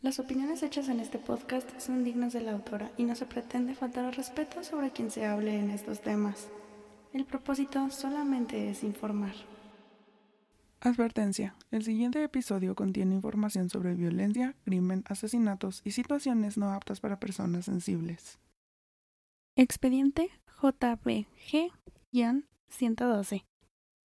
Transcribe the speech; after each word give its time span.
Las 0.00 0.20
opiniones 0.20 0.62
hechas 0.62 0.88
en 0.88 1.00
este 1.00 1.18
podcast 1.18 1.68
son 1.80 2.04
dignas 2.04 2.32
de 2.32 2.40
la 2.40 2.52
autora 2.52 2.92
y 2.96 3.02
no 3.02 3.16
se 3.16 3.26
pretende 3.26 3.74
faltar 3.74 4.04
al 4.04 4.14
respeto 4.14 4.62
sobre 4.62 4.92
quien 4.92 5.10
se 5.10 5.26
hable 5.26 5.58
en 5.58 5.70
estos 5.70 6.00
temas. 6.02 6.46
El 7.12 7.24
propósito 7.24 7.90
solamente 7.90 8.70
es 8.70 8.84
informar. 8.84 9.34
Advertencia. 10.78 11.56
El 11.72 11.82
siguiente 11.82 12.22
episodio 12.22 12.76
contiene 12.76 13.16
información 13.16 13.70
sobre 13.70 13.94
violencia, 13.94 14.54
crimen, 14.64 15.02
asesinatos 15.08 15.82
y 15.84 15.90
situaciones 15.90 16.56
no 16.56 16.72
aptas 16.72 17.00
para 17.00 17.18
personas 17.18 17.64
sensibles. 17.64 18.38
Expediente 19.56 20.30
JBG 20.62 21.72
112. 22.68 23.44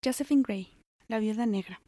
Josephine 0.03 0.41
Gray, 0.41 0.75
la 1.07 1.19
viuda 1.19 1.45
negra. 1.45 1.79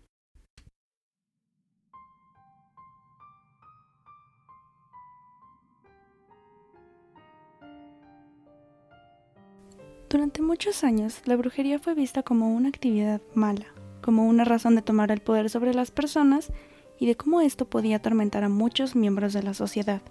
Durante 10.09 10.41
muchos 10.41 10.83
años, 10.83 11.21
la 11.25 11.35
brujería 11.35 11.79
fue 11.79 11.95
vista 11.95 12.21
como 12.21 12.55
una 12.55 12.69
actividad 12.69 13.21
mala, 13.33 13.65
como 14.01 14.27
una 14.27 14.45
razón 14.45 14.75
de 14.75 14.83
tomar 14.83 15.11
el 15.11 15.19
poder 15.19 15.49
sobre 15.49 15.73
las 15.73 15.89
personas 15.89 16.51
y 16.99 17.07
de 17.07 17.15
cómo 17.15 17.41
esto 17.41 17.65
podía 17.65 17.97
atormentar 17.97 18.43
a 18.43 18.49
muchos 18.49 18.95
miembros 18.95 19.33
de 19.33 19.41
la 19.41 19.55
sociedad. 19.55 20.01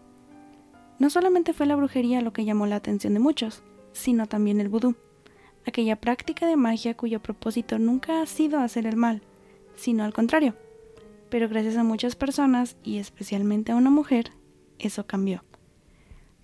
No 0.99 1.11
solamente 1.11 1.53
fue 1.53 1.67
la 1.67 1.77
brujería 1.77 2.21
lo 2.23 2.33
que 2.33 2.45
llamó 2.45 2.67
la 2.67 2.77
atención 2.77 3.15
de 3.15 3.21
muchos, 3.21 3.63
sino 3.93 4.27
también 4.27 4.61
el 4.61 4.69
vudú, 4.69 4.97
aquella 5.65 5.97
práctica 5.97 6.47
de 6.47 6.57
magia 6.57 6.97
cuyo 6.97 7.23
propósito 7.23 7.79
nunca 7.79 8.21
ha 8.21 8.27
sido 8.27 8.59
hacer 8.59 8.87
el 8.87 8.97
mal, 8.97 9.23
sino 9.77 10.03
al 10.03 10.13
contrario. 10.13 10.57
Pero 11.31 11.49
gracias 11.49 11.77
a 11.77 11.85
muchas 11.85 12.17
personas, 12.17 12.77
y 12.83 12.99
especialmente 12.99 13.73
a 13.73 13.77
una 13.77 13.91
mujer, 13.91 14.33
eso 14.79 15.07
cambió. 15.07 15.45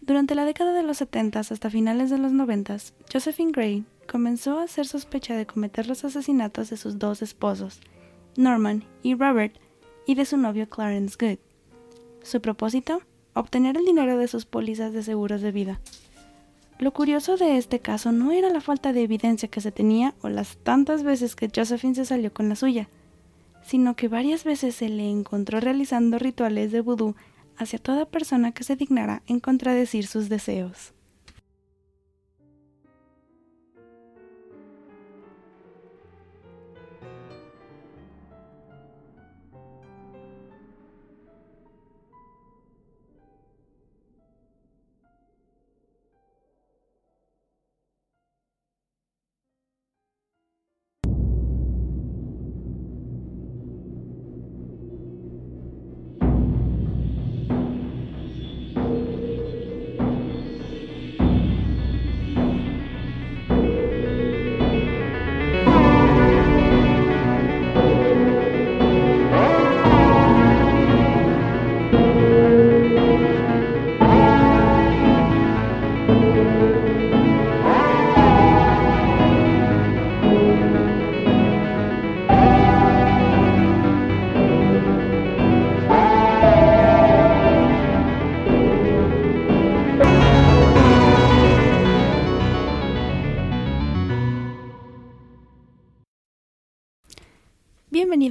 Durante 0.00 0.34
la 0.34 0.45
década 0.45 0.72
de 0.72 0.82
los 0.82 0.96
70 0.96 1.40
hasta 1.40 1.70
finales 1.70 2.10
de 2.10 2.18
los 2.18 2.32
90, 2.32 2.76
Josephine 3.12 3.52
Gray 3.52 3.84
comenzó 4.10 4.59
a 4.59 4.66
ser 4.66 4.87
sospecha 4.87 5.37
de 5.37 5.46
cometer 5.46 5.87
los 5.87 6.04
asesinatos 6.04 6.70
de 6.70 6.76
sus 6.76 6.98
dos 6.98 7.23
esposos, 7.23 7.80
Norman 8.37 8.84
y 9.02 9.15
Robert, 9.15 9.54
y 10.06 10.15
de 10.15 10.24
su 10.24 10.37
novio 10.37 10.68
Clarence 10.68 11.16
Good. 11.21 11.38
Su 12.23 12.40
propósito, 12.40 13.02
obtener 13.34 13.76
el 13.76 13.84
dinero 13.84 14.16
de 14.18 14.26
sus 14.26 14.46
pólizas 14.46 14.93
de 14.93 15.02
seguros 15.02 15.43
de 15.43 15.52
vida. 15.52 15.80
Lo 16.78 16.93
curioso 16.93 17.37
de 17.37 17.59
este 17.59 17.80
caso 17.80 18.10
no 18.10 18.32
era 18.32 18.48
la 18.48 18.62
falta 18.62 18.95
de 18.95 19.02
evidencia 19.02 19.51
que 19.51 19.60
se 19.60 19.71
tenía 19.71 20.15
o 20.23 20.30
las 20.30 20.56
tantas 20.56 21.02
veces 21.02 21.37
que 21.37 21.51
Josephine 21.54 21.95
se 21.95 22.06
salió 22.06 22.32
con 22.32 22.48
la 22.48 22.56
suya, 22.56 22.88
sino 23.62 23.95
que 23.96 24.09
varias 24.09 24.45
veces 24.45 24.74
se 24.74 24.88
le 24.88 25.09
encontró 25.10 25.60
realizando 25.60 26.18
rituales 26.18 26.73
de 26.73 26.80
vudú 26.80 27.15
hacia 27.60 27.78
toda 27.78 28.06
persona 28.06 28.52
que 28.52 28.64
se 28.64 28.74
dignara 28.74 29.22
en 29.26 29.38
contradecir 29.38 30.06
sus 30.06 30.28
deseos. 30.28 30.94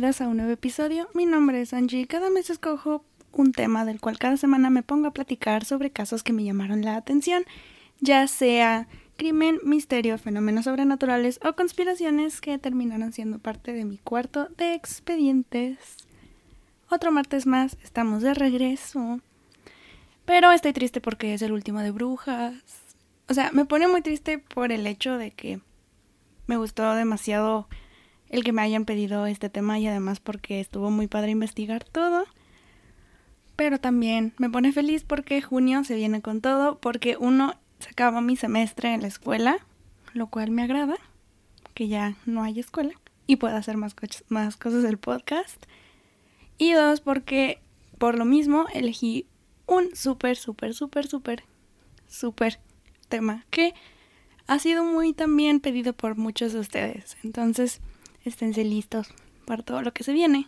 A 0.01 0.27
un 0.29 0.37
nuevo 0.37 0.53
episodio. 0.53 1.09
Mi 1.13 1.25
nombre 1.25 1.59
es 1.59 1.73
Angie 1.73 1.99
y 1.99 2.05
cada 2.05 2.29
mes 2.29 2.49
escojo 2.49 3.03
un 3.33 3.51
tema 3.51 3.83
del 3.83 3.99
cual 3.99 4.17
cada 4.17 4.37
semana 4.37 4.69
me 4.69 4.81
pongo 4.81 5.07
a 5.07 5.11
platicar 5.11 5.65
sobre 5.65 5.91
casos 5.91 6.23
que 6.23 6.31
me 6.31 6.45
llamaron 6.45 6.85
la 6.85 6.95
atención, 6.95 7.43
ya 7.99 8.25
sea 8.27 8.87
crimen, 9.17 9.59
misterio, 9.61 10.17
fenómenos 10.17 10.63
sobrenaturales 10.63 11.41
o 11.43 11.53
conspiraciones 11.53 12.39
que 12.39 12.57
terminaron 12.57 13.11
siendo 13.11 13.39
parte 13.39 13.73
de 13.73 13.83
mi 13.83 13.97
cuarto 13.97 14.47
de 14.57 14.73
expedientes. 14.73 15.97
Otro 16.89 17.11
martes 17.11 17.45
más, 17.45 17.77
estamos 17.83 18.23
de 18.23 18.33
regreso. 18.33 19.19
Pero 20.23 20.53
estoy 20.53 20.71
triste 20.71 21.01
porque 21.01 21.33
es 21.33 21.41
el 21.41 21.51
último 21.51 21.81
de 21.81 21.91
brujas. 21.91 22.53
O 23.27 23.33
sea, 23.33 23.51
me 23.51 23.65
pone 23.65 23.89
muy 23.89 24.01
triste 24.01 24.37
por 24.39 24.71
el 24.71 24.87
hecho 24.87 25.17
de 25.17 25.31
que 25.31 25.59
me 26.47 26.55
gustó 26.55 26.95
demasiado 26.95 27.67
el 28.29 28.43
que 28.43 28.53
me 28.53 28.61
hayan 28.61 28.85
pedido 28.85 29.25
este 29.25 29.49
tema 29.49 29.79
y 29.79 29.87
además 29.87 30.19
porque 30.19 30.59
estuvo 30.59 30.91
muy 30.91 31.07
padre 31.07 31.31
investigar 31.31 31.83
todo. 31.83 32.25
Pero 33.55 33.79
también 33.79 34.33
me 34.37 34.49
pone 34.49 34.71
feliz 34.71 35.03
porque 35.03 35.41
junio 35.41 35.83
se 35.83 35.95
viene 35.95 36.21
con 36.21 36.41
todo, 36.41 36.79
porque 36.79 37.17
uno, 37.19 37.55
se 37.79 37.89
acaba 37.89 38.21
mi 38.21 38.35
semestre 38.35 38.93
en 38.93 39.01
la 39.01 39.07
escuela, 39.07 39.57
lo 40.13 40.27
cual 40.27 40.51
me 40.51 40.63
agrada, 40.63 40.95
que 41.73 41.87
ya 41.87 42.15
no 42.25 42.43
hay 42.43 42.59
escuela 42.59 42.93
y 43.27 43.35
pueda 43.35 43.57
hacer 43.57 43.77
más, 43.77 43.95
más 44.29 44.57
cosas 44.57 44.83
del 44.83 44.97
podcast. 44.97 45.65
Y 46.57 46.73
dos, 46.73 47.01
porque 47.01 47.59
por 47.97 48.17
lo 48.17 48.25
mismo 48.25 48.65
elegí 48.73 49.27
un 49.65 49.95
súper, 49.95 50.37
súper, 50.37 50.73
súper, 50.73 51.07
súper, 51.07 51.43
súper 52.07 52.59
tema 53.07 53.45
que 53.49 53.73
ha 54.47 54.57
sido 54.57 54.83
muy 54.83 55.13
también 55.13 55.59
pedido 55.59 55.93
por 55.93 56.15
muchos 56.15 56.53
de 56.53 56.59
ustedes. 56.59 57.17
Entonces, 57.23 57.81
esténse 58.29 58.63
listos 58.63 59.13
para 59.45 59.63
todo 59.63 59.81
lo 59.81 59.93
que 59.93 60.03
se 60.03 60.13
viene. 60.13 60.45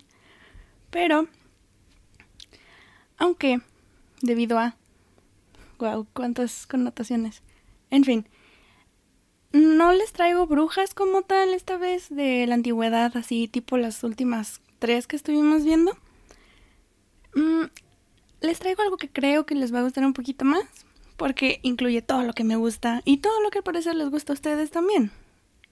Pero, 0.90 1.28
aunque, 3.18 3.62
debido 4.22 4.60
a... 4.60 4.76
Wow, 5.80 6.08
cuántas 6.14 6.68
connotaciones. 6.68 7.42
En 7.90 8.04
fin, 8.04 8.28
no 9.52 9.92
les 9.94 10.14
traigo 10.14 10.46
brujas 10.48 10.94
como 10.94 11.24
tal 11.24 11.54
esta 11.54 11.78
vez 11.78 12.10
de 12.10 12.46
la 12.48 12.56
antigüedad, 12.56 13.18
así 13.18 13.48
tipo 13.48 13.78
las 13.78 14.04
últimas 14.04 14.62
tres 14.80 15.08
que 15.08 15.16
estuvimos 15.16 15.64
viendo. 15.64 15.98
Mm, 17.36 17.66
les 18.42 18.60
traigo 18.60 18.82
algo 18.82 18.98
que 18.98 19.10
creo 19.10 19.46
que 19.46 19.56
les 19.56 19.74
va 19.74 19.80
a 19.80 19.84
gustar 19.84 20.06
un 20.06 20.14
poquito 20.14 20.46
más, 20.46 20.66
porque 21.18 21.60
incluye 21.64 22.02
todo 22.02 22.24
lo 22.24 22.34
que 22.34 22.44
me 22.44 22.56
gusta 22.56 23.02
y 23.04 23.18
todo 23.18 23.42
lo 23.42 23.50
que 23.50 23.60
al 23.60 23.64
parecer 23.64 23.96
les 23.96 24.10
gusta 24.10 24.34
a 24.34 24.36
ustedes 24.36 24.72
también. 24.72 25.12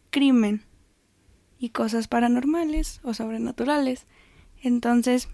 Crimen 0.10 0.64
y 1.60 1.70
cosas 1.70 2.08
paranormales 2.08 3.02
o 3.04 3.14
sobrenaturales. 3.14 4.06
Entonces, 4.62 5.28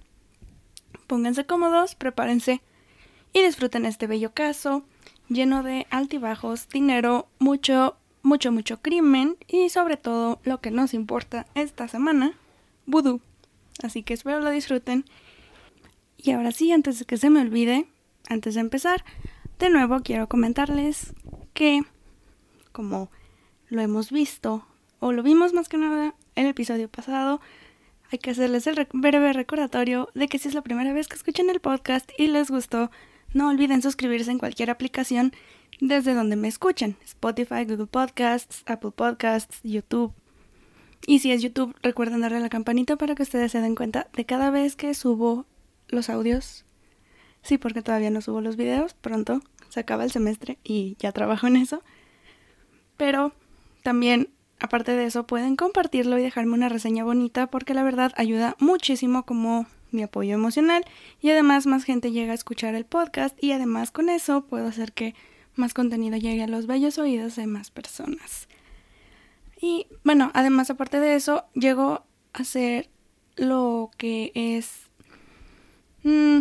pónganse 1.07 1.45
cómodos, 1.45 1.95
prepárense 1.95 2.61
y 3.33 3.43
disfruten 3.43 3.85
este 3.85 4.07
bello 4.07 4.33
caso 4.33 4.83
lleno 5.29 5.63
de 5.63 5.87
altibajos, 5.89 6.69
dinero, 6.69 7.27
mucho, 7.39 7.97
mucho, 8.21 8.51
mucho 8.51 8.81
crimen 8.81 9.37
y 9.47 9.69
sobre 9.69 9.97
todo 9.97 10.39
lo 10.43 10.61
que 10.61 10.71
nos 10.71 10.93
importa 10.93 11.47
esta 11.55 11.87
semana, 11.87 12.33
vudú. 12.85 13.21
Así 13.83 14.03
que 14.03 14.13
espero 14.13 14.39
lo 14.39 14.49
disfruten. 14.49 15.05
Y 16.17 16.31
ahora 16.31 16.51
sí, 16.51 16.71
antes 16.71 16.99
de 16.99 17.05
que 17.05 17.17
se 17.17 17.29
me 17.29 17.41
olvide, 17.41 17.87
antes 18.29 18.55
de 18.55 18.61
empezar, 18.61 19.03
de 19.59 19.69
nuevo 19.69 20.01
quiero 20.01 20.27
comentarles 20.27 21.13
que, 21.53 21.81
como 22.71 23.09
lo 23.67 23.81
hemos 23.81 24.11
visto 24.11 24.65
o 25.05 25.11
lo 25.11 25.21
vimos 25.21 25.53
más 25.53 25.69
que 25.69 25.77
nada 25.77 26.15
en 26.33 26.45
el 26.45 26.49
episodio 26.49 26.89
pasado, 26.89 27.39
hay 28.11 28.17
que 28.17 28.31
hacerles 28.31 28.65
el 28.65 28.87
breve 28.91 29.33
recordatorio 29.33 30.09
de 30.15 30.27
que 30.27 30.39
si 30.39 30.47
es 30.47 30.55
la 30.55 30.63
primera 30.63 30.93
vez 30.93 31.07
que 31.07 31.15
escuchan 31.15 31.47
el 31.51 31.59
podcast 31.59 32.09
y 32.17 32.25
les 32.25 32.49
gustó, 32.49 32.89
no 33.31 33.49
olviden 33.49 33.83
suscribirse 33.83 34.31
en 34.31 34.39
cualquier 34.39 34.71
aplicación 34.71 35.31
desde 35.79 36.15
donde 36.15 36.37
me 36.37 36.47
escuchen, 36.47 36.97
Spotify, 37.05 37.65
Google 37.65 37.85
Podcasts, 37.85 38.63
Apple 38.65 38.93
Podcasts, 38.95 39.59
YouTube. 39.61 40.11
Y 41.05 41.19
si 41.19 41.31
es 41.31 41.43
YouTube, 41.43 41.75
recuerden 41.83 42.21
darle 42.21 42.37
a 42.37 42.39
la 42.41 42.49
campanita 42.49 42.95
para 42.95 43.13
que 43.13 43.21
ustedes 43.21 43.51
se 43.51 43.61
den 43.61 43.75
cuenta 43.75 44.07
de 44.13 44.25
cada 44.25 44.49
vez 44.49 44.75
que 44.75 44.91
subo 44.95 45.45
los 45.87 46.09
audios. 46.09 46.65
Sí, 47.43 47.59
porque 47.59 47.83
todavía 47.83 48.09
no 48.09 48.21
subo 48.21 48.41
los 48.41 48.55
videos, 48.55 48.95
pronto 48.95 49.41
se 49.69 49.81
acaba 49.81 50.03
el 50.03 50.09
semestre 50.09 50.57
y 50.63 50.97
ya 50.97 51.11
trabajo 51.11 51.45
en 51.45 51.57
eso. 51.57 51.83
Pero 52.97 53.33
también, 53.83 54.29
aparte 54.65 54.95
de 54.95 55.05
eso, 55.05 55.25
pueden 55.25 55.55
compartirlo 55.55 56.17
y 56.17 56.23
dejarme 56.23 56.53
una 56.53 56.69
reseña 56.69 57.03
bonita 57.03 57.47
porque 57.47 57.73
la 57.73 57.83
verdad 57.83 58.11
ayuda 58.15 58.55
muchísimo 58.59 59.25
como 59.25 59.67
mi 59.91 60.03
apoyo 60.03 60.33
emocional 60.33 60.83
y 61.21 61.29
además 61.29 61.67
más 61.67 61.83
gente 61.83 62.11
llega 62.11 62.31
a 62.31 62.35
escuchar 62.35 62.75
el 62.75 62.85
podcast 62.85 63.41
y 63.41 63.51
además 63.51 63.91
con 63.91 64.09
eso 64.09 64.45
puedo 64.45 64.67
hacer 64.67 64.91
que 64.91 65.15
más 65.55 65.73
contenido 65.73 66.17
llegue 66.17 66.43
a 66.43 66.47
los 66.47 66.67
bellos 66.67 66.97
oídos 66.97 67.35
de 67.35 67.47
más 67.47 67.71
personas. 67.71 68.49
Y 69.61 69.87
bueno, 70.03 70.31
además 70.33 70.69
aparte 70.69 70.99
de 70.99 71.15
eso, 71.15 71.45
llego 71.53 72.03
a 72.33 72.41
hacer 72.41 72.89
lo 73.37 73.91
que 73.97 74.31
es 74.35 74.89
mm, 76.03 76.39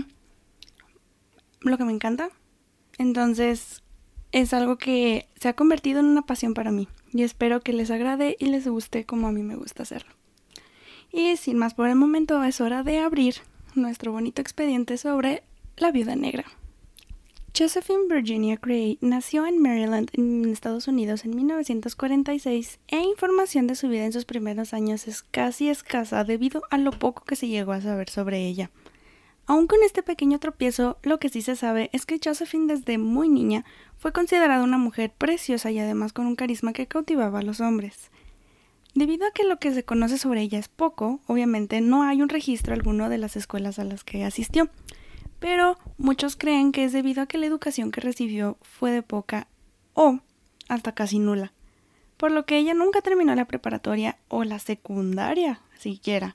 lo 1.60 1.78
que 1.78 1.84
me 1.84 1.92
encanta. 1.92 2.30
Entonces 2.98 3.82
es 4.32 4.52
algo 4.52 4.78
que 4.78 5.28
se 5.40 5.48
ha 5.48 5.54
convertido 5.54 6.00
en 6.00 6.06
una 6.06 6.22
pasión 6.22 6.54
para 6.54 6.72
mí 6.72 6.88
y 7.14 7.22
espero 7.22 7.60
que 7.60 7.72
les 7.72 7.90
agrade 7.90 8.36
y 8.38 8.46
les 8.46 8.66
guste 8.66 9.06
como 9.06 9.28
a 9.28 9.32
mí 9.32 9.42
me 9.42 9.56
gusta 9.56 9.84
hacerlo. 9.84 10.12
Y 11.12 11.36
sin 11.36 11.56
más 11.56 11.74
por 11.74 11.88
el 11.88 11.94
momento 11.94 12.42
es 12.42 12.60
hora 12.60 12.82
de 12.82 12.98
abrir 12.98 13.36
nuestro 13.76 14.12
bonito 14.12 14.42
expediente 14.42 14.98
sobre 14.98 15.44
la 15.76 15.92
viuda 15.92 16.16
negra. 16.16 16.44
Josephine 17.56 18.08
Virginia 18.10 18.58
Gray 18.60 18.98
nació 19.00 19.46
en 19.46 19.62
Maryland, 19.62 20.10
en 20.14 20.50
Estados 20.50 20.88
Unidos, 20.88 21.24
en 21.24 21.36
1946 21.36 22.80
e 22.88 22.98
información 22.98 23.68
de 23.68 23.76
su 23.76 23.88
vida 23.88 24.04
en 24.06 24.12
sus 24.12 24.24
primeros 24.24 24.74
años 24.74 25.06
es 25.06 25.22
casi 25.22 25.68
escasa 25.68 26.24
debido 26.24 26.62
a 26.72 26.78
lo 26.78 26.90
poco 26.90 27.24
que 27.24 27.36
se 27.36 27.46
llegó 27.46 27.70
a 27.70 27.80
saber 27.80 28.10
sobre 28.10 28.44
ella. 28.44 28.72
Aun 29.46 29.66
con 29.66 29.82
este 29.82 30.02
pequeño 30.02 30.38
tropiezo, 30.38 30.98
lo 31.02 31.18
que 31.18 31.28
sí 31.28 31.42
se 31.42 31.56
sabe 31.56 31.90
es 31.92 32.06
que 32.06 32.20
Josephine 32.22 32.74
desde 32.74 32.98
muy 32.98 33.28
niña 33.28 33.64
fue 33.98 34.12
considerada 34.12 34.64
una 34.64 34.78
mujer 34.78 35.12
preciosa 35.16 35.70
y 35.70 35.78
además 35.78 36.12
con 36.12 36.26
un 36.26 36.36
carisma 36.36 36.72
que 36.72 36.86
cautivaba 36.86 37.40
a 37.40 37.42
los 37.42 37.60
hombres. 37.60 38.10
Debido 38.94 39.26
a 39.26 39.32
que 39.32 39.44
lo 39.44 39.58
que 39.58 39.74
se 39.74 39.84
conoce 39.84 40.18
sobre 40.18 40.42
ella 40.42 40.58
es 40.58 40.68
poco, 40.68 41.20
obviamente 41.26 41.80
no 41.80 42.04
hay 42.04 42.22
un 42.22 42.28
registro 42.28 42.74
alguno 42.74 43.08
de 43.08 43.18
las 43.18 43.36
escuelas 43.36 43.78
a 43.78 43.84
las 43.84 44.04
que 44.04 44.24
asistió 44.24 44.70
pero 45.44 45.76
muchos 45.98 46.36
creen 46.36 46.72
que 46.72 46.84
es 46.84 46.92
debido 46.94 47.20
a 47.20 47.26
que 47.26 47.36
la 47.36 47.44
educación 47.44 47.90
que 47.90 48.00
recibió 48.00 48.56
fue 48.62 48.92
de 48.92 49.02
poca 49.02 49.46
o 49.92 50.20
hasta 50.70 50.92
casi 50.92 51.18
nula, 51.18 51.52
por 52.16 52.32
lo 52.32 52.46
que 52.46 52.56
ella 52.56 52.72
nunca 52.72 53.02
terminó 53.02 53.34
la 53.34 53.44
preparatoria 53.44 54.16
o 54.28 54.44
la 54.44 54.58
secundaria 54.58 55.60
siquiera. 55.78 56.34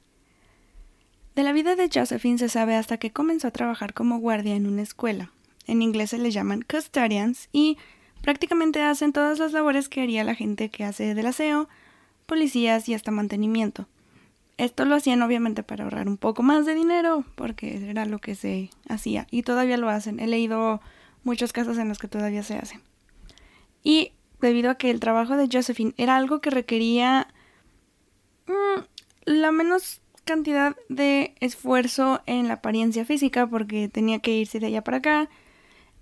De 1.36 1.44
la 1.44 1.52
vida 1.54 1.76
de 1.76 1.90
Josephine 1.94 2.38
se 2.38 2.50
sabe 2.50 2.76
hasta 2.76 2.98
que 2.98 3.12
comenzó 3.12 3.48
a 3.48 3.52
trabajar 3.52 3.94
como 3.94 4.20
guardia 4.20 4.56
en 4.56 4.68
una 4.68 4.82
escuela. 4.82 5.32
En 5.68 5.82
inglés 5.82 6.10
se 6.10 6.18
le 6.18 6.32
llaman 6.32 6.64
custodians 6.64 7.50
y 7.52 7.78
prácticamente 8.22 8.82
hacen 8.82 9.14
todas 9.14 9.40
las 9.40 9.54
labores 9.54 9.88
que 9.88 10.02
haría 10.02 10.24
la 10.24 10.36
gente 10.36 10.70
que 10.70 10.84
hace 10.84 11.14
del 11.14 11.28
aseo, 11.28 11.70
policías 12.26 12.90
y 12.90 12.94
hasta 12.94 13.12
mantenimiento. 13.12 13.88
Esto 14.58 14.84
lo 14.84 14.96
hacían 14.96 15.22
obviamente 15.22 15.64
para 15.64 15.86
ahorrar 15.86 16.10
un 16.10 16.18
poco 16.18 16.44
más 16.44 16.66
de 16.66 16.76
dinero, 16.76 17.24
porque 17.36 17.90
era 17.90 18.06
lo 18.06 18.20
que 18.20 18.36
se 18.36 18.72
hacía 18.90 19.26
y 19.32 19.44
todavía 19.44 19.78
lo 19.78 19.90
hacen. 19.90 20.20
He 20.20 20.28
leído 20.28 20.82
muchos 21.24 21.54
casos 21.54 21.78
en 21.78 21.88
los 21.88 21.98
que 21.98 22.10
todavía 22.10 22.44
se 22.44 22.58
hace. 22.58 22.82
Y 23.84 24.12
debido 24.42 24.70
a 24.70 24.76
que 24.76 24.90
el 24.90 25.00
trabajo 25.00 25.38
de 25.38 25.48
Josephine 25.52 25.94
era 25.98 26.18
algo 26.18 26.42
que 26.42 26.50
requería 26.50 27.28
mm, 28.48 28.82
la 29.26 29.52
menos 29.52 30.02
cantidad 30.30 30.76
de 30.90 31.34
esfuerzo 31.40 32.22
en 32.28 32.48
la 32.48 32.56
apariencia 32.56 33.04
física, 33.04 33.48
porque 33.48 33.90
tenía 33.90 34.20
que 34.20 34.38
irse 34.38 34.60
de 34.60 34.68
allá 34.68 34.84
para 34.84 34.98
acá, 34.98 35.30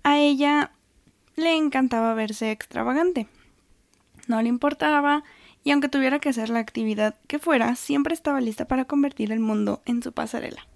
a 0.02 0.18
ella 0.18 0.72
le 1.34 1.56
encantaba 1.56 2.12
verse 2.12 2.50
extravagante. 2.50 3.26
No 4.26 4.42
le 4.42 4.50
importaba 4.50 5.24
y 5.64 5.70
aunque 5.70 5.88
tuviera 5.88 6.18
que 6.18 6.28
hacer 6.28 6.50
la 6.50 6.58
actividad 6.58 7.14
que 7.26 7.38
fuera, 7.38 7.74
siempre 7.74 8.12
estaba 8.12 8.42
lista 8.42 8.66
para 8.66 8.84
convertir 8.84 9.32
el 9.32 9.40
mundo 9.40 9.80
en 9.86 10.02
su 10.02 10.12
pasarela. 10.12 10.66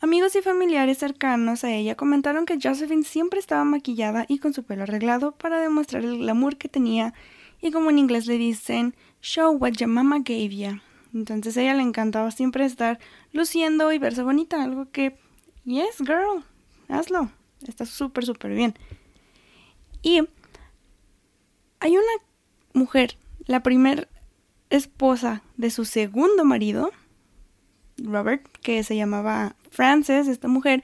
Amigos 0.00 0.34
y 0.34 0.42
familiares 0.42 0.98
cercanos 0.98 1.62
a 1.62 1.70
ella 1.70 1.94
comentaron 1.94 2.44
que 2.44 2.58
Josephine 2.60 3.04
siempre 3.04 3.38
estaba 3.38 3.62
maquillada 3.62 4.26
y 4.26 4.40
con 4.40 4.52
su 4.52 4.64
pelo 4.64 4.82
arreglado 4.82 5.30
para 5.30 5.60
demostrar 5.60 6.04
el 6.04 6.18
glamour 6.18 6.56
que 6.56 6.68
tenía 6.68 7.14
y 7.62 7.70
como 7.70 7.90
en 7.90 8.00
inglés 8.00 8.26
le 8.26 8.36
dicen 8.36 8.96
show 9.22 9.52
what 9.52 9.74
your 9.74 9.88
mama 9.88 10.18
gave 10.18 10.56
you. 10.56 10.80
Entonces 11.14 11.56
a 11.56 11.62
ella 11.62 11.74
le 11.74 11.82
encantaba 11.82 12.30
siempre 12.32 12.64
estar 12.64 12.98
luciendo 13.32 13.92
y 13.92 13.98
verse 13.98 14.22
bonita, 14.22 14.62
algo 14.62 14.90
que 14.90 15.16
yes 15.64 15.98
girl, 15.98 16.44
hazlo, 16.88 17.30
está 17.66 17.86
súper 17.86 18.26
súper 18.26 18.52
bien. 18.52 18.74
Y 20.02 20.22
hay 21.80 21.92
una 21.92 22.24
mujer 22.72 23.16
la 23.46 23.62
primer 23.62 24.08
esposa 24.70 25.42
de 25.56 25.70
su 25.70 25.84
segundo 25.84 26.44
marido, 26.44 26.90
Robert, 27.96 28.46
que 28.62 28.82
se 28.82 28.96
llamaba 28.96 29.54
Frances, 29.70 30.26
esta 30.26 30.48
mujer, 30.48 30.82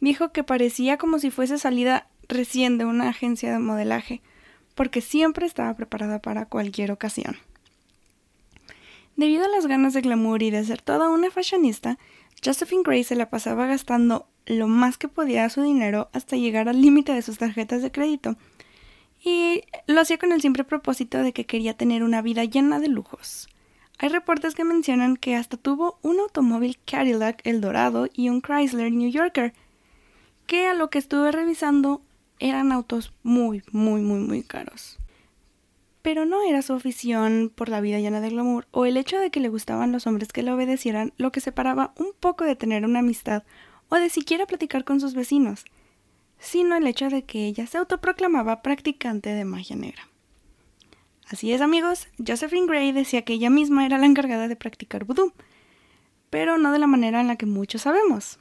dijo 0.00 0.32
que 0.32 0.44
parecía 0.44 0.96
como 0.96 1.18
si 1.18 1.30
fuese 1.30 1.58
salida 1.58 2.08
recién 2.28 2.78
de 2.78 2.84
una 2.84 3.08
agencia 3.08 3.52
de 3.52 3.58
modelaje, 3.58 4.22
porque 4.74 5.00
siempre 5.00 5.44
estaba 5.44 5.74
preparada 5.74 6.20
para 6.20 6.46
cualquier 6.46 6.92
ocasión. 6.92 7.36
Debido 9.16 9.44
a 9.44 9.48
las 9.48 9.66
ganas 9.66 9.94
de 9.94 10.00
glamour 10.00 10.42
y 10.42 10.50
de 10.50 10.64
ser 10.64 10.80
toda 10.80 11.10
una 11.10 11.30
fashionista, 11.30 11.98
Josephine 12.44 12.82
Gray 12.82 13.04
se 13.04 13.16
la 13.16 13.30
pasaba 13.30 13.66
gastando 13.66 14.26
lo 14.46 14.66
más 14.66 14.98
que 14.98 15.08
podía 15.08 15.48
su 15.48 15.62
dinero 15.62 16.08
hasta 16.12 16.36
llegar 16.36 16.68
al 16.68 16.80
límite 16.80 17.12
de 17.12 17.22
sus 17.22 17.38
tarjetas 17.38 17.82
de 17.82 17.92
crédito 17.92 18.36
y 19.24 19.62
lo 19.86 20.00
hacía 20.00 20.18
con 20.18 20.32
el 20.32 20.40
simple 20.40 20.64
propósito 20.64 21.18
de 21.18 21.32
que 21.32 21.46
quería 21.46 21.76
tener 21.76 22.02
una 22.02 22.22
vida 22.22 22.44
llena 22.44 22.80
de 22.80 22.88
lujos. 22.88 23.48
Hay 23.98 24.08
reportes 24.08 24.54
que 24.54 24.64
mencionan 24.64 25.16
que 25.16 25.36
hasta 25.36 25.56
tuvo 25.56 25.98
un 26.02 26.18
automóvil 26.18 26.78
Cadillac 26.84 27.40
El 27.44 27.60
Dorado 27.60 28.08
y 28.12 28.30
un 28.30 28.40
Chrysler 28.42 28.90
New 28.90 29.10
Yorker, 29.10 29.52
que 30.46 30.66
a 30.66 30.74
lo 30.74 30.90
que 30.90 30.98
estuve 30.98 31.30
revisando 31.30 32.02
eran 32.40 32.72
autos 32.72 33.12
muy, 33.22 33.62
muy, 33.70 34.00
muy, 34.00 34.18
muy 34.18 34.42
caros. 34.42 34.98
Pero 36.02 36.26
no 36.26 36.42
era 36.42 36.62
su 36.62 36.72
afición 36.74 37.50
por 37.54 37.68
la 37.68 37.80
vida 37.80 38.00
llena 38.00 38.20
de 38.20 38.30
glamour 38.30 38.66
o 38.72 38.86
el 38.86 38.96
hecho 38.96 39.18
de 39.18 39.30
que 39.30 39.40
le 39.40 39.48
gustaban 39.48 39.92
los 39.92 40.06
hombres 40.06 40.28
que 40.32 40.42
le 40.42 40.52
obedecieran 40.52 41.12
lo 41.16 41.32
que 41.32 41.40
separaba 41.40 41.94
un 41.96 42.12
poco 42.18 42.44
de 42.44 42.56
tener 42.56 42.84
una 42.84 42.98
amistad 42.98 43.44
o 43.88 43.96
de 43.96 44.10
siquiera 44.10 44.46
platicar 44.46 44.84
con 44.84 45.00
sus 45.00 45.14
vecinos 45.14 45.64
sino 46.42 46.74
el 46.74 46.86
hecho 46.88 47.08
de 47.08 47.22
que 47.22 47.46
ella 47.46 47.66
se 47.68 47.78
autoproclamaba 47.78 48.62
practicante 48.62 49.30
de 49.30 49.44
magia 49.44 49.76
negra. 49.76 50.08
Así 51.30 51.52
es 51.52 51.60
amigos, 51.60 52.08
Josephine 52.18 52.66
Gray 52.66 52.92
decía 52.92 53.22
que 53.22 53.34
ella 53.34 53.48
misma 53.48 53.86
era 53.86 53.96
la 53.96 54.06
encargada 54.06 54.48
de 54.48 54.56
practicar 54.56 55.04
vudú, 55.04 55.32
pero 56.30 56.58
no 56.58 56.72
de 56.72 56.80
la 56.80 56.88
manera 56.88 57.20
en 57.20 57.28
la 57.28 57.36
que 57.36 57.46
muchos 57.46 57.82
sabemos. 57.82 58.40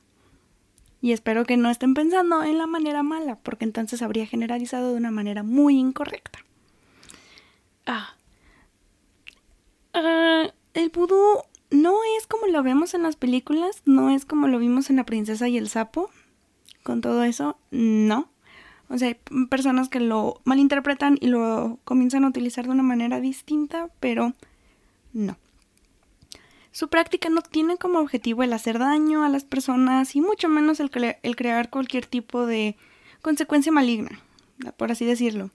Y 1.00 1.14
espero 1.14 1.46
que 1.46 1.58
no 1.58 1.70
estén 1.70 1.94
pensando 1.94 2.44
en 2.44 2.58
la 2.58 2.66
manera 2.66 3.04
mala, 3.04 3.38
porque 3.38 3.66
entonces 3.66 4.02
habría 4.02 4.26
generalizado 4.26 4.92
de 4.92 4.98
una 4.98 5.12
manera 5.12 5.44
muy 5.44 5.78
incorrecta. 5.78 6.40
Ah. 7.92 8.16
ah 9.94 10.54
el 10.74 10.90
vudú 10.90 11.44
no 11.72 11.98
es 12.18 12.28
como 12.28 12.48
lo 12.48 12.64
vemos 12.64 12.94
en 12.94 13.04
las 13.04 13.16
películas, 13.16 13.82
no 13.86 14.10
es 14.10 14.26
como 14.26 14.48
lo 14.48 14.60
vimos 14.60 14.90
en 14.90 14.96
La 14.96 15.06
princesa 15.06 15.48
y 15.50 15.58
el 15.58 15.70
sapo, 15.70 16.10
con 16.84 17.02
todo 17.02 17.24
eso, 17.24 17.58
no. 17.72 18.30
O 18.90 18.98
sea, 18.98 19.10
hay 19.10 19.18
personas 19.50 19.90
que 19.90 20.00
lo 20.00 20.42
malinterpretan 20.44 21.18
y 21.20 21.28
lo 21.28 21.80
comienzan 21.84 22.26
a 22.26 22.30
utilizar 22.30 22.66
de 22.66 22.72
una 22.72 22.84
manera 22.84 23.22
distinta, 23.22 23.90
pero 24.00 24.34
no. 25.14 25.38
Su 26.74 26.88
práctica 26.88 27.30
no 27.30 27.42
tiene 27.42 27.78
como 27.78 28.00
objetivo 28.00 28.44
el 28.44 28.54
hacer 28.54 28.80
daño 28.80 29.24
a 29.24 29.30
las 29.30 29.44
personas 29.44 30.16
y 30.16 30.22
mucho 30.22 30.48
menos 30.48 30.80
el, 30.80 30.90
el 31.22 31.36
crear 31.36 31.70
cualquier 31.70 32.06
tipo 32.06 32.46
de 32.46 32.78
consecuencia 33.22 33.72
maligna, 33.74 34.22
por 34.78 34.92
así 34.92 35.06
decirlo. 35.06 35.52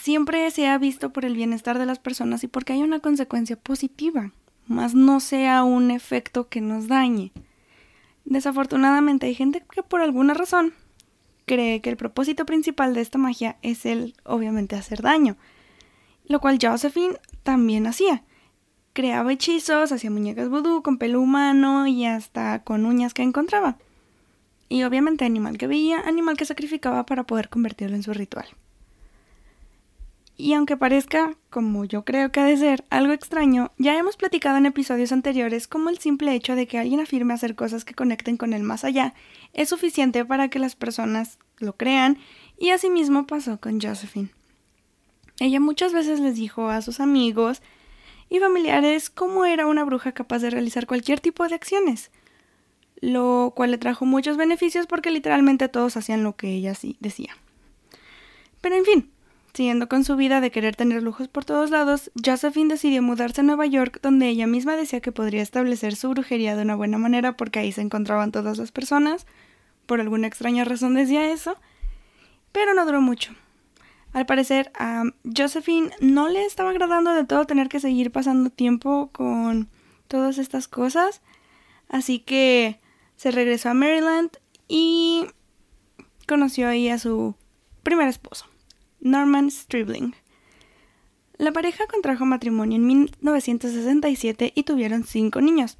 Siempre 0.00 0.50
se 0.50 0.66
ha 0.66 0.78
visto 0.78 1.12
por 1.12 1.26
el 1.26 1.34
bienestar 1.34 1.78
de 1.78 1.84
las 1.84 1.98
personas 1.98 2.42
y 2.42 2.48
porque 2.48 2.72
hay 2.72 2.82
una 2.82 3.00
consecuencia 3.00 3.56
positiva, 3.56 4.32
más 4.66 4.94
no 4.94 5.20
sea 5.20 5.62
un 5.62 5.90
efecto 5.90 6.48
que 6.48 6.62
nos 6.62 6.88
dañe. 6.88 7.32
Desafortunadamente 8.24 9.26
hay 9.26 9.34
gente 9.34 9.62
que 9.70 9.82
por 9.82 10.00
alguna 10.00 10.32
razón 10.32 10.72
cree 11.44 11.82
que 11.82 11.90
el 11.90 11.98
propósito 11.98 12.46
principal 12.46 12.94
de 12.94 13.02
esta 13.02 13.18
magia 13.18 13.58
es 13.60 13.84
el, 13.84 14.14
obviamente, 14.24 14.74
hacer 14.74 15.02
daño, 15.02 15.36
lo 16.24 16.40
cual 16.40 16.58
Josephine 16.58 17.18
también 17.42 17.86
hacía. 17.86 18.24
Creaba 18.94 19.30
hechizos, 19.30 19.92
hacía 19.92 20.10
muñecas 20.10 20.48
vudú 20.48 20.82
con 20.82 20.96
pelo 20.96 21.20
humano 21.20 21.86
y 21.86 22.06
hasta 22.06 22.64
con 22.64 22.86
uñas 22.86 23.12
que 23.12 23.22
encontraba. 23.22 23.76
Y 24.66 24.82
obviamente 24.84 25.26
animal 25.26 25.58
que 25.58 25.66
veía, 25.66 26.00
animal 26.00 26.38
que 26.38 26.46
sacrificaba 26.46 27.04
para 27.04 27.24
poder 27.24 27.50
convertirlo 27.50 27.96
en 27.96 28.02
su 28.02 28.14
ritual. 28.14 28.46
Y 30.40 30.54
aunque 30.54 30.78
parezca, 30.78 31.36
como 31.50 31.84
yo 31.84 32.06
creo 32.06 32.32
que 32.32 32.40
ha 32.40 32.44
de 32.44 32.56
ser, 32.56 32.86
algo 32.88 33.12
extraño, 33.12 33.72
ya 33.76 33.98
hemos 33.98 34.16
platicado 34.16 34.56
en 34.56 34.64
episodios 34.64 35.12
anteriores 35.12 35.68
cómo 35.68 35.90
el 35.90 35.98
simple 35.98 36.34
hecho 36.34 36.54
de 36.54 36.66
que 36.66 36.78
alguien 36.78 36.98
afirme 36.98 37.34
hacer 37.34 37.54
cosas 37.54 37.84
que 37.84 37.92
conecten 37.92 38.38
con 38.38 38.54
el 38.54 38.62
más 38.62 38.84
allá 38.84 39.12
es 39.52 39.68
suficiente 39.68 40.24
para 40.24 40.48
que 40.48 40.58
las 40.58 40.76
personas 40.76 41.38
lo 41.58 41.76
crean, 41.76 42.16
y 42.58 42.70
asimismo 42.70 43.26
pasó 43.26 43.60
con 43.60 43.82
Josephine. 43.82 44.30
Ella 45.40 45.60
muchas 45.60 45.92
veces 45.92 46.20
les 46.20 46.36
dijo 46.36 46.70
a 46.70 46.80
sus 46.80 47.00
amigos 47.00 47.60
y 48.30 48.38
familiares 48.38 49.10
cómo 49.10 49.44
era 49.44 49.66
una 49.66 49.84
bruja 49.84 50.12
capaz 50.12 50.38
de 50.38 50.48
realizar 50.48 50.86
cualquier 50.86 51.20
tipo 51.20 51.46
de 51.46 51.54
acciones, 51.54 52.10
lo 53.02 53.52
cual 53.54 53.72
le 53.72 53.78
trajo 53.78 54.06
muchos 54.06 54.38
beneficios 54.38 54.86
porque 54.86 55.10
literalmente 55.10 55.68
todos 55.68 55.98
hacían 55.98 56.24
lo 56.24 56.34
que 56.34 56.48
ella 56.54 56.74
sí 56.74 56.96
decía. 56.98 57.36
Pero 58.62 58.76
en 58.76 58.86
fin, 58.86 59.10
Siguiendo 59.52 59.88
con 59.88 60.04
su 60.04 60.16
vida 60.16 60.40
de 60.40 60.50
querer 60.50 60.76
tener 60.76 61.02
lujos 61.02 61.28
por 61.28 61.44
todos 61.44 61.70
lados, 61.70 62.12
Josephine 62.24 62.74
decidió 62.74 63.02
mudarse 63.02 63.40
a 63.40 63.44
Nueva 63.44 63.66
York, 63.66 63.98
donde 64.00 64.28
ella 64.28 64.46
misma 64.46 64.76
decía 64.76 65.00
que 65.00 65.10
podría 65.10 65.42
establecer 65.42 65.96
su 65.96 66.08
brujería 66.10 66.54
de 66.54 66.62
una 66.62 66.76
buena 66.76 66.98
manera 66.98 67.36
porque 67.36 67.58
ahí 67.58 67.72
se 67.72 67.80
encontraban 67.80 68.30
todas 68.30 68.58
las 68.58 68.70
personas. 68.70 69.26
Por 69.86 70.00
alguna 70.00 70.28
extraña 70.28 70.64
razón 70.64 70.94
decía 70.94 71.32
eso. 71.32 71.56
Pero 72.52 72.74
no 72.74 72.86
duró 72.86 73.00
mucho. 73.00 73.32
Al 74.12 74.26
parecer, 74.26 74.70
a 74.74 75.04
Josephine 75.36 75.90
no 76.00 76.28
le 76.28 76.44
estaba 76.44 76.70
agradando 76.70 77.14
de 77.14 77.24
todo 77.24 77.44
tener 77.44 77.68
que 77.68 77.80
seguir 77.80 78.10
pasando 78.10 78.50
tiempo 78.50 79.10
con 79.12 79.68
todas 80.08 80.38
estas 80.38 80.68
cosas. 80.68 81.22
Así 81.88 82.20
que 82.20 82.80
se 83.16 83.30
regresó 83.30 83.70
a 83.70 83.74
Maryland 83.74 84.30
y 84.66 85.26
conoció 86.26 86.68
ahí 86.68 86.88
a 86.88 86.98
su 86.98 87.34
primer 87.82 88.08
esposo. 88.08 88.49
Norman 89.00 89.50
Stribling. 89.50 90.14
La 91.38 91.52
pareja 91.52 91.86
contrajo 91.86 92.26
matrimonio 92.26 92.76
en 92.76 92.86
1967 92.86 94.52
y 94.54 94.62
tuvieron 94.64 95.04
cinco 95.04 95.40
niños, 95.40 95.78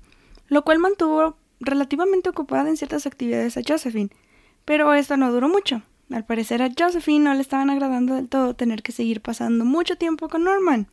lo 0.49 0.65
cual 0.65 0.79
mantuvo 0.79 1.37
relativamente 1.61 2.31
ocupada 2.31 2.69
en 2.69 2.77
ciertas 2.77 3.07
actividades 3.07 3.57
a 3.57 3.63
Josephine, 3.67 4.11
pero 4.65 4.95
esto 4.95 5.17
no 5.17 5.31
duró 5.31 5.49
mucho. 5.49 5.83
Al 6.11 6.25
parecer 6.25 6.63
a 6.63 6.71
Josephine 6.77 7.25
no 7.25 7.35
le 7.35 7.43
estaban 7.43 7.71
agradando 7.71 8.15
del 8.15 8.29
todo 8.29 8.57
tener 8.57 8.83
que 8.83 8.93
seguir 8.93 9.21
pasando 9.21 9.65
mucho 9.65 9.97
tiempo 9.97 10.29
con 10.29 10.45
Norman, 10.45 10.89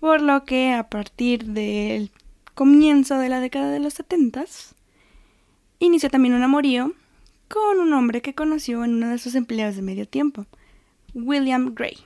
por 0.00 0.20
lo 0.20 0.44
que 0.44 0.72
a 0.72 0.90
partir 0.90 1.44
del 1.44 2.10
comienzo 2.54 3.18
de 3.18 3.28
la 3.28 3.40
década 3.40 3.70
de 3.70 3.78
los 3.78 3.94
setentas 3.94 4.74
inició 5.78 6.10
también 6.10 6.34
un 6.34 6.42
amorío 6.42 6.92
con 7.48 7.80
un 7.80 7.92
hombre 7.92 8.22
que 8.22 8.34
conoció 8.34 8.84
en 8.84 8.94
uno 8.94 9.08
de 9.10 9.18
sus 9.18 9.34
empleos 9.34 9.76
de 9.76 9.82
medio 9.82 10.06
tiempo, 10.06 10.46
William 11.14 11.74
Gray, 11.74 11.98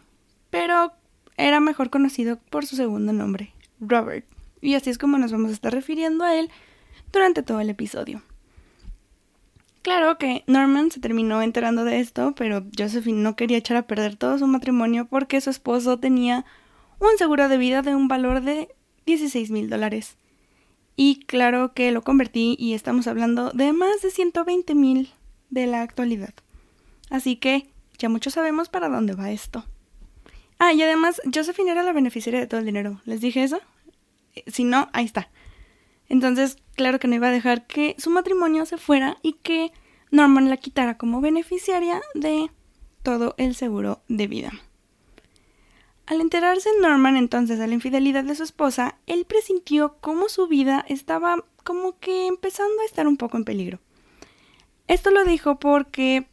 pero 0.50 0.92
era 1.36 1.60
mejor 1.60 1.90
conocido 1.90 2.38
por 2.50 2.66
su 2.66 2.76
segundo 2.76 3.12
nombre, 3.12 3.52
Robert, 3.80 4.26
y 4.60 4.74
así 4.74 4.90
es 4.90 4.98
como 4.98 5.18
nos 5.18 5.32
vamos 5.32 5.50
a 5.50 5.54
estar 5.54 5.72
refiriendo 5.72 6.24
a 6.24 6.34
él 6.34 6.50
durante 7.12 7.42
todo 7.42 7.60
el 7.60 7.70
episodio. 7.70 8.22
Claro 9.82 10.18
que 10.18 10.42
Norman 10.48 10.90
se 10.90 10.98
terminó 10.98 11.42
enterando 11.42 11.84
de 11.84 12.00
esto, 12.00 12.34
pero 12.36 12.64
Josephine 12.76 13.22
no 13.22 13.36
quería 13.36 13.58
echar 13.58 13.76
a 13.76 13.86
perder 13.86 14.16
todo 14.16 14.36
su 14.36 14.46
matrimonio 14.48 15.06
porque 15.06 15.40
su 15.40 15.50
esposo 15.50 16.00
tenía 16.00 16.44
un 16.98 17.16
seguro 17.18 17.48
de 17.48 17.56
vida 17.56 17.82
de 17.82 17.94
un 17.94 18.08
valor 18.08 18.40
de 18.40 18.74
16 19.06 19.52
mil 19.52 19.70
dólares. 19.70 20.16
Y 20.96 21.20
claro 21.26 21.72
que 21.72 21.92
lo 21.92 22.02
convertí 22.02 22.56
y 22.58 22.72
estamos 22.72 23.06
hablando 23.06 23.50
de 23.50 23.72
más 23.72 24.02
de 24.02 24.10
120 24.10 24.74
mil 24.74 25.10
de 25.50 25.66
la 25.66 25.82
actualidad. 25.82 26.34
Así 27.08 27.36
que 27.36 27.70
ya 27.98 28.08
muchos 28.08 28.34
sabemos 28.34 28.68
para 28.68 28.88
dónde 28.88 29.14
va 29.14 29.30
esto. 29.30 29.64
Ah, 30.58 30.72
y 30.72 30.82
además, 30.82 31.20
Josephine 31.32 31.72
era 31.72 31.82
la 31.82 31.92
beneficiaria 31.92 32.40
de 32.40 32.46
todo 32.46 32.60
el 32.60 32.66
dinero. 32.66 33.00
¿Les 33.04 33.20
dije 33.20 33.42
eso? 33.42 33.60
Eh, 34.34 34.44
si 34.46 34.64
no, 34.64 34.88
ahí 34.92 35.04
está. 35.04 35.30
Entonces, 36.08 36.56
claro 36.74 36.98
que 36.98 37.08
no 37.08 37.14
iba 37.14 37.28
a 37.28 37.32
dejar 37.32 37.66
que 37.66 37.94
su 37.98 38.10
matrimonio 38.10 38.64
se 38.64 38.78
fuera 38.78 39.18
y 39.22 39.34
que 39.34 39.72
Norman 40.10 40.48
la 40.48 40.56
quitara 40.56 40.96
como 40.96 41.20
beneficiaria 41.20 42.00
de 42.14 42.50
todo 43.02 43.34
el 43.38 43.54
seguro 43.54 44.02
de 44.08 44.26
vida. 44.26 44.52
Al 46.06 46.20
enterarse 46.20 46.70
Norman 46.80 47.16
entonces 47.16 47.58
de 47.58 47.66
la 47.66 47.74
infidelidad 47.74 48.22
de 48.22 48.36
su 48.36 48.44
esposa, 48.44 48.96
él 49.06 49.26
presintió 49.26 49.96
cómo 50.00 50.28
su 50.28 50.46
vida 50.46 50.84
estaba 50.88 51.44
como 51.64 51.98
que 51.98 52.28
empezando 52.28 52.80
a 52.80 52.84
estar 52.84 53.08
un 53.08 53.16
poco 53.16 53.36
en 53.36 53.44
peligro. 53.44 53.80
Esto 54.86 55.10
lo 55.10 55.24
dijo 55.24 55.58
porque 55.58 56.28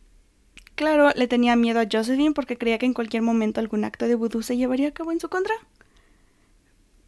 Claro, 0.75 1.11
le 1.15 1.27
tenía 1.27 1.55
miedo 1.55 1.79
a 1.79 1.87
Josephine 1.91 2.33
porque 2.33 2.57
creía 2.57 2.79
que 2.79 2.85
en 2.85 2.93
cualquier 2.93 3.21
momento 3.21 3.59
algún 3.59 3.83
acto 3.83 4.07
de 4.07 4.15
vudú 4.15 4.41
se 4.41 4.57
llevaría 4.57 4.89
a 4.89 4.93
cabo 4.93 5.11
en 5.11 5.19
su 5.19 5.29
contra. 5.29 5.53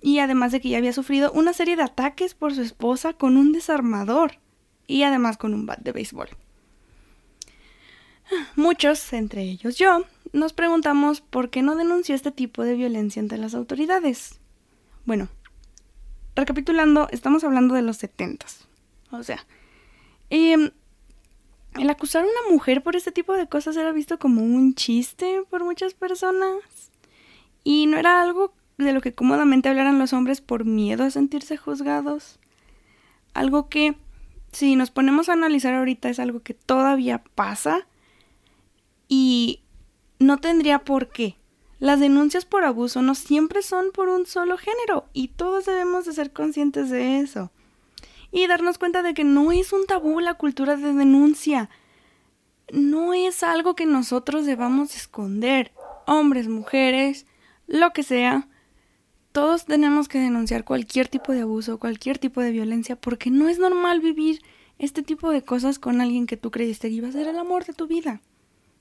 Y 0.01 0.19
además 0.19 0.51
de 0.51 0.62
que 0.62 0.69
ya 0.69 0.77
había 0.77 0.93
sufrido 0.93 1.31
una 1.31 1.53
serie 1.53 1.75
de 1.75 1.84
ataques 1.84 2.36
por 2.36 2.53
su 2.53 2.62
esposa 2.62 3.13
con 3.13 3.38
un 3.38 3.51
desarmador 3.51 4.39
y 4.86 5.03
además 5.03 5.38
con 5.38 5.53
un 5.53 5.65
bat 5.65 5.79
de 5.79 5.91
béisbol. 5.91 6.29
Muchos, 8.55 9.13
entre 9.13 9.41
ellos 9.43 9.77
yo, 9.77 10.05
nos 10.31 10.53
preguntamos 10.53 11.22
por 11.22 11.50
qué 11.50 11.62
no 11.62 11.75
denunció 11.75 12.13
este 12.13 12.31
tipo 12.31 12.63
de 12.63 12.75
violencia 12.75 13.22
ante 13.22 13.38
las 13.38 13.55
autoridades. 13.55 14.39
Bueno, 15.05 15.29
recapitulando, 16.36 17.07
estamos 17.12 17.43
hablando 17.43 17.74
de 17.74 17.81
los 17.81 17.98
setentas. 17.98 18.67
O 19.12 19.24
sea, 19.24 19.45
eh, 20.29 20.72
el 21.77 21.89
acusar 21.89 22.24
a 22.24 22.27
una 22.27 22.53
mujer 22.53 22.84
por 22.84 22.96
este 22.96 23.12
tipo 23.12 23.34
de 23.34 23.48
cosas 23.48 23.75
era 23.75 23.91
visto 23.91 24.17
como 24.17 24.41
un 24.44 24.75
chiste 24.75 25.44
por 25.50 25.63
muchas 25.63 25.94
personas. 25.94 26.91
Y 27.63 27.88
no 27.88 27.98
era 27.98 28.22
algo 28.22 28.53
de 28.77 28.94
lo 28.94 29.01
que 29.01 29.13
cómodamente 29.13 29.70
hablaran 29.70 30.00
los 30.00 30.13
hombres 30.13 30.41
por 30.41 30.65
miedo 30.65 31.03
a 31.03 31.10
sentirse 31.10 31.58
juzgados. 31.58 32.39
Algo 33.34 33.67
que, 33.70 33.96
si 34.51 34.75
nos 34.75 34.91
ponemos 34.91 35.27
a 35.27 35.34
analizar 35.34 35.74
ahorita, 35.74 36.10
es 36.10 36.20
algo 36.20 36.41
que 36.41 36.53
todavía 36.53 37.24
pasa 37.36 37.88
y 39.08 39.62
no 40.20 40.38
tendría 40.38 40.79
por 40.79 41.10
qué. 41.10 41.38
Las 41.79 42.00
denuncias 42.00 42.46
por 42.46 42.63
abuso 42.63 43.01
no 43.01 43.15
siempre 43.15 43.62
son 43.62 43.91
por 43.91 44.08
un 44.08 44.25
solo 44.25 44.58
género 44.58 45.10
y 45.12 45.27
todos 45.29 45.65
debemos 45.65 46.05
de 46.05 46.13
ser 46.13 46.32
conscientes 46.32 46.89
de 46.89 47.20
eso 47.20 47.51
y 48.36 48.48
darnos 48.48 48.77
cuenta 48.77 49.01
de 49.01 49.13
que 49.13 49.24
no 49.24 49.54
es 49.54 49.72
un 49.72 49.86
tabú 49.86 50.20
la 50.20 50.34
cultura 50.34 50.75
de 50.75 50.94
denuncia. 50.94 51.70
No 52.70 53.13
es 53.13 53.44
algo 53.44 53.75
que 53.75 53.86
nosotros 53.86 54.46
debamos 54.46 54.94
esconder. 54.98 55.72
Hombres, 56.06 56.50
mujeres, 56.50 57.27
lo 57.65 57.94
que 57.94 58.04
sea. 58.04 58.50
Todos 59.32 59.63
tenemos 59.63 60.10
que 60.10 60.20
denunciar 60.20 60.65
cualquier 60.65 61.08
tipo 61.08 61.32
de 61.32 61.44
abuso, 61.44 61.80
cualquier 61.80 62.18
tipo 62.18 62.42
de 62.42 62.51
violencia, 62.51 62.98
porque 62.98 63.32
no 63.32 63.48
es 63.48 63.58
normal 63.58 64.01
vivir 64.01 64.42
este 64.80 65.01
tipo 65.01 65.32
de 65.32 65.42
cosas 65.42 65.80
con 65.80 66.01
alguien 66.01 66.27
que 66.27 66.36
tú 66.36 66.51
creíste 66.51 66.89
que 66.89 66.96
iba 66.96 67.08
a 67.08 67.13
ser 67.13 67.30
el 67.30 67.39
amor 67.39 67.63
de 67.63 67.72
tu 67.72 67.88
vida. 67.88 68.20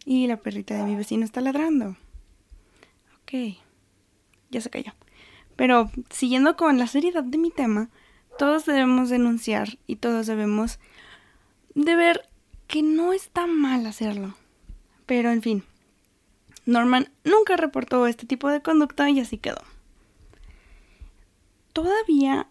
Y 0.05 0.27
la 0.27 0.39
perrita 0.39 0.75
de 0.75 0.83
mi 0.83 0.97
vecino 0.97 1.25
está 1.25 1.41
ladrando. 1.41 1.97
Ok, 3.23 3.57
ya 4.51 4.61
se 4.61 4.69
cayó. 4.69 4.95
Pero 5.55 5.93
siguiendo 6.11 6.57
con 6.57 6.77
la 6.77 6.89
seriedad 6.89 7.23
de 7.23 7.39
mi 7.39 7.53
tema, 7.53 7.89
todos 8.39 8.67
debemos 8.67 9.11
denunciar 9.11 9.79
y 9.87 9.97
todos 9.97 10.27
debemos 10.27 10.79
de 11.75 11.97
ver 11.97 12.29
que 12.67 12.83
no 12.83 13.13
está 13.13 13.47
mal 13.47 13.87
hacerlo. 13.87 14.35
Pero 15.07 15.31
en 15.31 15.43
fin, 15.43 15.65
Norman 16.67 17.11
nunca 17.25 17.57
reportó 17.57 18.07
este 18.07 18.27
tipo 18.27 18.49
de 18.49 18.63
conducta 18.63 19.11
y 19.11 19.21
así 19.21 19.39
quedó. 19.39 19.63
Todavía 21.73 22.47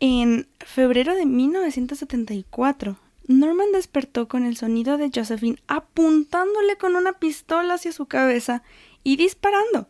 en 0.00 0.48
febrero 0.58 1.14
de 1.14 1.26
1974, 1.26 2.98
Norman 3.26 3.72
despertó 3.72 4.28
con 4.28 4.44
el 4.44 4.56
sonido 4.56 4.98
de 4.98 5.10
Josephine 5.14 5.58
apuntándole 5.66 6.76
con 6.76 6.96
una 6.96 7.14
pistola 7.14 7.74
hacia 7.74 7.92
su 7.92 8.06
cabeza 8.06 8.62
y 9.02 9.16
disparando. 9.16 9.88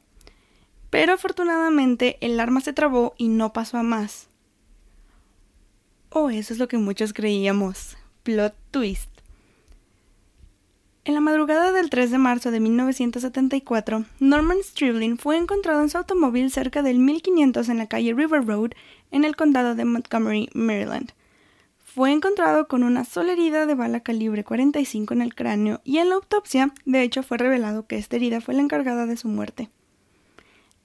Pero 0.90 1.14
afortunadamente 1.14 2.18
el 2.20 2.38
arma 2.38 2.60
se 2.60 2.72
trabó 2.72 3.14
y 3.16 3.28
no 3.28 3.52
pasó 3.52 3.78
a 3.78 3.82
más. 3.82 4.28
O 6.16 6.30
eso 6.30 6.52
es 6.52 6.60
lo 6.60 6.68
que 6.68 6.78
muchos 6.78 7.12
creíamos. 7.12 7.96
Plot 8.22 8.54
twist. 8.70 9.10
En 11.04 11.14
la 11.14 11.20
madrugada 11.20 11.72
del 11.72 11.90
3 11.90 12.12
de 12.12 12.18
marzo 12.18 12.52
de 12.52 12.60
1974, 12.60 14.04
Norman 14.20 14.58
Stribling 14.62 15.18
fue 15.18 15.36
encontrado 15.36 15.82
en 15.82 15.90
su 15.90 15.98
automóvil 15.98 16.52
cerca 16.52 16.82
del 16.82 17.00
1500 17.00 17.68
en 17.68 17.78
la 17.78 17.88
calle 17.88 18.14
River 18.14 18.46
Road, 18.46 18.70
en 19.10 19.24
el 19.24 19.34
condado 19.34 19.74
de 19.74 19.84
Montgomery, 19.84 20.50
Maryland. 20.54 21.10
Fue 21.82 22.12
encontrado 22.12 22.68
con 22.68 22.84
una 22.84 23.04
sola 23.04 23.32
herida 23.32 23.66
de 23.66 23.74
bala 23.74 23.98
calibre 23.98 24.44
45 24.44 25.14
en 25.14 25.20
el 25.20 25.34
cráneo 25.34 25.80
y 25.82 25.98
en 25.98 26.10
la 26.10 26.14
autopsia, 26.14 26.72
de 26.84 27.02
hecho, 27.02 27.24
fue 27.24 27.38
revelado 27.38 27.88
que 27.88 27.98
esta 27.98 28.14
herida 28.14 28.40
fue 28.40 28.54
la 28.54 28.62
encargada 28.62 29.06
de 29.06 29.16
su 29.16 29.26
muerte. 29.26 29.68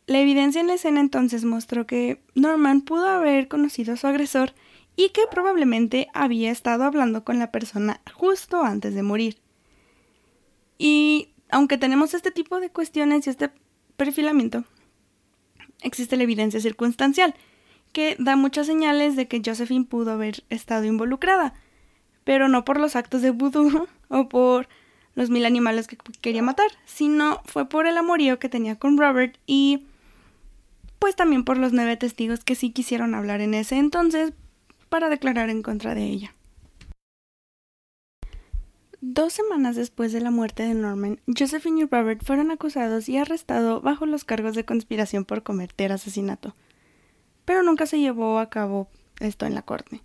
La 0.08 0.20
evidencia 0.20 0.60
en 0.60 0.66
la 0.66 0.74
escena 0.74 1.02
entonces 1.02 1.46
mostró 1.46 1.86
que 1.86 2.20
Norman 2.34 2.82
pudo 2.82 3.08
haber 3.08 3.48
conocido 3.48 3.94
a 3.94 3.98
su 3.98 4.08
agresor 4.08 4.54
y 5.00 5.12
que 5.12 5.22
probablemente 5.32 6.10
había 6.14 6.52
estado 6.52 6.84
hablando 6.84 7.24
con 7.24 7.40
la 7.40 7.54
persona 7.54 8.02
justo 8.14 8.64
antes 8.64 8.94
de 8.94 9.02
morir. 9.02 9.38
Y 10.78 11.30
aunque 11.50 11.78
tenemos 11.78 12.14
este 12.14 12.32
tipo 12.32 12.60
de 12.60 12.70
cuestiones 12.70 13.26
y 13.26 13.30
este 13.30 13.50
perfilamiento, 13.96 14.66
existe 15.82 16.18
la 16.18 16.24
evidencia 16.24 16.60
circunstancial, 16.60 17.34
que 17.94 18.18
da 18.20 18.36
muchas 18.36 18.68
señales 18.68 19.16
de 19.16 19.30
que 19.30 19.42
Josephine 19.44 19.86
pudo 19.86 20.12
haber 20.12 20.44
estado 20.50 20.84
involucrada, 20.84 21.54
pero 22.26 22.50
no 22.50 22.66
por 22.66 22.78
los 22.78 22.98
actos 22.98 23.22
de 23.22 23.32
vudú 23.32 23.88
o 24.10 24.28
por 24.28 24.68
los 25.16 25.30
mil 25.30 25.46
animales 25.46 25.88
que 25.88 25.98
quería 26.20 26.44
matar, 26.44 26.72
sino 26.84 27.42
fue 27.46 27.70
por 27.70 27.88
el 27.88 27.98
amorío 27.98 28.38
que 28.38 28.50
tenía 28.50 28.78
con 28.78 28.98
Robert 28.98 29.38
y 29.48 29.86
pues 31.00 31.16
también 31.16 31.46
por 31.46 31.58
los 31.58 31.72
nueve 31.72 31.96
testigos 31.96 32.44
que 32.44 32.56
sí 32.56 32.72
quisieron 32.72 33.16
hablar 33.16 33.40
en 33.40 33.54
ese 33.54 33.78
entonces 33.78 34.34
para 34.90 35.10
declarar 35.10 35.50
en 35.50 35.64
contra 35.64 35.96
de 35.96 36.04
ella. 36.04 36.36
Dos 39.02 39.32
semanas 39.32 39.78
después 39.78 40.12
de 40.12 40.20
la 40.20 40.30
muerte 40.30 40.64
de 40.64 40.74
Norman, 40.74 41.22
Josephine 41.26 41.82
y 41.82 41.86
Robert 41.86 42.22
fueron 42.22 42.52
acusados 42.52 43.08
y 43.08 43.18
arrestados 43.18 43.82
bajo 43.82 44.06
los 44.06 44.26
cargos 44.26 44.56
de 44.56 44.66
conspiración 44.66 45.24
por 45.24 45.42
cometer 45.42 45.94
asesinato. 45.94 46.54
Pero 47.46 47.64
nunca 47.64 47.86
se 47.86 48.00
llevó 48.00 48.40
a 48.40 48.50
cabo 48.50 48.90
esto 49.22 49.46
en 49.46 49.56
la 49.56 49.62
corte. 49.62 50.02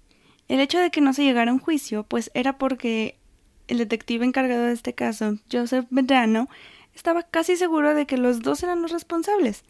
El 0.47 0.61
hecho 0.61 0.79
de 0.79 0.93
que 0.93 1.01
no 1.01 1.13
se 1.13 1.25
llegara 1.25 1.51
a 1.51 1.55
un 1.55 1.61
juicio, 1.61 2.05
pues 2.05 2.31
era 2.35 2.57
porque 2.57 3.19
el 3.67 3.79
detective 3.79 4.25
encargado 4.25 4.65
de 4.65 4.73
este 4.73 4.95
caso, 4.95 5.39
Joseph 5.51 5.87
Medrano, 5.91 6.49
estaba 6.95 7.25
casi 7.25 7.57
seguro 7.57 7.95
de 7.95 8.07
que 8.07 8.17
los 8.17 8.43
dos 8.43 8.63
eran 8.63 8.81
los 8.81 8.93
responsables. 8.93 9.65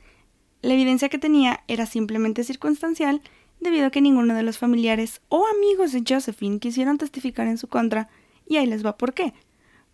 La 0.61 0.75
evidencia 0.75 1.09
que 1.09 1.19
tenía 1.19 1.65
era 1.67 1.87
simplemente 1.87 2.45
circunstancial, 2.45 3.23
debido 3.65 3.87
a 3.87 3.91
que 3.91 4.01
ninguno 4.01 4.35
de 4.35 4.45
los 4.45 4.59
familiares 4.59 5.21
o 5.29 5.45
amigos 5.49 5.91
de 5.91 6.05
Josephine 6.09 6.61
quisieron 6.61 6.99
testificar 6.99 7.49
en 7.49 7.59
su 7.59 7.67
contra, 7.67 8.09
y 8.47 8.59
ahí 8.59 8.67
les 8.67 8.87
va 8.87 8.97
por 8.97 9.15
qué. 9.15 9.35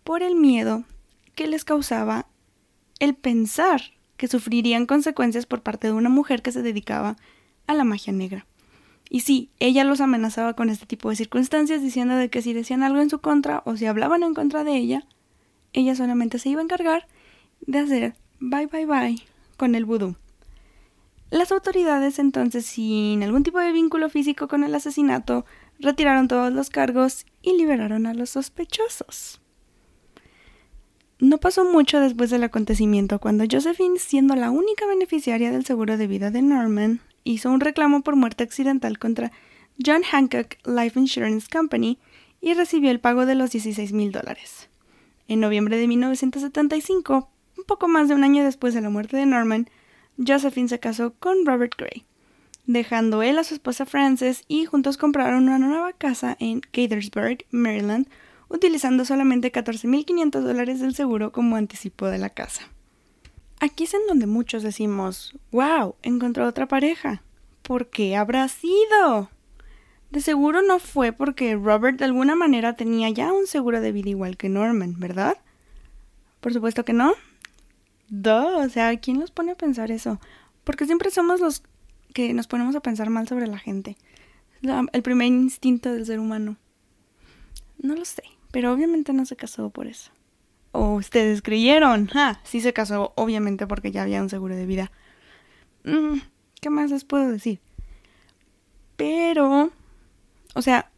Por 0.03 0.21
el 0.21 0.35
miedo 0.35 0.83
que 1.33 1.47
les 1.47 1.65
causaba 1.65 2.27
el 2.99 3.15
pensar 3.15 3.81
que 4.17 4.27
sufrirían 4.27 4.85
consecuencias 4.85 5.47
por 5.47 5.63
parte 5.63 5.87
de 5.87 5.93
una 5.93 6.09
mujer 6.09 6.43
que 6.43 6.51
se 6.51 6.61
dedicaba 6.61 7.15
a 7.65 7.73
la 7.73 7.83
magia 7.83 8.13
negra. 8.13 8.45
Y 9.09 9.21
sí, 9.21 9.49
ella 9.59 9.83
los 9.83 9.99
amenazaba 9.99 10.53
con 10.53 10.69
este 10.69 10.85
tipo 10.85 11.09
de 11.09 11.15
circunstancias, 11.15 11.81
diciendo 11.81 12.15
de 12.15 12.29
que 12.29 12.41
si 12.41 12.53
decían 12.53 12.83
algo 12.83 13.01
en 13.01 13.09
su 13.09 13.19
contra 13.19 13.63
o 13.65 13.75
si 13.75 13.87
hablaban 13.87 14.23
en 14.23 14.35
contra 14.35 14.63
de 14.63 14.77
ella, 14.77 15.07
ella 15.73 15.95
solamente 15.95 16.37
se 16.37 16.49
iba 16.49 16.61
a 16.61 16.63
encargar 16.63 17.07
de 17.61 17.79
hacer 17.79 18.15
bye 18.39 18.67
bye 18.67 18.85
bye 18.85 19.15
con 19.57 19.75
el 19.75 19.85
vudú. 19.85 20.15
Las 21.31 21.53
autoridades 21.53 22.19
entonces, 22.19 22.65
sin 22.65 23.23
algún 23.23 23.43
tipo 23.43 23.57
de 23.59 23.71
vínculo 23.71 24.09
físico 24.09 24.49
con 24.49 24.65
el 24.65 24.75
asesinato, 24.75 25.45
retiraron 25.79 26.27
todos 26.27 26.51
los 26.51 26.69
cargos 26.69 27.25
y 27.41 27.57
liberaron 27.57 28.05
a 28.05 28.13
los 28.13 28.31
sospechosos. 28.31 29.41
No 31.19 31.37
pasó 31.37 31.63
mucho 31.63 32.01
después 32.01 32.31
del 32.31 32.43
acontecimiento 32.43 33.19
cuando 33.19 33.45
Josephine, 33.49 33.97
siendo 33.97 34.35
la 34.35 34.51
única 34.51 34.85
beneficiaria 34.85 35.51
del 35.51 35.65
seguro 35.65 35.97
de 35.97 36.07
vida 36.07 36.31
de 36.31 36.41
Norman, 36.41 36.99
hizo 37.23 37.49
un 37.49 37.61
reclamo 37.61 38.01
por 38.01 38.17
muerte 38.17 38.43
accidental 38.43 38.99
contra 38.99 39.31
John 39.83 40.03
Hancock 40.03 40.57
Life 40.65 40.99
Insurance 40.99 41.47
Company 41.49 41.97
y 42.41 42.55
recibió 42.55 42.91
el 42.91 42.99
pago 42.99 43.25
de 43.25 43.35
los 43.35 43.51
16 43.51 43.93
mil 43.93 44.11
dólares. 44.11 44.69
En 45.29 45.39
noviembre 45.39 45.77
de 45.77 45.87
1975, 45.87 47.29
un 47.57 47.63
poco 47.63 47.87
más 47.87 48.09
de 48.09 48.15
un 48.15 48.25
año 48.25 48.43
después 48.43 48.73
de 48.73 48.81
la 48.81 48.89
muerte 48.89 49.15
de 49.15 49.25
Norman, 49.25 49.69
Josephine 50.17 50.69
se 50.69 50.79
casó 50.79 51.13
con 51.19 51.45
Robert 51.45 51.75
Gray 51.77 52.05
dejando 52.65 53.21
él 53.21 53.37
a 53.37 53.43
su 53.43 53.53
esposa 53.53 53.85
Frances 53.85 54.43
y 54.47 54.65
juntos 54.65 54.97
compraron 54.97 55.43
una 55.43 55.59
nueva 55.59 55.93
casa 55.93 56.37
en 56.39 56.61
Gaithersburg, 56.73 57.45
Maryland, 57.51 58.07
utilizando 58.49 59.05
solamente 59.05 59.51
14.500 59.51 60.41
dólares 60.41 60.79
del 60.79 60.95
seguro 60.95 61.31
como 61.31 61.55
anticipo 61.55 62.07
de 62.07 62.17
la 62.17 62.29
casa. 62.29 62.63
Aquí 63.59 63.83
es 63.83 63.93
en 63.93 64.07
donde 64.07 64.25
muchos 64.25 64.63
decimos, 64.63 65.35
wow, 65.51 65.95
encontró 66.01 66.47
otra 66.47 66.67
pareja. 66.67 67.21
¿Por 67.61 67.89
qué 67.89 68.15
habrá 68.15 68.47
sido? 68.47 69.29
De 70.09 70.19
seguro 70.19 70.61
no 70.61 70.79
fue 70.79 71.13
porque 71.13 71.55
Robert 71.55 71.99
de 71.99 72.05
alguna 72.05 72.35
manera 72.35 72.75
tenía 72.75 73.09
ya 73.09 73.31
un 73.31 73.47
seguro 73.47 73.79
de 73.79 73.91
vida 73.91 74.09
igual 74.09 74.35
que 74.35 74.49
Norman, 74.49 74.99
¿verdad? 74.99 75.37
Por 76.41 76.53
supuesto 76.53 76.83
que 76.83 76.93
no. 76.93 77.13
Duh, 78.11 78.57
o 78.57 78.67
sea, 78.67 78.99
¿quién 78.99 79.21
los 79.21 79.31
pone 79.31 79.53
a 79.53 79.55
pensar 79.55 79.89
eso? 79.89 80.19
Porque 80.65 80.85
siempre 80.85 81.09
somos 81.11 81.39
los 81.39 81.63
que 82.13 82.33
nos 82.33 82.45
ponemos 82.45 82.75
a 82.75 82.81
pensar 82.81 83.09
mal 83.09 83.25
sobre 83.25 83.47
la 83.47 83.57
gente. 83.57 83.95
el 84.61 85.01
primer 85.01 85.27
instinto 85.27 85.93
del 85.93 86.05
ser 86.05 86.19
humano. 86.19 86.57
No 87.79 87.95
lo 87.95 88.03
sé, 88.03 88.23
pero 88.51 88.73
obviamente 88.73 89.13
no 89.13 89.25
se 89.25 89.37
casó 89.37 89.69
por 89.69 89.87
eso. 89.87 90.11
O 90.73 90.95
ustedes 90.95 91.41
creyeron. 91.41 92.09
Ah, 92.13 92.41
sí 92.43 92.59
se 92.59 92.73
casó, 92.73 93.13
obviamente, 93.15 93.65
porque 93.65 93.91
ya 93.91 94.03
había 94.03 94.21
un 94.21 94.29
seguro 94.29 94.57
de 94.57 94.65
vida. 94.65 94.91
Mm, 95.85 96.19
¿Qué 96.59 96.69
más 96.69 96.91
les 96.91 97.05
puedo 97.05 97.29
decir? 97.29 97.61
Pero, 98.97 99.71
o 100.53 100.61
sea, 100.61 100.91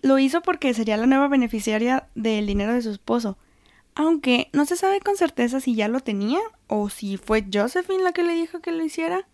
lo 0.00 0.20
hizo 0.20 0.42
porque 0.42 0.72
sería 0.74 0.96
la 0.96 1.06
nueva 1.06 1.26
beneficiaria 1.26 2.08
del 2.14 2.46
dinero 2.46 2.72
de 2.72 2.82
su 2.82 2.90
esposo. 2.90 3.36
Aunque 3.94 4.48
no 4.52 4.64
se 4.64 4.76
sabe 4.76 5.00
con 5.00 5.16
certeza 5.16 5.60
si 5.60 5.74
ya 5.74 5.88
lo 5.88 6.00
tenía 6.00 6.40
o 6.66 6.88
si 6.88 7.16
fue 7.18 7.44
Josephine 7.52 8.02
la 8.02 8.12
que 8.12 8.22
le 8.22 8.34
dijo 8.34 8.60
que 8.60 8.72
lo 8.72 8.84
hiciera. 8.84 9.26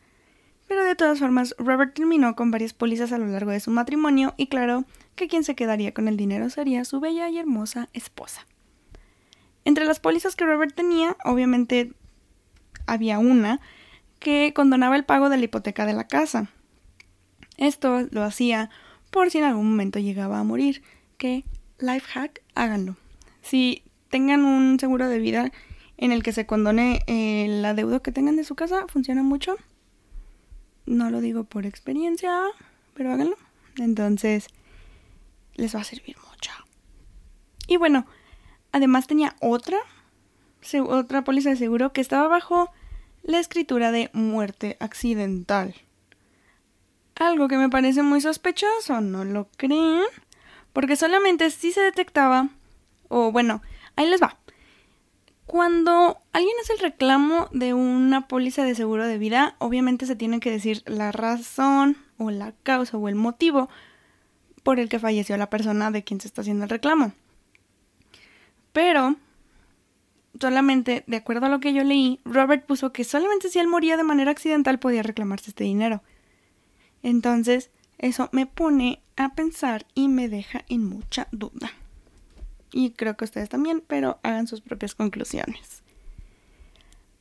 Pero 0.67 0.85
de 0.85 0.97
todas 0.97 1.19
formas, 1.19 1.55
Robert 1.59 1.95
terminó 1.95 2.35
con 2.35 2.51
varias 2.51 2.75
pólizas 2.75 3.13
a 3.13 3.19
lo 3.19 3.27
largo 3.27 3.53
de 3.53 3.61
su 3.61 3.71
matrimonio 3.71 4.35
y 4.37 4.49
claro 4.49 4.85
que 5.15 5.29
quien 5.29 5.45
se 5.45 5.55
quedaría 5.55 5.95
con 5.95 6.09
el 6.09 6.17
dinero 6.17 6.51
sería 6.51 6.85
su 6.85 7.01
bella 7.01 7.29
y 7.29 7.39
hermosa 7.39 7.89
esposa. 7.93 8.47
Entre 9.65 9.85
las 9.85 10.01
pólizas 10.01 10.37
que 10.37 10.45
Robert 10.45 10.75
tenía, 10.75 11.17
obviamente 11.25 11.93
había 12.87 13.19
una 13.19 13.61
que 14.19 14.53
condonaba 14.55 14.97
el 14.97 15.05
pago 15.05 15.29
de 15.29 15.37
la 15.37 15.45
hipoteca 15.45 15.87
de 15.87 15.95
la 15.95 16.09
casa. 16.09 16.51
Esto 17.57 18.07
lo 18.11 18.23
hacía 18.23 18.71
por 19.11 19.31
si 19.31 19.39
en 19.39 19.45
algún 19.45 19.71
momento 19.71 19.99
llegaba 19.99 20.39
a 20.39 20.45
morir. 20.45 20.83
Que, 21.17 21.45
life 21.79 22.07
hack, 22.13 22.43
háganlo. 22.55 22.97
Si 23.43 23.83
tengan 24.09 24.45
un 24.45 24.79
seguro 24.79 25.09
de 25.09 25.19
vida 25.19 25.53
en 25.97 26.13
el 26.13 26.23
que 26.23 26.33
se 26.33 26.47
condone 26.47 27.01
eh, 27.07 27.47
la 27.49 27.75
deuda 27.75 28.01
que 28.01 28.13
tengan 28.13 28.37
de 28.37 28.45
su 28.45 28.55
casa, 28.55 28.87
funciona 28.89 29.23
mucho. 29.23 29.57
No 30.87 31.11
lo 31.11 31.21
digo 31.21 31.45
por 31.45 31.67
experiencia, 31.67 32.41
pero 32.95 33.13
háganlo. 33.13 33.37
Entonces, 33.79 34.49
les 35.55 35.75
va 35.75 35.81
a 35.81 35.85
servir 35.85 36.17
mucho. 36.31 36.53
Y 37.67 37.77
bueno, 37.77 38.07
además 38.73 39.07
tenía 39.07 39.37
otra, 39.41 39.79
otra 40.87 41.25
póliza 41.25 41.51
de 41.51 41.57
seguro 41.57 41.93
que 41.93 42.01
estaba 42.01 42.29
bajo 42.29 42.71
la 43.23 43.41
escritura 43.41 43.93
de 43.93 44.09
muerte 44.13 44.77
accidental. 44.81 45.75
Algo 47.17 47.49
que 47.49 47.59
me 47.59 47.69
parece 47.69 48.03
muy 48.03 48.21
sospechoso, 48.21 49.01
¿no 49.01 49.25
lo 49.25 49.49
creen? 49.57 50.05
Porque 50.73 50.95
solamente 50.95 51.51
si 51.51 51.73
se 51.73 51.81
detectaba, 51.81 52.49
o 53.09 53.33
bueno, 53.33 53.61
ahí 53.99 54.09
les 54.09 54.23
va. 54.23 54.39
Cuando 55.47 56.19
alguien 56.33 56.55
hace 56.63 56.75
el 56.75 56.79
reclamo 56.79 57.49
de 57.53 57.75
una 57.75 58.29
póliza 58.29 58.63
de 58.65 58.75
seguro 58.75 59.07
de 59.07 59.19
vida, 59.19 59.57
obviamente 59.59 60.07
se 60.07 60.15
tiene 60.15 60.41
que 60.41 60.51
decir 60.51 60.83
la 60.87 61.11
razón 61.11 61.97
o 62.17 62.31
la 62.31 62.53
causa 62.63 62.97
o 62.97 63.09
el 63.09 63.17
motivo 63.17 63.69
por 64.63 64.79
el 64.79 64.89
que 64.89 65.01
falleció 65.01 65.37
la 65.37 65.51
persona 65.51 65.91
de 65.91 66.05
quien 66.05 66.21
se 66.21 66.29
está 66.29 66.43
haciendo 66.43 66.65
el 66.65 66.71
reclamo. 66.71 67.13
Pero, 68.73 69.17
solamente, 70.39 71.03
de 71.07 71.17
acuerdo 71.17 71.47
a 71.47 71.49
lo 71.49 71.61
que 71.61 71.73
yo 71.73 71.83
leí, 71.83 72.21
Robert 72.25 72.67
puso 72.67 72.93
que 72.93 73.03
solamente 73.03 73.49
si 73.49 73.59
él 73.59 73.67
moría 73.67 73.97
de 73.97 74.05
manera 74.05 74.31
accidental 74.31 74.79
podía 74.79 75.03
reclamarse 75.03 75.51
este 75.51 75.65
dinero. 75.65 76.03
Entonces, 77.03 77.71
eso 77.97 78.29
me 78.31 78.47
pone 78.47 79.01
a 79.17 79.35
pensar 79.35 79.87
y 79.95 80.09
me 80.09 80.29
deja 80.29 80.65
en 80.69 80.85
mucha 80.85 81.27
duda 81.33 81.73
y 82.73 82.91
creo 82.91 83.17
que 83.17 83.25
ustedes 83.25 83.49
también, 83.49 83.83
pero 83.87 84.19
hagan 84.23 84.47
sus 84.47 84.61
propias 84.61 84.95
conclusiones. 84.95 85.83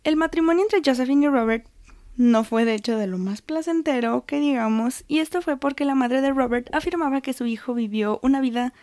El 0.04 0.16
matrimonio 0.16 0.64
entre 0.64 0.82
Josephine 0.84 1.26
y 1.26 1.30
Robert 1.30 1.68
no 2.16 2.44
fue 2.44 2.66
de 2.66 2.74
hecho 2.74 2.98
de 2.98 3.08
lo 3.08 3.18
más 3.18 3.42
placentero 3.42 4.26
que 4.26 4.40
digamos, 4.40 5.04
y 5.08 5.20
esto 5.20 5.42
fue 5.42 5.58
porque 5.58 5.86
la 5.86 5.96
madre 5.96 6.22
de 6.22 6.32
Robert 6.32 6.74
afirmaba 6.74 7.22
que 7.22 7.34
su 7.34 7.46
hijo 7.46 7.74
vivió 7.74 8.20
una 8.24 8.42
vida 8.42 8.74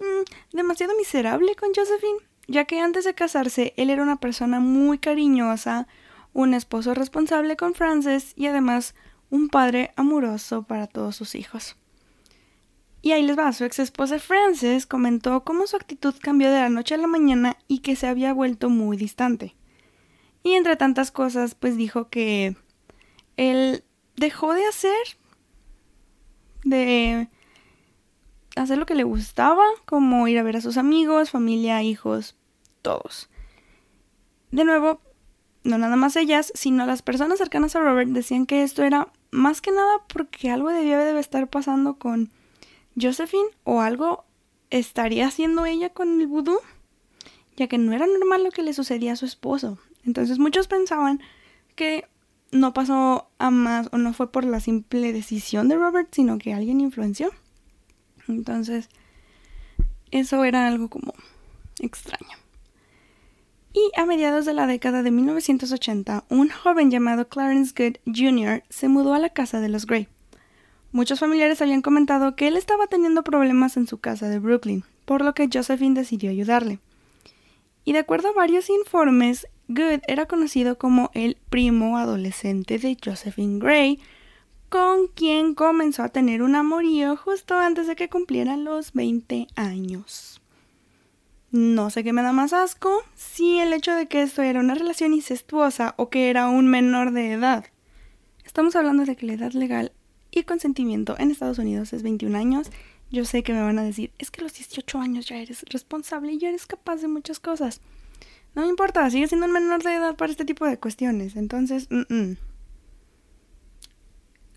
mm, 0.00 0.56
demasiado 0.56 0.94
miserable 0.96 1.54
con 1.54 1.70
Josephine, 1.74 2.18
ya 2.48 2.64
que 2.64 2.80
antes 2.80 3.04
de 3.04 3.14
casarse 3.14 3.72
él 3.76 3.90
era 3.90 4.02
una 4.02 4.16
persona 4.16 4.60
muy 4.60 4.98
cariñosa, 4.98 5.86
un 6.32 6.54
esposo 6.54 6.94
responsable 6.94 7.56
con 7.56 7.74
Frances 7.74 8.32
y 8.36 8.46
además 8.46 8.94
un 9.30 9.48
padre 9.48 9.92
amoroso 9.96 10.64
para 10.64 10.86
todos 10.86 11.16
sus 11.16 11.34
hijos. 11.34 11.76
Y 13.02 13.10
ahí 13.10 13.22
les 13.22 13.36
va, 13.36 13.52
su 13.52 13.64
ex 13.64 13.80
esposa 13.80 14.20
Frances 14.20 14.86
comentó 14.86 15.42
cómo 15.42 15.66
su 15.66 15.74
actitud 15.74 16.14
cambió 16.20 16.52
de 16.52 16.60
la 16.60 16.68
noche 16.68 16.94
a 16.94 16.98
la 16.98 17.08
mañana 17.08 17.56
y 17.66 17.80
que 17.80 17.96
se 17.96 18.06
había 18.06 18.32
vuelto 18.32 18.70
muy 18.70 18.96
distante. 18.96 19.56
Y 20.44 20.52
entre 20.52 20.76
tantas 20.76 21.10
cosas, 21.10 21.56
pues 21.56 21.76
dijo 21.76 22.08
que 22.08 22.56
él 23.36 23.82
dejó 24.16 24.54
de 24.54 24.66
hacer, 24.66 24.92
de 26.64 27.28
hacer 28.54 28.78
lo 28.78 28.86
que 28.86 28.94
le 28.94 29.04
gustaba, 29.04 29.64
como 29.84 30.28
ir 30.28 30.38
a 30.38 30.44
ver 30.44 30.56
a 30.56 30.60
sus 30.60 30.76
amigos, 30.76 31.30
familia, 31.30 31.82
hijos, 31.82 32.36
todos. 32.82 33.28
De 34.52 34.64
nuevo, 34.64 35.00
no 35.64 35.76
nada 35.76 35.96
más 35.96 36.14
ellas, 36.14 36.52
sino 36.54 36.86
las 36.86 37.02
personas 37.02 37.38
cercanas 37.38 37.74
a 37.74 37.80
Robert 37.80 38.10
decían 38.10 38.46
que 38.46 38.62
esto 38.62 38.84
era 38.84 39.08
más 39.32 39.60
que 39.60 39.72
nada 39.72 40.04
porque 40.12 40.50
algo 40.50 40.70
debía 40.70 40.98
de 40.98 41.18
estar 41.18 41.48
pasando 41.48 41.98
con 41.98 42.30
Josephine 43.00 43.48
o 43.64 43.80
algo 43.80 44.24
estaría 44.70 45.26
haciendo 45.26 45.66
ella 45.66 45.90
con 45.90 46.20
el 46.20 46.26
vudú, 46.26 46.58
ya 47.56 47.68
que 47.68 47.78
no 47.78 47.92
era 47.92 48.06
normal 48.06 48.44
lo 48.44 48.50
que 48.50 48.62
le 48.62 48.72
sucedía 48.72 49.12
a 49.12 49.16
su 49.16 49.26
esposo. 49.26 49.78
Entonces 50.04 50.38
muchos 50.38 50.68
pensaban 50.68 51.20
que 51.74 52.06
no 52.50 52.74
pasó 52.74 53.28
a 53.38 53.50
más 53.50 53.88
o 53.92 53.98
no 53.98 54.12
fue 54.12 54.30
por 54.30 54.44
la 54.44 54.60
simple 54.60 55.12
decisión 55.12 55.68
de 55.68 55.76
Robert, 55.76 56.08
sino 56.12 56.38
que 56.38 56.52
alguien 56.52 56.80
influenció. 56.80 57.30
Entonces, 58.28 58.88
eso 60.10 60.44
era 60.44 60.68
algo 60.68 60.88
como 60.88 61.14
extraño. 61.80 62.36
Y 63.72 63.90
a 63.98 64.04
mediados 64.04 64.44
de 64.44 64.52
la 64.52 64.66
década 64.66 65.02
de 65.02 65.10
1980, 65.10 66.24
un 66.28 66.50
joven 66.50 66.90
llamado 66.90 67.28
Clarence 67.28 67.72
Good 67.76 67.96
Jr. 68.14 68.62
se 68.68 68.88
mudó 68.88 69.14
a 69.14 69.18
la 69.18 69.30
casa 69.30 69.60
de 69.60 69.70
los 69.70 69.86
Gray. 69.86 70.08
Muchos 70.92 71.20
familiares 71.20 71.62
habían 71.62 71.80
comentado 71.80 72.36
que 72.36 72.48
él 72.48 72.56
estaba 72.58 72.86
teniendo 72.86 73.24
problemas 73.24 73.78
en 73.78 73.86
su 73.86 73.98
casa 73.98 74.28
de 74.28 74.38
Brooklyn, 74.38 74.84
por 75.06 75.24
lo 75.24 75.32
que 75.32 75.48
Josephine 75.50 75.98
decidió 75.98 76.30
ayudarle. 76.30 76.80
Y 77.84 77.94
de 77.94 78.00
acuerdo 78.00 78.28
a 78.28 78.34
varios 78.34 78.68
informes, 78.68 79.48
Good 79.68 80.02
era 80.06 80.26
conocido 80.26 80.76
como 80.76 81.10
el 81.14 81.38
primo 81.48 81.96
adolescente 81.96 82.78
de 82.78 82.98
Josephine 83.02 83.58
Gray, 83.58 84.00
con 84.68 85.06
quien 85.08 85.54
comenzó 85.54 86.02
a 86.02 86.10
tener 86.10 86.42
un 86.42 86.56
amorío 86.56 87.16
justo 87.16 87.58
antes 87.58 87.86
de 87.86 87.96
que 87.96 88.10
cumplieran 88.10 88.64
los 88.64 88.92
20 88.92 89.46
años. 89.56 90.42
No 91.50 91.88
sé 91.88 92.04
qué 92.04 92.12
me 92.12 92.22
da 92.22 92.32
más 92.32 92.52
asco, 92.52 93.02
si 93.14 93.58
el 93.58 93.72
hecho 93.72 93.94
de 93.94 94.08
que 94.08 94.20
esto 94.20 94.42
era 94.42 94.60
una 94.60 94.74
relación 94.74 95.14
incestuosa 95.14 95.94
o 95.96 96.10
que 96.10 96.28
era 96.28 96.48
un 96.48 96.68
menor 96.68 97.12
de 97.12 97.32
edad. 97.32 97.64
Estamos 98.44 98.76
hablando 98.76 99.06
de 99.06 99.16
que 99.16 99.26
la 99.26 99.34
edad 99.34 99.52
legal 99.52 99.92
y 100.32 100.42
consentimiento 100.44 101.14
en 101.18 101.30
Estados 101.30 101.58
Unidos 101.58 101.92
es 101.92 102.02
21 102.02 102.36
años. 102.36 102.70
Yo 103.10 103.24
sé 103.24 103.42
que 103.42 103.52
me 103.52 103.62
van 103.62 103.78
a 103.78 103.84
decir, 103.84 104.10
es 104.18 104.30
que 104.30 104.40
a 104.40 104.44
los 104.44 104.54
18 104.54 104.98
años 104.98 105.26
ya 105.26 105.36
eres 105.36 105.64
responsable 105.68 106.32
y 106.32 106.38
ya 106.38 106.48
eres 106.48 106.66
capaz 106.66 106.96
de 106.96 107.08
muchas 107.08 107.38
cosas. 107.38 107.80
No 108.54 108.62
me 108.62 108.68
importa, 108.68 109.08
sigue 109.10 109.28
siendo 109.28 109.46
un 109.46 109.52
menor 109.52 109.82
de 109.82 109.94
edad 109.94 110.16
para 110.16 110.32
este 110.32 110.44
tipo 110.44 110.66
de 110.66 110.78
cuestiones. 110.78 111.36
Entonces, 111.36 111.88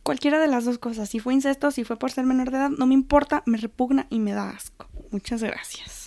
cualquiera 0.04 0.40
de 0.40 0.48
las 0.48 0.66
dos 0.66 0.78
cosas, 0.78 1.10
si 1.10 1.20
fue 1.20 1.34
incesto, 1.34 1.72
si 1.72 1.84
fue 1.84 1.98
por 1.98 2.12
ser 2.12 2.26
menor 2.26 2.52
de 2.52 2.58
edad, 2.58 2.70
no 2.70 2.88
me 2.88 2.94
importa, 2.94 3.44
me 3.46 3.58
repugna 3.58 4.08
y 4.10 4.20
me 4.20 4.32
da 4.32 4.50
asco. 4.50 4.88
Muchas 5.12 5.44
gracias. 5.44 6.05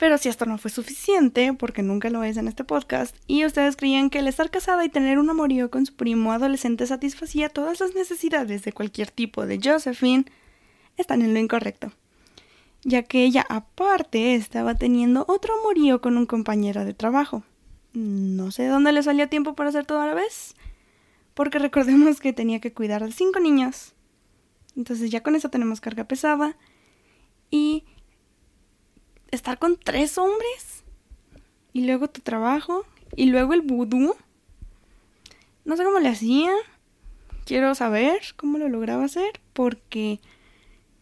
Pero 0.00 0.16
si 0.16 0.30
esto 0.30 0.46
no 0.46 0.56
fue 0.56 0.70
suficiente, 0.70 1.52
porque 1.52 1.82
nunca 1.82 2.08
lo 2.08 2.24
es 2.24 2.38
en 2.38 2.48
este 2.48 2.64
podcast, 2.64 3.14
y 3.26 3.44
ustedes 3.44 3.76
creían 3.76 4.08
que 4.08 4.20
el 4.20 4.28
estar 4.28 4.50
casada 4.50 4.82
y 4.82 4.88
tener 4.88 5.18
un 5.18 5.28
amorío 5.28 5.70
con 5.70 5.84
su 5.84 5.94
primo 5.94 6.32
adolescente 6.32 6.86
satisfacía 6.86 7.50
todas 7.50 7.80
las 7.80 7.94
necesidades 7.94 8.62
de 8.62 8.72
cualquier 8.72 9.10
tipo 9.10 9.44
de 9.44 9.60
Josephine, 9.62 10.24
están 10.96 11.20
en 11.20 11.34
lo 11.34 11.38
incorrecto. 11.38 11.92
Ya 12.82 13.02
que 13.02 13.24
ella 13.24 13.44
aparte 13.50 14.36
estaba 14.36 14.74
teniendo 14.74 15.26
otro 15.28 15.52
amorío 15.60 16.00
con 16.00 16.16
un 16.16 16.24
compañero 16.24 16.86
de 16.86 16.94
trabajo. 16.94 17.42
No 17.92 18.52
sé 18.52 18.62
de 18.62 18.68
dónde 18.70 18.92
le 18.92 19.02
salía 19.02 19.26
tiempo 19.26 19.54
para 19.54 19.68
hacer 19.68 19.84
todo 19.84 20.00
a 20.00 20.06
la 20.06 20.14
vez, 20.14 20.56
porque 21.34 21.58
recordemos 21.58 22.20
que 22.20 22.32
tenía 22.32 22.58
que 22.60 22.72
cuidar 22.72 23.04
de 23.04 23.12
cinco 23.12 23.38
niños. 23.38 23.92
Entonces 24.78 25.10
ya 25.10 25.22
con 25.22 25.36
eso 25.36 25.50
tenemos 25.50 25.82
carga 25.82 26.04
pesada 26.04 26.56
y 27.50 27.84
estar 29.30 29.58
con 29.58 29.76
tres 29.76 30.18
hombres 30.18 30.84
y 31.72 31.84
luego 31.86 32.08
tu 32.08 32.20
trabajo 32.20 32.84
y 33.16 33.26
luego 33.26 33.54
el 33.54 33.62
vudú. 33.62 34.14
No 35.64 35.76
sé 35.76 35.84
cómo 35.84 35.98
le 35.98 36.08
hacía. 36.08 36.52
Quiero 37.44 37.74
saber 37.74 38.20
cómo 38.36 38.58
lo 38.58 38.68
lograba 38.68 39.04
hacer 39.04 39.40
porque 39.52 40.20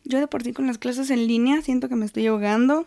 yo 0.04 0.20
de 0.20 0.26
por 0.26 0.42
sí 0.42 0.52
con 0.52 0.66
las 0.66 0.78
clases 0.78 1.10
en 1.10 1.26
línea 1.26 1.62
siento 1.62 1.88
que 1.88 1.96
me 1.96 2.06
estoy 2.06 2.26
ahogando. 2.26 2.86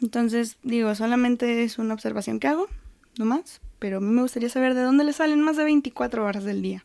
Entonces, 0.00 0.58
digo, 0.62 0.94
solamente 0.94 1.64
es 1.64 1.78
una 1.78 1.94
observación 1.94 2.38
que 2.38 2.46
hago, 2.46 2.68
no 3.18 3.24
más, 3.24 3.60
pero 3.80 3.96
a 3.96 4.00
mí 4.00 4.06
me 4.06 4.22
gustaría 4.22 4.48
saber 4.48 4.74
de 4.74 4.82
dónde 4.82 5.02
le 5.02 5.12
salen 5.12 5.40
más 5.40 5.56
de 5.56 5.64
24 5.64 6.24
horas 6.24 6.44
del 6.44 6.62
día 6.62 6.84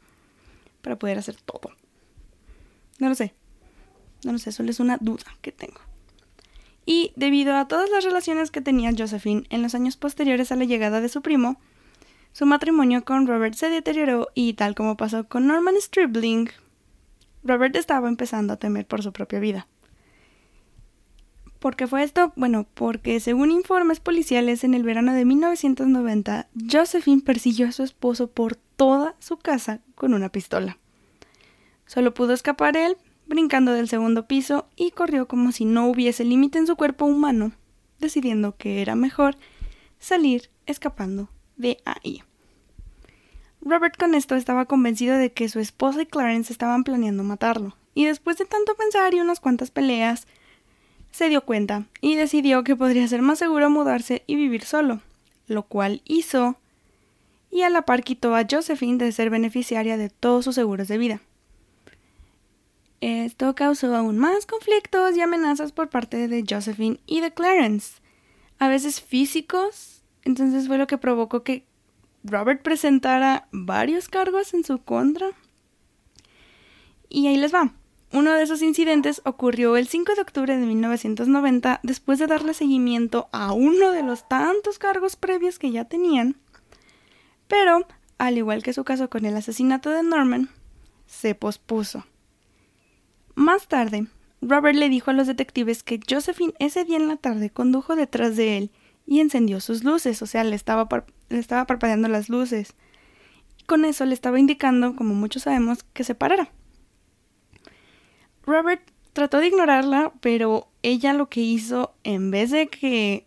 para 0.82 0.98
poder 0.98 1.20
hacer 1.20 1.36
todo. 1.36 1.76
No 2.98 3.10
lo 3.10 3.16
sé. 3.16 3.36
No 4.24 4.32
lo 4.32 4.40
sé, 4.40 4.52
solo 4.52 4.72
es 4.72 4.80
una 4.80 4.98
duda 5.00 5.26
que 5.42 5.52
tengo 5.52 5.80
y 6.86 7.14
debido 7.16 7.56
a 7.56 7.68
todas 7.68 7.90
las 7.90 8.04
relaciones 8.04 8.52
que 8.52 8.62
tenía 8.62 8.94
Josephine 8.98 9.44
en 9.50 9.62
los 9.62 9.76
años 9.76 9.98
posteriores 9.98 10.52
a 10.52 10.56
la 10.56 10.66
llegada 10.66 11.02
de 11.02 11.10
su 11.10 11.22
primo, 11.22 11.60
su 12.34 12.46
matrimonio 12.46 13.06
con 13.06 13.28
Robert 13.28 13.56
se 13.56 13.70
deterioró 13.70 14.30
y 14.34 14.54
tal 14.54 14.76
como 14.76 14.98
pasó 14.98 15.28
con 15.28 15.48
Norman 15.48 15.76
Stribling, 15.80 16.50
Robert 17.44 17.76
estaba 17.76 18.08
empezando 18.08 18.54
a 18.54 18.58
temer 18.58 18.88
por 18.88 19.04
su 19.04 19.12
propia 19.12 19.40
vida. 19.40 19.68
¿Por 21.60 21.76
qué 21.78 21.88
fue 21.88 22.04
esto? 22.04 22.34
Bueno, 22.36 22.66
porque 22.74 23.20
según 23.22 23.52
informes 23.52 24.02
policiales 24.02 24.66
en 24.66 24.74
el 24.74 24.84
verano 24.84 25.14
de 25.14 25.24
1990, 25.24 26.48
Josephine 26.70 27.22
persiguió 27.22 27.68
a 27.68 27.72
su 27.72 27.84
esposo 27.84 28.28
por 28.28 28.56
toda 28.56 29.16
su 29.20 29.38
casa 29.38 29.80
con 29.96 30.14
una 30.14 30.30
pistola. 30.30 30.78
Solo 31.86 32.14
pudo 32.14 32.34
escapar 32.34 32.76
él, 32.76 32.98
brincando 33.28 33.74
del 33.74 33.88
segundo 33.88 34.28
piso 34.28 34.68
y 34.76 34.92
corrió 34.92 35.28
como 35.28 35.52
si 35.52 35.66
no 35.66 35.88
hubiese 35.88 36.24
límite 36.24 36.58
en 36.58 36.68
su 36.68 36.76
cuerpo 36.76 37.06
humano, 37.06 37.52
decidiendo 38.00 38.56
que 38.58 38.82
era 38.82 38.96
mejor 38.96 39.38
salir 40.00 40.50
escapando 40.66 41.30
de 41.58 41.78
ahí. 41.86 42.24
Robert 43.62 43.98
con 43.98 44.14
esto 44.14 44.36
estaba 44.36 44.66
convencido 44.66 45.18
de 45.18 45.32
que 45.32 45.48
su 45.48 45.60
esposa 45.60 46.02
y 46.02 46.06
Clarence 46.06 46.52
estaban 46.52 46.84
planeando 46.84 47.24
matarlo, 47.24 47.78
y 47.96 48.06
después 48.06 48.38
de 48.38 48.46
tanto 48.46 48.76
pensar 48.76 49.14
y 49.14 49.22
unas 49.22 49.40
cuantas 49.40 49.72
peleas, 49.72 50.28
se 51.12 51.30
dio 51.30 51.46
cuenta 51.46 51.86
y 52.02 52.16
decidió 52.16 52.64
que 52.64 52.76
podría 52.76 53.08
ser 53.08 53.22
más 53.22 53.40
seguro 53.40 53.70
mudarse 53.70 54.24
y 54.28 54.36
vivir 54.36 54.66
solo, 54.66 55.00
lo 55.48 55.64
cual 55.64 56.02
hizo, 56.06 56.58
y 57.52 57.62
a 57.62 57.70
la 57.70 57.84
par 57.84 58.04
quitó 58.04 58.36
a 58.36 58.46
Josephine 58.50 58.98
de 58.98 59.12
ser 59.12 59.30
beneficiaria 59.30 59.96
de 59.96 60.10
todos 60.10 60.44
sus 60.44 60.56
seguros 60.56 60.88
de 60.88 60.98
vida. 60.98 61.22
Esto 63.04 63.54
causó 63.54 63.94
aún 63.94 64.18
más 64.18 64.46
conflictos 64.46 65.18
y 65.18 65.20
amenazas 65.20 65.74
por 65.74 65.90
parte 65.90 66.30
de 66.30 66.46
Josephine 66.50 67.02
y 67.06 67.20
de 67.20 67.34
Clarence, 67.34 67.96
a 68.60 68.70
veces 68.70 69.02
físicos, 69.02 70.04
entonces 70.22 70.68
fue 70.68 70.78
lo 70.78 70.88
que 70.88 70.98
provocó 70.98 71.44
que 71.44 71.66
Robert 72.24 72.62
presentara 72.62 73.50
varios 73.52 74.08
cargos 74.08 74.54
en 74.54 74.64
su 74.64 74.78
contra. 74.78 75.32
Y 77.10 77.28
ahí 77.28 77.36
les 77.36 77.54
va. 77.54 77.74
Uno 78.14 78.32
de 78.32 78.44
esos 78.44 78.62
incidentes 78.62 79.22
ocurrió 79.26 79.76
el 79.76 79.90
5 79.90 80.16
de 80.16 80.22
octubre 80.22 80.58
de 80.58 80.66
1990 80.66 81.82
después 81.84 82.20
de 82.20 82.28
darle 82.28 82.54
seguimiento 82.54 83.28
a 83.34 83.52
uno 83.52 83.92
de 83.92 84.04
los 84.04 84.30
tantos 84.30 84.80
cargos 84.80 85.18
previos 85.18 85.60
que 85.60 85.72
ya 85.72 85.84
tenían. 85.84 86.38
Pero, 87.50 87.86
al 88.18 88.38
igual 88.38 88.64
que 88.64 88.72
su 88.72 88.86
caso 88.86 89.10
con 89.10 89.26
el 89.26 89.36
asesinato 89.36 89.90
de 89.90 90.04
Norman, 90.04 90.50
se 91.06 91.36
pospuso. 91.36 92.06
Más 93.36 93.68
tarde, 93.68 94.08
Robert 94.42 94.76
le 94.76 94.90
dijo 94.90 95.12
a 95.12 95.14
los 95.14 95.28
detectives 95.28 95.84
que 95.84 96.00
Josephine 96.08 96.54
ese 96.60 96.84
día 96.84 96.98
en 96.98 97.08
la 97.08 97.18
tarde 97.18 97.50
condujo 97.50 97.96
detrás 97.96 98.36
de 98.36 98.58
él 98.58 98.72
y 99.06 99.20
encendió 99.20 99.60
sus 99.60 99.84
luces, 99.84 100.22
o 100.22 100.28
sea, 100.28 100.44
le 100.44 100.56
estaba, 100.56 100.88
le 101.30 101.40
estaba 101.40 101.66
parpadeando 101.66 102.08
las 102.08 102.30
luces. 102.30 102.76
Con 103.66 103.86
eso 103.86 104.06
le 104.06 104.14
estaba 104.14 104.40
indicando, 104.40 104.96
como 104.96 105.16
muchos 105.16 105.44
sabemos, 105.44 105.84
que 105.94 106.04
se 106.04 106.16
parara. 106.16 106.52
Robert 108.46 108.82
trató 109.14 109.40
de 109.40 109.48
ignorarla, 109.48 110.14
pero 110.20 110.68
ella 110.84 111.14
lo 111.14 111.30
que 111.30 111.42
hizo, 111.42 111.96
en 112.04 112.30
vez 112.30 112.52
de 112.52 112.68
que, 112.68 113.26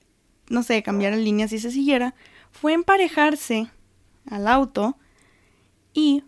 no 0.48 0.62
sé, 0.62 0.82
cambiara 0.82 1.16
líneas 1.16 1.52
y 1.52 1.58
se 1.58 1.70
siguiera, 1.70 2.14
fue 2.52 2.74
emparejarse 2.74 3.70
al 4.26 4.46
auto 4.46 4.96
y, 5.92 6.22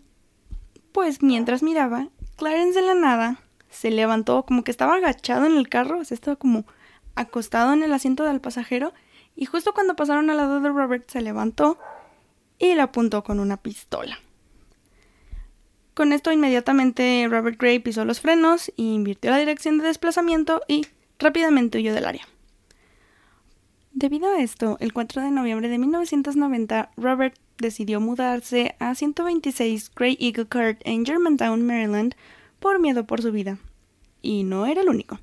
pues 0.91 1.21
mientras 1.21 1.63
miraba, 1.63 2.09
Clarence 2.35 2.79
de 2.79 2.85
la 2.85 2.95
nada 2.95 3.39
se 3.69 3.91
levantó, 3.91 4.43
como 4.45 4.63
que 4.63 4.71
estaba 4.71 4.95
agachado 4.95 5.45
en 5.45 5.57
el 5.57 5.69
carro, 5.69 5.99
o 5.99 6.01
estaba 6.01 6.35
como 6.35 6.65
acostado 7.15 7.73
en 7.73 7.83
el 7.83 7.93
asiento 7.93 8.23
del 8.23 8.41
pasajero, 8.41 8.93
y 9.35 9.45
justo 9.45 9.73
cuando 9.73 9.95
pasaron 9.95 10.29
al 10.29 10.37
lado 10.37 10.59
de 10.59 10.69
Robert 10.69 11.09
se 11.09 11.21
levantó 11.21 11.77
y 12.57 12.75
le 12.75 12.81
apuntó 12.81 13.23
con 13.23 13.39
una 13.39 13.57
pistola. 13.57 14.19
Con 15.93 16.13
esto 16.13 16.31
inmediatamente 16.31 17.27
Robert 17.29 17.59
Gray 17.59 17.79
pisó 17.79 18.05
los 18.05 18.21
frenos 18.21 18.71
y 18.75 18.93
invirtió 18.93 19.31
la 19.31 19.37
dirección 19.37 19.77
de 19.77 19.87
desplazamiento 19.87 20.61
y 20.67 20.85
rápidamente 21.19 21.77
huyó 21.77 21.93
del 21.93 22.05
área. 22.05 22.27
Debido 23.91 24.31
a 24.31 24.39
esto, 24.41 24.77
el 24.79 24.93
4 24.93 25.23
de 25.23 25.31
noviembre 25.31 25.67
de 25.67 25.77
1990, 25.77 26.91
Robert 26.95 27.35
decidió 27.57 27.99
mudarse 27.99 28.75
a 28.79 28.95
126 28.95 29.91
Grey 29.93 30.17
Eagle 30.21 30.45
Court 30.45 30.79
en 30.85 31.05
Germantown, 31.05 31.65
Maryland, 31.65 32.15
por 32.59 32.79
miedo 32.79 33.05
por 33.05 33.21
su 33.21 33.31
vida. 33.31 33.57
Y 34.21 34.43
no 34.43 34.65
era 34.65 34.81
el 34.81 34.89
único. 34.89 35.19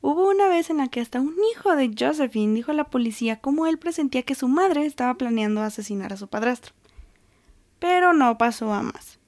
Hubo 0.00 0.28
una 0.28 0.48
vez 0.48 0.68
en 0.68 0.76
la 0.76 0.88
que 0.88 1.00
hasta 1.00 1.20
un 1.20 1.34
hijo 1.52 1.74
de 1.76 1.94
Josephine 1.98 2.54
dijo 2.54 2.72
a 2.72 2.74
la 2.74 2.90
policía 2.90 3.40
cómo 3.40 3.66
él 3.66 3.78
presentía 3.78 4.22
que 4.22 4.34
su 4.34 4.48
madre 4.48 4.84
estaba 4.84 5.14
planeando 5.14 5.62
asesinar 5.62 6.12
a 6.12 6.18
su 6.18 6.28
padrastro. 6.28 6.74
Pero 7.78 8.12
no 8.12 8.36
pasó 8.36 8.72
a 8.74 8.82
más. 8.82 9.18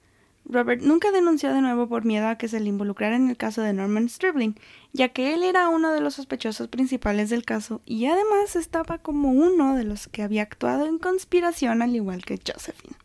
Robert 0.49 0.81
nunca 0.81 1.11
denunció 1.11 1.53
de 1.53 1.61
nuevo 1.61 1.89
por 1.89 2.05
miedo 2.05 2.27
a 2.27 2.37
que 2.37 2.47
se 2.47 2.59
le 2.59 2.69
involucrara 2.69 3.15
en 3.15 3.29
el 3.29 3.37
caso 3.37 3.61
de 3.61 3.73
Norman 3.73 4.07
Stribling, 4.07 4.55
ya 4.93 5.09
que 5.09 5.33
él 5.33 5.43
era 5.43 5.67
uno 5.67 5.91
de 5.91 5.99
los 5.99 6.13
sospechosos 6.13 6.69
principales 6.69 7.29
del 7.29 7.43
caso 7.43 7.81
y 7.85 8.05
además 8.05 8.55
estaba 8.55 8.99
como 8.99 9.31
uno 9.31 9.75
de 9.75 9.83
los 9.83 10.07
que 10.07 10.23
había 10.23 10.43
actuado 10.43 10.85
en 10.85 10.99
conspiración 10.99 11.81
al 11.81 11.95
igual 11.95 12.23
que 12.23 12.39
Josephine. 12.39 12.95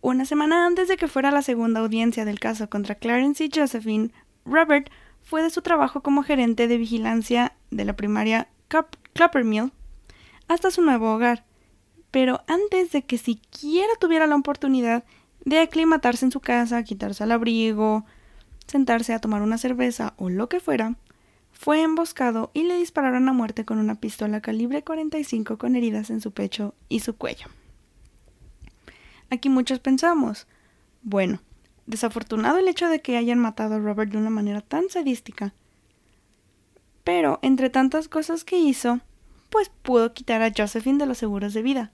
Una 0.00 0.24
semana 0.24 0.64
antes 0.64 0.86
de 0.86 0.96
que 0.96 1.08
fuera 1.08 1.32
la 1.32 1.42
segunda 1.42 1.80
audiencia 1.80 2.24
del 2.24 2.38
caso 2.38 2.70
contra 2.70 2.94
Clarence 2.94 3.44
y 3.44 3.50
Josephine, 3.52 4.10
Robert 4.44 4.90
fue 5.22 5.42
de 5.42 5.50
su 5.50 5.60
trabajo 5.60 6.02
como 6.02 6.22
gerente 6.22 6.68
de 6.68 6.78
vigilancia 6.78 7.54
de 7.70 7.84
la 7.84 7.96
primaria 7.96 8.48
Clappermill 9.12 9.72
hasta 10.46 10.70
su 10.70 10.82
nuevo 10.82 11.12
hogar. 11.12 11.44
Pero 12.12 12.42
antes 12.46 12.92
de 12.92 13.02
que 13.02 13.18
siquiera 13.18 13.92
tuviera 14.00 14.28
la 14.28 14.36
oportunidad 14.36 15.04
de 15.44 15.58
aclimatarse 15.58 16.24
en 16.24 16.32
su 16.32 16.40
casa, 16.40 16.84
quitarse 16.84 17.24
el 17.24 17.32
abrigo, 17.32 18.06
sentarse 18.66 19.14
a 19.14 19.18
tomar 19.18 19.42
una 19.42 19.58
cerveza 19.58 20.14
o 20.16 20.30
lo 20.30 20.48
que 20.48 20.60
fuera, 20.60 20.94
fue 21.50 21.82
emboscado 21.82 22.52
y 22.54 22.62
le 22.62 22.76
dispararon 22.76 23.28
a 23.28 23.32
muerte 23.32 23.64
con 23.64 23.78
una 23.78 23.96
pistola 23.96 24.40
calibre 24.40 24.84
45 24.84 25.58
con 25.58 25.74
heridas 25.74 26.10
en 26.10 26.20
su 26.20 26.30
pecho 26.30 26.74
y 26.88 27.00
su 27.00 27.16
cuello. 27.16 27.46
Aquí 29.30 29.48
muchos 29.48 29.78
pensamos, 29.80 30.46
bueno, 31.02 31.40
Desafortunado 31.88 32.58
el 32.58 32.68
hecho 32.68 32.90
de 32.90 33.00
que 33.00 33.16
hayan 33.16 33.38
matado 33.38 33.76
a 33.76 33.78
Robert 33.78 34.12
de 34.12 34.18
una 34.18 34.28
manera 34.28 34.60
tan 34.60 34.90
sadística. 34.90 35.54
Pero, 37.02 37.38
entre 37.40 37.70
tantas 37.70 38.08
cosas 38.08 38.44
que 38.44 38.58
hizo, 38.58 39.00
pues 39.48 39.70
pudo 39.70 40.12
quitar 40.12 40.42
a 40.42 40.52
Josephine 40.54 40.98
de 40.98 41.06
los 41.06 41.16
seguros 41.16 41.54
de 41.54 41.62
vida. 41.62 41.90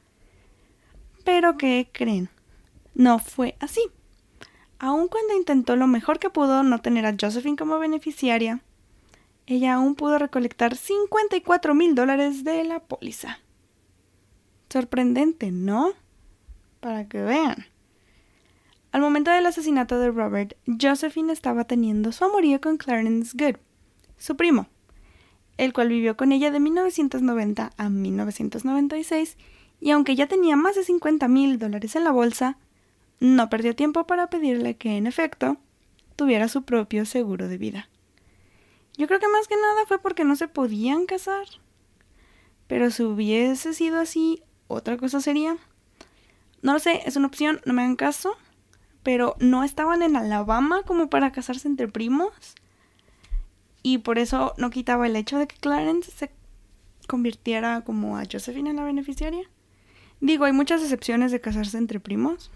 Pero, 1.24 1.56
¿qué 1.56 1.88
creen? 1.92 2.28
No 2.96 3.20
fue 3.20 3.54
así. 3.60 3.82
Aun 4.80 5.06
cuando 5.06 5.36
intentó 5.36 5.76
lo 5.76 5.86
mejor 5.86 6.18
que 6.18 6.28
pudo 6.28 6.64
no 6.64 6.80
tener 6.80 7.06
a 7.06 7.14
Josephine 7.18 7.56
como 7.56 7.78
beneficiaria, 7.78 8.62
ella 9.46 9.74
aún 9.74 9.94
pudo 9.94 10.18
recolectar 10.18 10.74
54 10.74 11.72
mil 11.72 11.94
dólares 11.94 12.42
de 12.42 12.64
la 12.64 12.80
póliza. 12.80 13.38
Sorprendente, 14.70 15.52
¿no? 15.52 15.92
Para 16.84 17.08
que 17.08 17.22
vean. 17.22 17.64
Al 18.92 19.00
momento 19.00 19.30
del 19.30 19.46
asesinato 19.46 19.98
de 19.98 20.10
Robert, 20.10 20.52
Josephine 20.66 21.32
estaba 21.32 21.64
teniendo 21.64 22.12
su 22.12 22.26
amorío 22.26 22.60
con 22.60 22.76
Clarence 22.76 23.34
Good, 23.38 23.56
su 24.18 24.36
primo, 24.36 24.68
el 25.56 25.72
cual 25.72 25.88
vivió 25.88 26.18
con 26.18 26.30
ella 26.30 26.50
de 26.50 26.60
1990 26.60 27.70
a 27.74 27.88
1996 27.88 29.38
y 29.80 29.92
aunque 29.92 30.14
ya 30.14 30.26
tenía 30.26 30.56
más 30.56 30.74
de 30.74 30.84
50 30.84 31.26
mil 31.26 31.58
dólares 31.58 31.96
en 31.96 32.04
la 32.04 32.10
bolsa, 32.10 32.58
no 33.18 33.48
perdió 33.48 33.74
tiempo 33.74 34.06
para 34.06 34.28
pedirle 34.28 34.76
que, 34.76 34.98
en 34.98 35.06
efecto, 35.06 35.56
tuviera 36.16 36.48
su 36.48 36.64
propio 36.64 37.06
seguro 37.06 37.48
de 37.48 37.56
vida. 37.56 37.88
Yo 38.98 39.06
creo 39.06 39.20
que 39.20 39.28
más 39.28 39.48
que 39.48 39.56
nada 39.56 39.86
fue 39.88 40.00
porque 40.00 40.24
no 40.24 40.36
se 40.36 40.48
podían 40.48 41.06
casar. 41.06 41.46
Pero 42.66 42.90
si 42.90 43.04
hubiese 43.04 43.72
sido 43.72 43.98
así, 44.00 44.42
otra 44.68 44.98
cosa 44.98 45.22
sería. 45.22 45.56
No 46.64 46.72
lo 46.72 46.80
sé, 46.80 47.02
es 47.06 47.14
una 47.14 47.28
opción, 47.28 47.60
no 47.64 47.74
me 47.74 47.82
hagan 47.82 47.94
caso 47.94 48.36
pero 49.04 49.36
no 49.38 49.62
estaban 49.62 50.02
en 50.02 50.16
Alabama 50.16 50.82
como 50.84 51.08
para 51.08 51.30
casarse 51.30 51.68
entre 51.68 51.86
primos. 51.86 52.32
Y 53.82 53.98
por 53.98 54.18
eso 54.18 54.54
no 54.56 54.70
quitaba 54.70 55.06
el 55.06 55.14
hecho 55.14 55.38
de 55.38 55.46
que 55.46 55.56
Clarence 55.56 56.10
se 56.10 56.30
convirtiera 57.06 57.82
como 57.82 58.16
a 58.16 58.24
Josephine 58.24 58.70
en 58.70 58.76
la 58.76 58.84
beneficiaria. 58.84 59.48
Digo, 60.20 60.46
hay 60.46 60.52
muchas 60.52 60.80
excepciones 60.80 61.30
de 61.32 61.40
casarse 61.42 61.76
entre 61.76 62.00
primos. 62.00 62.50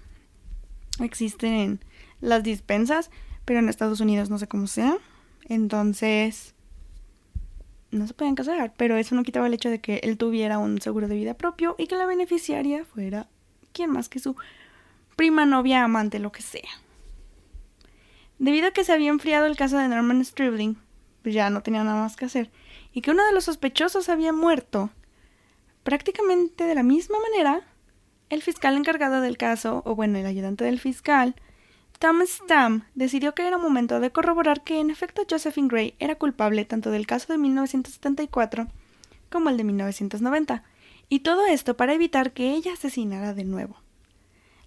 Existen 1.00 1.84
las 2.22 2.42
dispensas, 2.42 3.10
pero 3.44 3.60
en 3.60 3.68
Estados 3.68 4.00
Unidos 4.00 4.30
no 4.30 4.38
sé 4.38 4.48
cómo 4.48 4.66
sea. 4.66 4.96
Entonces, 5.50 6.54
no 7.90 8.06
se 8.06 8.14
pueden 8.14 8.36
casar, 8.36 8.72
pero 8.78 8.96
eso 8.96 9.14
no 9.14 9.22
quitaba 9.22 9.48
el 9.48 9.54
hecho 9.54 9.68
de 9.68 9.82
que 9.82 9.96
él 10.02 10.16
tuviera 10.16 10.58
un 10.58 10.80
seguro 10.80 11.08
de 11.08 11.16
vida 11.16 11.34
propio 11.34 11.76
y 11.78 11.88
que 11.88 11.96
la 11.96 12.06
beneficiaria 12.06 12.86
fuera 12.86 13.28
quien 13.72 13.90
más 13.90 14.08
que 14.08 14.18
su 14.18 14.36
prima, 15.16 15.46
novia, 15.46 15.84
amante, 15.84 16.18
lo 16.18 16.32
que 16.32 16.42
sea. 16.42 16.68
Debido 18.38 18.68
a 18.68 18.70
que 18.70 18.84
se 18.84 18.92
había 18.92 19.10
enfriado 19.10 19.46
el 19.46 19.56
caso 19.56 19.78
de 19.78 19.88
Norman 19.88 20.24
Stribling, 20.24 20.76
pues 21.22 21.34
ya 21.34 21.50
no 21.50 21.62
tenía 21.62 21.82
nada 21.82 22.00
más 22.02 22.16
que 22.16 22.24
hacer, 22.24 22.50
y 22.92 23.00
que 23.00 23.10
uno 23.10 23.26
de 23.26 23.32
los 23.32 23.44
sospechosos 23.44 24.08
había 24.08 24.32
muerto, 24.32 24.90
prácticamente 25.82 26.64
de 26.64 26.74
la 26.74 26.82
misma 26.82 27.18
manera, 27.20 27.62
el 28.30 28.42
fiscal 28.42 28.76
encargado 28.76 29.20
del 29.20 29.36
caso, 29.36 29.82
o 29.84 29.94
bueno, 29.94 30.18
el 30.18 30.26
ayudante 30.26 30.64
del 30.64 30.78
fiscal, 30.78 31.34
Thomas 31.98 32.28
Stamm, 32.28 32.84
decidió 32.94 33.34
que 33.34 33.46
era 33.46 33.58
momento 33.58 33.98
de 33.98 34.12
corroborar 34.12 34.62
que 34.62 34.78
en 34.78 34.90
efecto 34.90 35.26
Josephine 35.28 35.66
Gray 35.68 35.94
era 35.98 36.14
culpable 36.14 36.64
tanto 36.64 36.92
del 36.92 37.08
caso 37.08 37.32
de 37.32 37.38
1974 37.38 38.68
como 39.30 39.50
el 39.50 39.56
de 39.56 39.64
1990, 39.64 40.62
y 41.08 41.20
todo 41.20 41.46
esto 41.46 41.76
para 41.76 41.94
evitar 41.94 42.32
que 42.32 42.52
ella 42.54 42.74
asesinara 42.74 43.34
de 43.34 43.44
nuevo. 43.44 43.76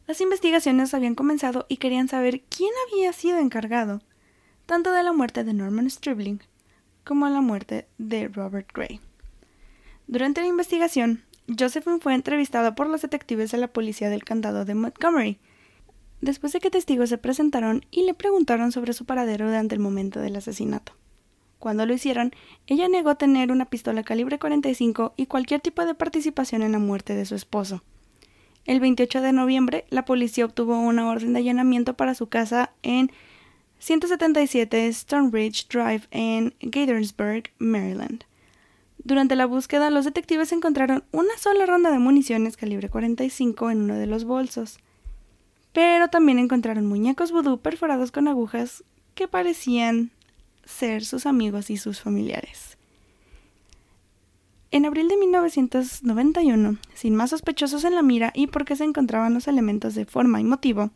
Las 0.08 0.22
investigaciones 0.22 0.94
habían 0.94 1.16
comenzado 1.16 1.66
y 1.70 1.78
querían 1.78 2.08
saber 2.08 2.42
quién 2.42 2.72
había 2.88 3.14
sido 3.14 3.38
encargado, 3.38 4.02
tanto 4.66 4.92
de 4.92 5.04
la 5.04 5.14
muerte 5.14 5.44
de 5.44 5.54
Norman 5.54 5.90
Stribling 5.90 6.42
como 7.04 7.28
de 7.28 7.34
la 7.34 7.42
muerte 7.42 7.88
de 7.98 8.28
Robert 8.28 8.70
Gray. 8.74 9.00
Durante 10.08 10.42
la 10.42 10.48
investigación, 10.48 11.24
Josephine 11.48 12.00
fue 12.00 12.14
entrevistada 12.14 12.76
por 12.76 12.88
los 12.88 13.02
detectives 13.02 13.52
de 13.52 13.58
la 13.58 13.68
policía 13.68 14.10
del 14.10 14.24
candado 14.24 14.66
de 14.66 14.76
Montgomery, 14.76 15.40
después 16.22 16.54
de 16.54 16.60
que 16.60 16.70
testigos 16.70 17.10
se 17.10 17.18
presentaron 17.18 17.86
y 17.92 18.04
le 18.04 18.14
preguntaron 18.14 18.72
sobre 18.72 18.94
su 18.94 19.06
paradero 19.06 19.46
durante 19.46 19.76
el 19.76 19.82
momento 19.82 20.20
del 20.20 20.36
asesinato. 20.36 20.94
Cuando 21.62 21.86
lo 21.86 21.93
hicieron, 21.93 22.34
ella 22.65 22.89
negó 22.89 23.13
tener 23.17 23.52
una 23.52 23.65
pistola 23.65 24.02
calibre 24.02 24.39
45 24.39 25.13
y 25.15 25.28
cualquier 25.28 25.62
tipo 25.62 25.86
de 25.86 25.93
participación 25.93 26.63
en 26.63 26.71
la 26.71 26.80
muerte 26.80 27.13
de 27.13 27.24
su 27.24 27.36
esposo. 27.36 27.84
El 28.65 28.80
28 28.80 29.21
de 29.21 29.32
noviembre, 29.32 29.86
la 29.91 30.04
policía 30.04 30.45
obtuvo 30.45 30.80
una 30.80 31.08
orden 31.08 31.34
de 31.34 31.39
allanamiento 31.39 31.93
para 31.93 32.15
su 32.15 32.30
casa 32.30 32.71
en 32.82 33.12
177 33.78 34.91
Stonebridge 34.91 35.67
Drive 35.67 36.08
en 36.10 36.56
Gaithersburg, 36.62 37.52
Maryland. 37.60 38.24
Durante 39.04 39.36
la 39.36 39.45
búsqueda, 39.45 39.91
los 39.91 40.06
detectives 40.06 40.52
encontraron 40.54 41.04
una 41.12 41.38
sola 41.38 41.67
ronda 41.67 41.91
de 41.91 42.00
municiones 42.00 42.58
calibre 42.58 42.89
45 42.89 43.69
en 43.69 43.82
uno 43.84 43.93
de 43.97 44.08
los 44.08 44.24
bolsos, 44.24 44.80
pero 45.74 46.08
también 46.08 46.39
encontraron 46.39 46.88
muñecos 46.88 47.32
vudú 47.32 47.60
perforados 47.60 48.12
con 48.12 48.28
agujas 48.28 48.84
que 49.13 49.28
parecían 49.28 50.10
ser 50.65 51.06
sus 51.06 51.26
amigos 51.26 51.69
y 51.69 51.78
sus 51.78 52.02
familiares. 52.02 52.78
En 54.71 54.86
abril 54.86 55.10
de 55.10 55.17
1991, 55.17 56.78
sin 56.93 57.15
más 57.15 57.32
sospechosos 57.32 57.84
en 57.84 57.93
la 57.93 58.02
mira 58.02 58.32
y 58.34 58.47
porque 58.47 58.78
se 58.78 58.86
encontraban 58.86 59.34
los 59.34 59.47
elementos 59.47 59.95
de 59.95 60.06
forma 60.06 60.39
y 60.39 60.45
motivo, 60.45 60.91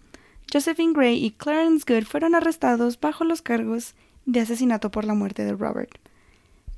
Josephine 0.52 0.94
Gray 0.94 1.24
y 1.24 1.32
Clarence 1.32 1.84
Good 1.86 2.06
fueron 2.06 2.36
arrestados 2.36 3.00
bajo 3.00 3.26
los 3.26 3.42
cargos 3.42 3.96
de 4.26 4.40
asesinato 4.40 4.92
por 4.92 5.04
la 5.04 5.14
muerte 5.14 5.44
de 5.44 5.54
Robert. 5.54 5.92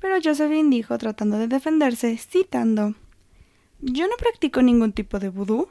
Pero 0.00 0.16
Josephine 0.22 0.70
dijo, 0.70 0.96
tratando 0.98 1.38
de 1.38 1.48
defenderse, 1.48 2.16
citando: 2.16 2.94
Yo 3.80 4.06
no 4.08 4.16
practico 4.16 4.62
ningún 4.62 4.92
tipo 4.92 5.18
de 5.18 5.28
vudú, 5.28 5.68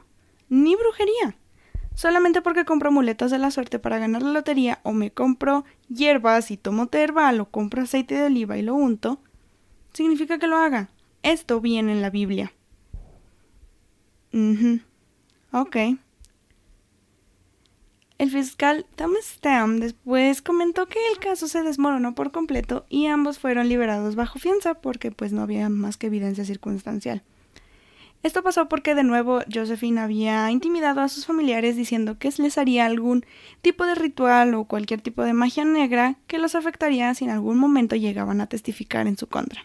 ni 0.48 0.76
brujería. 0.76 1.36
Solamente 1.98 2.42
porque 2.42 2.64
compro 2.64 2.90
amuletos 2.90 3.32
de 3.32 3.38
la 3.38 3.50
suerte 3.50 3.80
para 3.80 3.98
ganar 3.98 4.22
la 4.22 4.30
lotería, 4.30 4.78
o 4.84 4.92
me 4.92 5.10
compro 5.10 5.64
hierbas 5.88 6.52
y 6.52 6.56
tomo 6.56 6.86
té 6.86 7.02
herbal, 7.02 7.40
o 7.40 7.46
compro 7.46 7.82
aceite 7.82 8.14
de 8.14 8.26
oliva 8.26 8.56
y 8.56 8.62
lo 8.62 8.76
unto, 8.76 9.18
significa 9.92 10.38
que 10.38 10.46
lo 10.46 10.58
haga. 10.58 10.90
Esto 11.24 11.60
viene 11.60 11.90
en 11.90 12.00
la 12.00 12.10
Biblia. 12.10 12.52
Ok. 15.50 15.76
El 18.18 18.30
fiscal 18.30 18.86
Thomas 18.94 19.24
Stam 19.24 19.80
después 19.80 20.40
comentó 20.40 20.86
que 20.86 21.00
el 21.12 21.18
caso 21.18 21.48
se 21.48 21.64
desmoronó 21.64 22.14
por 22.14 22.30
completo 22.30 22.86
y 22.88 23.06
ambos 23.06 23.40
fueron 23.40 23.68
liberados 23.68 24.14
bajo 24.14 24.38
fianza 24.38 24.74
porque 24.74 25.10
pues 25.10 25.32
no 25.32 25.42
había 25.42 25.68
más 25.68 25.96
que 25.96 26.06
evidencia 26.06 26.44
circunstancial. 26.44 27.24
Esto 28.22 28.42
pasó 28.42 28.68
porque 28.68 28.94
de 28.94 29.04
nuevo 29.04 29.40
Josephine 29.52 30.00
había 30.00 30.50
intimidado 30.50 31.00
a 31.00 31.08
sus 31.08 31.24
familiares 31.24 31.76
diciendo 31.76 32.18
que 32.18 32.32
les 32.38 32.58
haría 32.58 32.84
algún 32.84 33.24
tipo 33.62 33.86
de 33.86 33.94
ritual 33.94 34.54
o 34.54 34.64
cualquier 34.64 35.00
tipo 35.00 35.22
de 35.22 35.32
magia 35.32 35.64
negra 35.64 36.16
que 36.26 36.38
los 36.38 36.56
afectaría 36.56 37.14
si 37.14 37.24
en 37.24 37.30
algún 37.30 37.58
momento 37.58 37.94
llegaban 37.94 38.40
a 38.40 38.48
testificar 38.48 39.06
en 39.06 39.16
su 39.16 39.28
contra. 39.28 39.64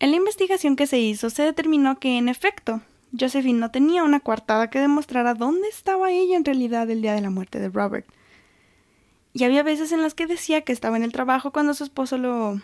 En 0.00 0.10
la 0.10 0.16
investigación 0.16 0.74
que 0.74 0.88
se 0.88 0.98
hizo 0.98 1.30
se 1.30 1.44
determinó 1.44 2.00
que, 2.00 2.18
en 2.18 2.28
efecto, 2.28 2.80
Josephine 3.18 3.60
no 3.60 3.70
tenía 3.70 4.02
una 4.02 4.18
coartada 4.18 4.68
que 4.68 4.80
demostrara 4.80 5.34
dónde 5.34 5.68
estaba 5.68 6.10
ella 6.10 6.36
en 6.36 6.44
realidad 6.44 6.90
el 6.90 7.02
día 7.02 7.14
de 7.14 7.20
la 7.20 7.30
muerte 7.30 7.60
de 7.60 7.68
Robert. 7.68 8.06
Y 9.32 9.44
había 9.44 9.62
veces 9.62 9.92
en 9.92 10.02
las 10.02 10.14
que 10.14 10.26
decía 10.26 10.62
que 10.62 10.72
estaba 10.72 10.96
en 10.96 11.04
el 11.04 11.12
trabajo 11.12 11.52
cuando 11.52 11.72
su 11.74 11.84
esposo 11.84 12.18
lo 12.18 12.60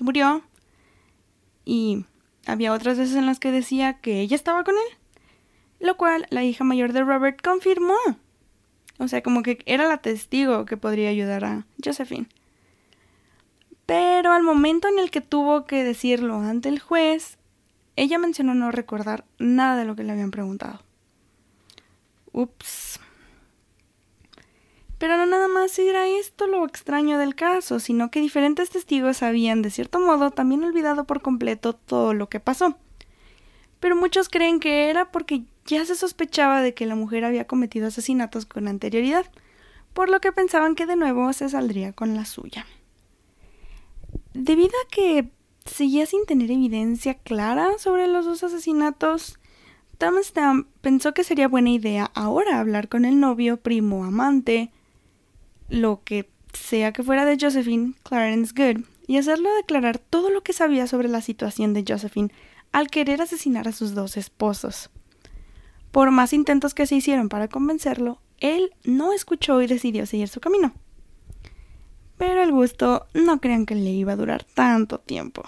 murió. 0.00 0.42
Y 1.64 2.04
había 2.46 2.72
otras 2.72 2.98
veces 2.98 3.16
en 3.16 3.26
las 3.26 3.38
que 3.38 3.52
decía 3.52 3.94
que 3.94 4.20
ella 4.20 4.36
estaba 4.36 4.64
con 4.64 4.74
él. 4.74 4.98
Lo 5.80 5.96
cual 5.96 6.26
la 6.30 6.44
hija 6.44 6.64
mayor 6.64 6.92
de 6.92 7.02
Robert 7.02 7.40
confirmó. 7.42 7.96
O 8.98 9.08
sea, 9.08 9.22
como 9.22 9.42
que 9.42 9.60
era 9.64 9.88
la 9.88 9.98
testigo 9.98 10.66
que 10.66 10.76
podría 10.76 11.08
ayudar 11.08 11.44
a 11.44 11.66
Josephine. 11.82 12.26
Pero 13.86 14.32
al 14.32 14.42
momento 14.42 14.88
en 14.88 14.98
el 14.98 15.10
que 15.10 15.20
tuvo 15.20 15.64
que 15.64 15.82
decirlo 15.82 16.36
ante 16.36 16.68
el 16.68 16.78
juez, 16.78 17.38
ella 17.96 18.18
mencionó 18.18 18.54
no 18.54 18.70
recordar 18.70 19.24
nada 19.38 19.76
de 19.76 19.84
lo 19.84 19.96
que 19.96 20.04
le 20.04 20.12
habían 20.12 20.30
preguntado. 20.30 20.80
Ups. 22.32 23.00
Pero 25.00 25.16
no 25.16 25.24
nada 25.24 25.48
más 25.48 25.78
era 25.78 26.06
esto 26.06 26.46
lo 26.46 26.66
extraño 26.66 27.16
del 27.16 27.34
caso, 27.34 27.80
sino 27.80 28.10
que 28.10 28.20
diferentes 28.20 28.68
testigos 28.68 29.22
habían, 29.22 29.62
de 29.62 29.70
cierto 29.70 29.98
modo, 29.98 30.30
también 30.30 30.62
olvidado 30.62 31.04
por 31.04 31.22
completo 31.22 31.72
todo 31.72 32.12
lo 32.12 32.28
que 32.28 32.38
pasó. 32.38 32.76
Pero 33.80 33.96
muchos 33.96 34.28
creen 34.28 34.60
que 34.60 34.90
era 34.90 35.10
porque 35.10 35.44
ya 35.64 35.86
se 35.86 35.94
sospechaba 35.94 36.60
de 36.60 36.74
que 36.74 36.84
la 36.84 36.96
mujer 36.96 37.24
había 37.24 37.46
cometido 37.46 37.86
asesinatos 37.86 38.44
con 38.44 38.68
anterioridad, 38.68 39.24
por 39.94 40.10
lo 40.10 40.20
que 40.20 40.32
pensaban 40.32 40.74
que 40.74 40.84
de 40.84 40.96
nuevo 40.96 41.32
se 41.32 41.48
saldría 41.48 41.94
con 41.94 42.14
la 42.14 42.26
suya. 42.26 42.66
Debido 44.34 44.74
a 44.84 44.90
que 44.90 45.30
seguía 45.64 46.04
sin 46.04 46.26
tener 46.26 46.50
evidencia 46.50 47.14
clara 47.14 47.70
sobre 47.78 48.06
los 48.06 48.26
dos 48.26 48.44
asesinatos, 48.44 49.38
Thomas 49.96 50.34
pensó 50.82 51.14
que 51.14 51.24
sería 51.24 51.48
buena 51.48 51.70
idea 51.70 52.10
ahora 52.14 52.60
hablar 52.60 52.90
con 52.90 53.06
el 53.06 53.18
novio, 53.18 53.56
primo, 53.56 54.04
amante, 54.04 54.70
lo 55.70 56.02
que 56.04 56.28
sea 56.52 56.92
que 56.92 57.02
fuera 57.02 57.24
de 57.24 57.38
Josephine, 57.40 57.94
Clarence 58.02 58.52
Good, 58.54 58.84
y 59.06 59.16
hacerlo 59.16 59.54
declarar 59.54 59.98
todo 59.98 60.30
lo 60.30 60.42
que 60.42 60.52
sabía 60.52 60.86
sobre 60.86 61.08
la 61.08 61.20
situación 61.20 61.72
de 61.72 61.84
Josephine 61.86 62.32
al 62.72 62.88
querer 62.88 63.22
asesinar 63.22 63.66
a 63.66 63.72
sus 63.72 63.94
dos 63.94 64.16
esposos. 64.16 64.90
Por 65.90 66.10
más 66.10 66.32
intentos 66.32 66.74
que 66.74 66.86
se 66.86 66.96
hicieron 66.96 67.28
para 67.28 67.48
convencerlo, 67.48 68.20
él 68.38 68.72
no 68.84 69.12
escuchó 69.12 69.60
y 69.62 69.66
decidió 69.66 70.06
seguir 70.06 70.28
su 70.28 70.40
camino. 70.40 70.72
Pero 72.16 72.42
el 72.42 72.52
gusto 72.52 73.06
no 73.14 73.40
crean 73.40 73.66
que 73.66 73.74
le 73.74 73.90
iba 73.90 74.12
a 74.12 74.16
durar 74.16 74.44
tanto 74.44 74.98
tiempo. 74.98 75.42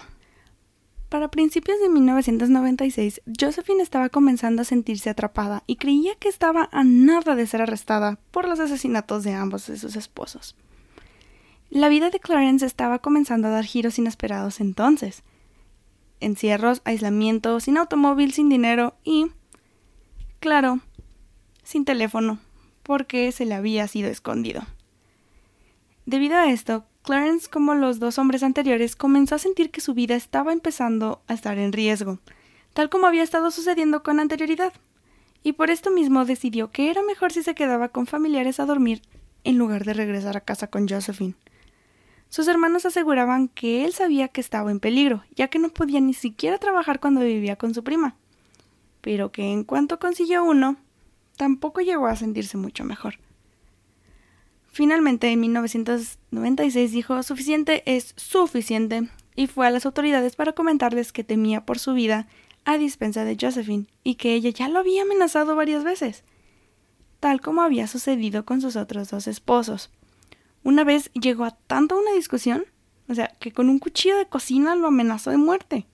Para 1.13 1.29
principios 1.29 1.79
de 1.79 1.91
1996, 1.91 3.21
Josephine 3.39 3.83
estaba 3.83 4.09
comenzando 4.09 4.63
a 4.63 4.65
sentirse 4.65 5.11
atrapada 5.11 5.63
y 5.67 5.77
creía 5.77 6.15
que 6.15 6.31
estaba 6.31 6.71
a 6.73 6.85
nada 6.85 7.35
de 7.35 7.47
ser 7.47 7.61
arrestada 7.61 8.19
por 8.31 8.49
los 8.49 8.59
asesinatos 8.61 9.23
de 9.23 9.35
ambos 9.35 9.67
de 9.67 9.77
sus 9.77 9.95
esposos. 9.95 10.57
La 11.69 11.91
vida 11.91 12.09
de 12.09 12.19
Clarence 12.19 12.65
estaba 12.65 13.01
comenzando 13.01 13.49
a 13.49 13.51
dar 13.51 13.67
giros 13.67 13.99
inesperados 13.99 14.59
entonces. 14.59 15.23
Encierros, 16.21 16.81
aislamiento, 16.87 17.61
sin 17.61 17.77
automóvil, 17.77 18.33
sin 18.33 18.49
dinero 18.49 18.95
y, 19.05 19.27
claro, 20.41 20.81
sin 21.63 21.85
teléfono, 21.85 22.39
porque 22.83 23.33
se 23.33 23.45
le 23.45 23.55
había 23.55 23.87
sido 23.87 24.09
escondido. 24.09 24.63
Debido 26.07 26.37
a 26.39 26.51
esto, 26.51 26.87
Clarence, 27.03 27.49
como 27.51 27.75
los 27.75 27.99
dos 27.99 28.19
hombres 28.19 28.45
anteriores, 28.45 28.95
comenzó 28.95 29.35
a 29.35 29.39
sentir 29.39 29.71
que 29.71 29.81
su 29.81 29.93
vida 29.93 30.15
estaba 30.15 30.53
empezando 30.53 31.21
a 31.27 31.35
estar 31.35 31.59
en 31.59 31.73
riesgo, 31.73 32.21
tal 32.75 32.91
como 32.91 33.09
había 33.09 33.25
estado 33.25 33.51
sucediendo 33.51 34.05
con 34.05 34.21
anterioridad, 34.21 34.73
y 35.43 35.55
por 35.55 35.71
esto 35.71 35.91
mismo 35.91 36.25
decidió 36.25 36.71
que 36.71 36.91
era 36.91 37.03
mejor 37.03 37.33
si 37.33 37.43
se 37.43 37.57
quedaba 37.57 37.89
con 37.89 38.07
familiares 38.07 38.61
a 38.61 38.67
dormir 38.67 39.03
en 39.43 39.59
lugar 39.59 39.85
de 39.85 39.95
regresar 39.95 40.37
a 40.37 40.43
casa 40.43 40.69
con 40.69 40.89
Josephine. 40.89 41.35
Sus 42.29 42.47
hermanos 42.47 42.87
aseguraban 42.87 43.49
que 43.49 43.85
él 43.85 43.93
sabía 43.93 44.29
que 44.29 44.41
estaba 44.41 44.71
en 44.71 44.79
peligro, 44.79 45.25
ya 45.35 45.49
que 45.49 45.59
no 45.59 45.71
podía 45.71 46.01
ni 46.01 46.15
siquiera 46.15 46.59
trabajar 46.59 47.01
cuando 47.01 47.21
vivía 47.23 47.57
con 47.57 47.75
su 47.75 47.83
prima, 47.83 48.15
pero 49.01 49.33
que 49.33 49.51
en 49.51 49.65
cuanto 49.65 49.99
consiguió 49.99 50.45
uno, 50.45 50.77
tampoco 51.37 51.81
llegó 51.81 52.07
a 52.07 52.15
sentirse 52.15 52.57
mucho 52.57 52.85
mejor. 52.85 53.19
Finalmente, 54.73 55.31
en 55.31 55.39
1996 55.41 56.93
dijo 56.93 57.23
suficiente 57.23 57.83
es 57.85 58.15
suficiente 58.17 59.07
y 59.37 59.47
fue 59.47 59.67
a 59.67 59.71
las 59.71 59.85
autoridades 59.85 60.35
para 60.35 60.55
comentarles 60.55 61.13
que 61.13 61.25
temía 61.25 61.67
por 61.67 61.79
su 61.79 61.93
vida 61.93 62.27
a 62.65 62.79
dispensa 62.79 63.25
de 63.25 63.37
Josephine 63.39 63.87
y 64.03 64.15
que 64.15 64.33
ella 64.33 64.49
ya 64.49 64.71
lo 64.71 64.79
había 64.79 65.03
amenazado 65.03 65.55
varias 65.57 65.85
veces, 65.85 66.25
tal 67.21 67.43
como 67.43 67.61
había 67.61 67.87
sucedido 67.87 68.47
con 68.47 68.63
sus 68.63 68.77
otros 68.77 69.11
dos 69.11 69.27
esposos. 69.27 69.91
Una 70.63 70.85
vez 70.85 71.11
llegó 71.13 71.45
a 71.45 71.51
tanto 71.51 71.99
una 71.99 72.13
discusión, 72.13 72.65
o 73.11 73.15
sea, 73.15 73.29
que 73.41 73.53
con 73.53 73.69
un 73.69 73.79
cuchillo 73.79 74.17
de 74.17 74.27
cocina 74.27 74.75
lo 74.75 74.87
amenazó 74.87 75.31
de 75.31 75.37
muerte. 75.37 75.87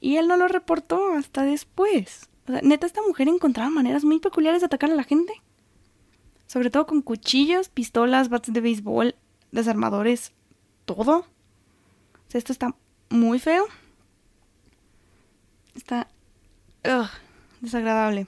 Y 0.00 0.16
él 0.16 0.26
no 0.26 0.36
lo 0.36 0.48
reportó 0.48 1.12
hasta 1.12 1.44
después. 1.44 2.28
O 2.48 2.52
sea, 2.52 2.60
neta, 2.62 2.86
esta 2.86 3.02
mujer 3.06 3.28
encontraba 3.28 3.70
maneras 3.70 4.02
muy 4.02 4.18
peculiares 4.18 4.62
de 4.62 4.66
atacar 4.66 4.90
a 4.90 4.96
la 4.96 5.04
gente 5.04 5.34
sobre 6.50 6.68
todo 6.68 6.84
con 6.84 7.00
cuchillos, 7.00 7.68
pistolas, 7.68 8.28
bates 8.28 8.52
de 8.52 8.60
béisbol, 8.60 9.14
desarmadores, 9.52 10.32
todo. 10.84 11.18
O 11.18 11.24
sea, 12.26 12.40
esto 12.40 12.50
está 12.50 12.74
muy 13.08 13.38
feo. 13.38 13.66
Está 15.76 16.08
desagradable. 17.60 18.26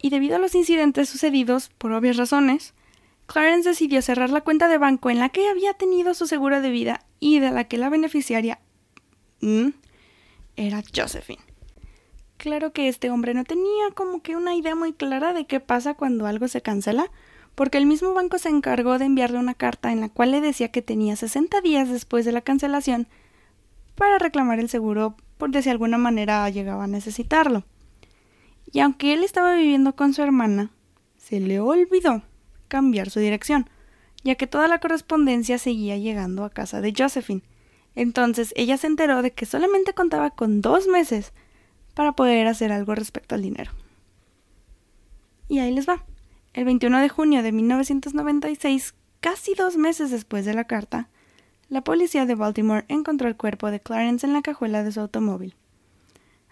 Y 0.00 0.08
debido 0.08 0.36
a 0.36 0.38
los 0.38 0.54
incidentes 0.54 1.10
sucedidos, 1.10 1.68
por 1.76 1.92
obvias 1.92 2.16
razones, 2.16 2.72
Clarence 3.26 3.68
decidió 3.68 4.00
cerrar 4.00 4.30
la 4.30 4.40
cuenta 4.40 4.66
de 4.68 4.78
banco 4.78 5.10
en 5.10 5.18
la 5.18 5.28
que 5.28 5.50
había 5.50 5.74
tenido 5.74 6.14
su 6.14 6.26
seguro 6.26 6.62
de 6.62 6.70
vida 6.70 7.04
y 7.20 7.38
de 7.40 7.50
la 7.50 7.64
que 7.64 7.76
la 7.76 7.90
beneficiaria 7.90 8.60
mm, 9.42 9.68
era 10.56 10.82
Josephine. 10.96 11.51
Claro 12.42 12.72
que 12.72 12.88
este 12.88 13.08
hombre 13.08 13.34
no 13.34 13.44
tenía 13.44 13.92
como 13.94 14.20
que 14.20 14.34
una 14.34 14.56
idea 14.56 14.74
muy 14.74 14.92
clara 14.92 15.32
de 15.32 15.46
qué 15.46 15.60
pasa 15.60 15.94
cuando 15.94 16.26
algo 16.26 16.48
se 16.48 16.60
cancela, 16.60 17.08
porque 17.54 17.78
el 17.78 17.86
mismo 17.86 18.14
banco 18.14 18.36
se 18.36 18.48
encargó 18.48 18.98
de 18.98 19.04
enviarle 19.04 19.38
una 19.38 19.54
carta 19.54 19.92
en 19.92 20.00
la 20.00 20.08
cual 20.08 20.32
le 20.32 20.40
decía 20.40 20.72
que 20.72 20.82
tenía 20.82 21.14
60 21.14 21.60
días 21.60 21.88
después 21.88 22.24
de 22.24 22.32
la 22.32 22.40
cancelación 22.40 23.06
para 23.94 24.18
reclamar 24.18 24.58
el 24.58 24.68
seguro 24.68 25.14
por 25.38 25.52
de 25.52 25.62
si 25.62 25.70
alguna 25.70 25.98
manera 25.98 26.50
llegaba 26.50 26.82
a 26.82 26.88
necesitarlo. 26.88 27.62
Y 28.72 28.80
aunque 28.80 29.12
él 29.12 29.22
estaba 29.22 29.54
viviendo 29.54 29.94
con 29.94 30.12
su 30.12 30.22
hermana, 30.22 30.72
se 31.18 31.38
le 31.38 31.60
olvidó 31.60 32.24
cambiar 32.66 33.10
su 33.10 33.20
dirección, 33.20 33.70
ya 34.24 34.34
que 34.34 34.48
toda 34.48 34.66
la 34.66 34.80
correspondencia 34.80 35.58
seguía 35.58 35.96
llegando 35.96 36.42
a 36.42 36.50
casa 36.50 36.80
de 36.80 36.92
Josephine. 36.92 37.42
Entonces 37.94 38.52
ella 38.56 38.78
se 38.78 38.88
enteró 38.88 39.22
de 39.22 39.30
que 39.30 39.46
solamente 39.46 39.94
contaba 39.94 40.30
con 40.30 40.60
dos 40.60 40.88
meses 40.88 41.32
para 41.94 42.12
poder 42.12 42.46
hacer 42.46 42.72
algo 42.72 42.94
respecto 42.94 43.34
al 43.34 43.42
dinero. 43.42 43.72
Y 45.48 45.58
ahí 45.58 45.72
les 45.72 45.88
va. 45.88 46.04
El 46.54 46.64
21 46.64 47.00
de 47.00 47.08
junio 47.08 47.42
de 47.42 47.52
1996, 47.52 48.94
casi 49.20 49.54
dos 49.54 49.76
meses 49.76 50.10
después 50.10 50.44
de 50.44 50.54
la 50.54 50.64
carta, 50.64 51.08
la 51.68 51.82
policía 51.82 52.26
de 52.26 52.34
Baltimore 52.34 52.84
encontró 52.88 53.28
el 53.28 53.36
cuerpo 53.36 53.70
de 53.70 53.80
Clarence 53.80 54.26
en 54.26 54.34
la 54.34 54.42
cajuela 54.42 54.82
de 54.82 54.92
su 54.92 55.00
automóvil. 55.00 55.54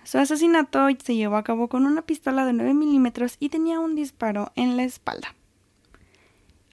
Su 0.04 0.18
asesinato 0.18 0.86
se 1.04 1.14
llevó 1.14 1.36
a 1.36 1.44
cabo 1.44 1.68
con 1.68 1.84
una 1.84 2.02
pistola 2.02 2.46
de 2.46 2.54
9 2.54 2.72
milímetros 2.72 3.36
y 3.38 3.50
tenía 3.50 3.80
un 3.80 3.94
disparo 3.94 4.50
en 4.56 4.76
la 4.76 4.84
espalda. 4.84 5.34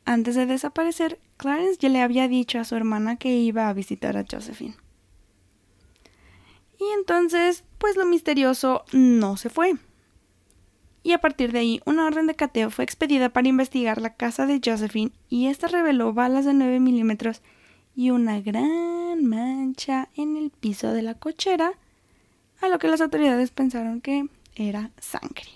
Antes 0.06 0.36
de 0.36 0.46
desaparecer, 0.46 1.20
Clarence 1.36 1.78
ya 1.80 1.90
le 1.90 2.02
había 2.02 2.30
dicho 2.30 2.60
a 2.60 2.64
su 2.64 2.76
hermana 2.76 3.18
que 3.18 3.38
iba 3.38 3.68
a 3.68 3.74
visitar 3.74 4.16
a 4.16 4.24
Josephine. 4.30 4.76
Y 6.80 6.86
entonces, 6.98 7.64
pues 7.78 7.96
lo 7.96 8.06
misterioso 8.06 8.84
no 8.92 9.38
se 9.38 9.50
fue. 9.50 9.76
Y 11.04 11.14
a 11.14 11.20
partir 11.20 11.52
de 11.52 11.60
ahí, 11.60 11.82
una 11.86 12.06
orden 12.06 12.28
de 12.28 12.36
cateo 12.36 12.70
fue 12.70 12.84
expedida 12.84 13.30
para 13.30 13.48
investigar 13.48 14.02
la 14.02 14.16
casa 14.16 14.46
de 14.46 14.60
Josephine 14.64 15.12
y 15.30 15.48
esta 15.48 15.68
reveló 15.68 16.14
balas 16.14 16.46
de 16.46 16.54
9 16.54 16.80
milímetros 16.80 17.42
y 17.96 18.12
una 18.12 18.42
gran 18.42 19.26
mancha 19.26 20.10
en 20.16 20.36
el 20.38 20.52
piso 20.52 20.92
de 20.92 21.02
la 21.02 21.14
cochera, 21.16 21.72
a 22.62 22.68
lo 22.68 22.78
que 22.78 22.88
las 22.88 23.02
autoridades 23.02 23.52
pensaron 23.52 24.02
que 24.02 24.28
era 24.56 24.92
sangre. 25.00 25.48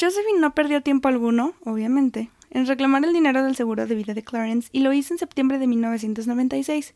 Josephine 0.00 0.40
no 0.40 0.54
perdió 0.54 0.82
tiempo 0.82 1.08
alguno, 1.08 1.54
obviamente, 1.64 2.30
en 2.50 2.66
reclamar 2.66 3.04
el 3.04 3.12
dinero 3.12 3.42
del 3.42 3.56
seguro 3.56 3.86
de 3.86 3.94
vida 3.94 4.14
de 4.14 4.22
Clarence 4.22 4.68
y 4.72 4.80
lo 4.80 4.92
hizo 4.92 5.12
en 5.12 5.18
septiembre 5.18 5.58
de 5.58 5.66
1996 5.66 6.94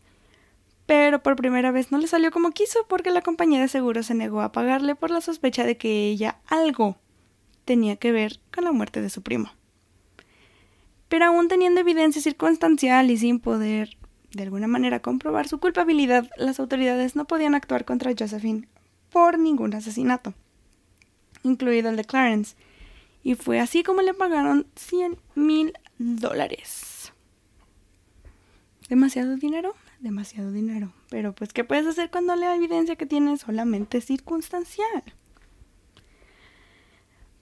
pero 0.91 1.23
por 1.23 1.37
primera 1.37 1.71
vez 1.71 1.93
no 1.93 1.99
le 1.99 2.09
salió 2.09 2.33
como 2.33 2.51
quiso 2.51 2.85
porque 2.89 3.13
la 3.13 3.23
compañía 3.23 3.61
de 3.61 3.69
seguros 3.69 4.07
se 4.07 4.15
negó 4.17 4.41
a 4.41 4.51
pagarle 4.51 4.97
por 4.97 5.13
la 5.13 5.21
sospecha 5.21 5.65
de 5.65 5.77
que 5.77 6.09
ella 6.09 6.41
algo 6.49 6.99
tenía 7.65 7.95
que 7.95 8.11
ver 8.11 8.41
con 8.53 8.65
la 8.65 8.73
muerte 8.73 9.01
de 9.01 9.09
su 9.09 9.23
primo. 9.23 9.53
Pero 11.09 11.27
aún 11.27 11.47
teniendo 11.47 11.79
evidencia 11.79 12.21
circunstancial 12.21 13.09
y 13.09 13.19
sin 13.19 13.39
poder 13.39 13.99
de 14.33 14.43
alguna 14.43 14.67
manera 14.67 14.99
comprobar 14.99 15.47
su 15.47 15.61
culpabilidad, 15.61 16.29
las 16.37 16.59
autoridades 16.59 17.15
no 17.15 17.25
podían 17.25 17.55
actuar 17.55 17.85
contra 17.85 18.13
Josephine 18.19 18.67
por 19.11 19.39
ningún 19.39 19.73
asesinato, 19.75 20.35
incluido 21.45 21.91
el 21.91 21.97
de 21.99 22.05
Clarence, 22.05 22.57
Y 23.23 23.37
fue 23.37 23.61
así 23.61 23.85
como 23.85 24.03
le 24.03 24.13
pagaron 24.13 24.67
100 24.75 25.19
mil 25.37 25.73
dólares. 25.99 27.13
¿Demasiado 28.89 29.37
dinero? 29.37 29.77
Demasiado 30.01 30.51
dinero. 30.51 30.95
Pero 31.11 31.35
pues, 31.35 31.53
¿qué 31.53 31.63
puedes 31.63 31.87
hacer 31.87 32.11
cuando 32.11 32.35
la 32.35 32.55
evidencia 32.57 32.97
que 32.97 33.05
tienes 33.05 33.41
solamente 33.43 34.01
circunstancial? 34.01 35.05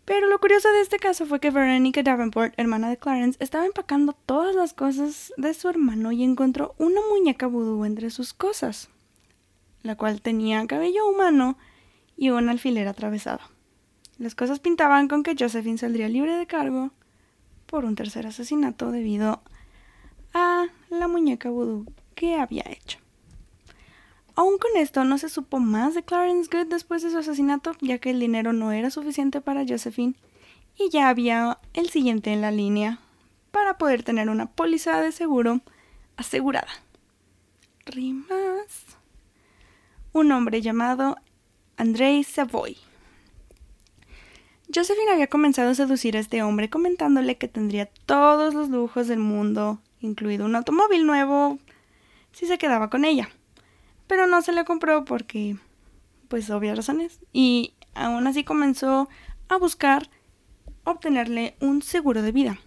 Pero 0.04 0.26
lo 0.26 0.40
curioso 0.40 0.68
de 0.72 0.80
este 0.80 0.98
caso 0.98 1.26
fue 1.26 1.38
que 1.38 1.50
Veronica 1.50 2.02
Davenport, 2.02 2.54
hermana 2.56 2.88
de 2.88 2.96
Clarence, 2.96 3.36
estaba 3.40 3.64
empacando 3.64 4.14
todas 4.14 4.56
las 4.56 4.72
cosas 4.72 5.32
de 5.36 5.54
su 5.54 5.68
hermano 5.68 6.10
y 6.10 6.24
encontró 6.24 6.74
una 6.78 7.00
muñeca 7.10 7.46
vudú 7.46 7.84
entre 7.84 8.10
sus 8.10 8.32
cosas, 8.32 8.88
la 9.82 9.96
cual 9.96 10.20
tenía 10.20 10.66
cabello 10.66 11.06
humano 11.08 11.58
y 12.16 12.30
un 12.30 12.48
alfiler 12.48 12.88
atravesado. 12.88 13.40
Las 14.16 14.34
cosas 14.34 14.58
pintaban 14.58 15.06
con 15.06 15.22
que 15.22 15.36
Josephine 15.38 15.78
saldría 15.78 16.08
libre 16.08 16.36
de 16.36 16.46
cargo 16.46 16.90
por 17.66 17.84
un 17.84 17.94
tercer 17.94 18.26
asesinato 18.26 18.90
debido 18.90 19.42
a 20.32 20.66
la 20.90 21.06
muñeca 21.06 21.50
vudú 21.50 21.86
que 22.18 22.34
había 22.34 22.64
hecho. 22.66 22.98
Aún 24.34 24.58
con 24.58 24.76
esto, 24.76 25.04
no 25.04 25.18
se 25.18 25.28
supo 25.28 25.60
más 25.60 25.94
de 25.94 26.02
Clarence 26.02 26.50
Good 26.50 26.66
después 26.66 27.02
de 27.02 27.10
su 27.10 27.18
asesinato, 27.18 27.76
ya 27.80 27.98
que 27.98 28.10
el 28.10 28.18
dinero 28.18 28.52
no 28.52 28.72
era 28.72 28.90
suficiente 28.90 29.40
para 29.40 29.64
Josephine 29.66 30.16
y 30.76 30.90
ya 30.90 31.08
había 31.08 31.58
el 31.74 31.90
siguiente 31.90 32.32
en 32.32 32.40
la 32.40 32.50
línea 32.50 32.98
para 33.52 33.78
poder 33.78 34.02
tener 34.02 34.30
una 34.30 34.46
póliza 34.46 35.00
de 35.00 35.12
seguro 35.12 35.60
asegurada. 36.16 36.68
Rimas. 37.86 38.84
Un 40.12 40.32
hombre 40.32 40.60
llamado 40.60 41.16
Andrei 41.76 42.24
Savoy. 42.24 42.76
Josephine 44.74 45.12
había 45.12 45.28
comenzado 45.28 45.70
a 45.70 45.74
seducir 45.76 46.16
a 46.16 46.20
este 46.20 46.42
hombre 46.42 46.68
comentándole 46.68 47.38
que 47.38 47.46
tendría 47.46 47.86
todos 48.06 48.54
los 48.54 48.70
lujos 48.70 49.06
del 49.06 49.20
mundo, 49.20 49.80
incluido 50.00 50.46
un 50.46 50.56
automóvil 50.56 51.06
nuevo, 51.06 51.58
si 52.32 52.46
se 52.46 52.58
quedaba 52.58 52.90
con 52.90 53.04
ella 53.04 53.28
pero 54.08 54.26
no 54.26 54.42
se 54.42 54.52
le 54.52 54.64
compró 54.64 55.04
porque, 55.04 55.56
pues, 56.26 56.50
obvias 56.50 56.76
razones. 56.76 57.20
Y 57.32 57.74
aún 57.94 58.26
así 58.26 58.42
comenzó 58.42 59.08
a 59.48 59.58
buscar 59.58 60.10
obtenerle 60.82 61.54
un 61.60 61.82
seguro 61.82 62.22
de 62.22 62.32
vida. 62.32 62.58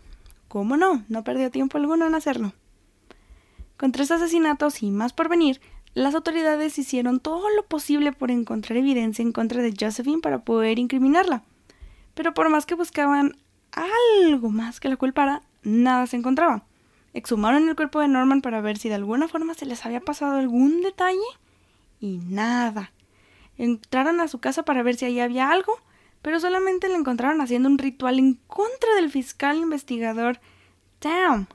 ¿Cómo 0.47 0.78
no? 0.78 1.03
No 1.09 1.24
perdió 1.24 1.51
tiempo 1.51 1.78
alguno 1.78 2.05
en 2.05 2.16
hacerlo. 2.16 2.53
Con 3.76 3.91
tres 3.91 4.12
asesinatos 4.12 4.84
y 4.84 4.91
más 4.91 5.12
por 5.12 5.28
venir, 5.28 5.59
las 5.95 6.14
autoridades 6.14 6.78
hicieron 6.78 7.20
todo 7.20 7.49
lo 7.55 7.66
posible 7.66 8.12
por 8.14 8.30
encontrar 8.30 8.78
evidencia 8.78 9.24
en 9.24 9.32
contra 9.32 9.62
de 9.62 9.74
Josephine 9.78 10.22
para 10.22 10.43
poder 10.43 10.78
incriminarla. 10.78 11.43
Pero 12.14 12.34
por 12.34 12.49
más 12.49 12.66
que 12.66 12.76
buscaban 12.76 13.36
algo 13.72 14.49
más 14.49 14.80
que 14.80 14.89
la 14.89 14.97
culpara, 14.97 15.41
nada 15.64 16.05
se 16.05 16.18
encontraba. 16.18 16.66
Exhumaron 17.14 17.68
el 17.68 17.76
cuerpo 17.76 17.99
de 17.99 18.07
Norman 18.07 18.41
para 18.41 18.62
ver 18.62 18.78
si 18.78 18.89
de 18.89 18.95
alguna 18.95 19.28
forma 19.28 19.53
se 19.53 19.66
les 19.66 19.86
había 19.86 20.01
pasado 20.01 20.38
algún 20.38 20.82
detalle 20.82 21.20
y 21.99 22.18
nada. 22.18 22.91
Entraron 23.57 24.22
a 24.22 24.28
su 24.28 24.39
casa 24.39 24.64
para 24.64 24.84
ver 24.84 24.95
si 24.95 25.05
ahí 25.05 25.20
había 25.20 25.49
algo, 25.49 25.74
pero 26.22 26.39
solamente 26.39 26.88
le 26.88 26.95
encontraron 26.95 27.41
haciendo 27.41 27.70
un 27.70 27.78
ritual 27.78 28.20
en 28.20 28.36
contra 28.47 28.95
del 28.95 29.09
fiscal 29.09 29.57
investigador 29.57 30.39
Damn. 31.01 31.47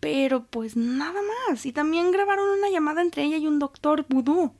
Pero 0.00 0.44
pues 0.46 0.76
nada 0.76 1.20
más. 1.48 1.64
Y 1.64 1.72
también 1.72 2.10
grabaron 2.10 2.58
una 2.58 2.68
llamada 2.68 3.00
entre 3.00 3.22
ella 3.22 3.36
y 3.36 3.46
un 3.46 3.60
doctor 3.60 4.04
vudú. 4.08 4.52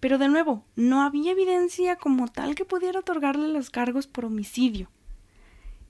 Pero 0.00 0.18
de 0.18 0.28
nuevo, 0.28 0.64
no 0.74 1.02
había 1.02 1.32
evidencia 1.32 1.96
como 1.96 2.26
tal 2.28 2.54
que 2.54 2.64
pudiera 2.64 3.00
otorgarle 3.00 3.48
los 3.48 3.70
cargos 3.70 4.06
por 4.06 4.24
homicidio. 4.24 4.90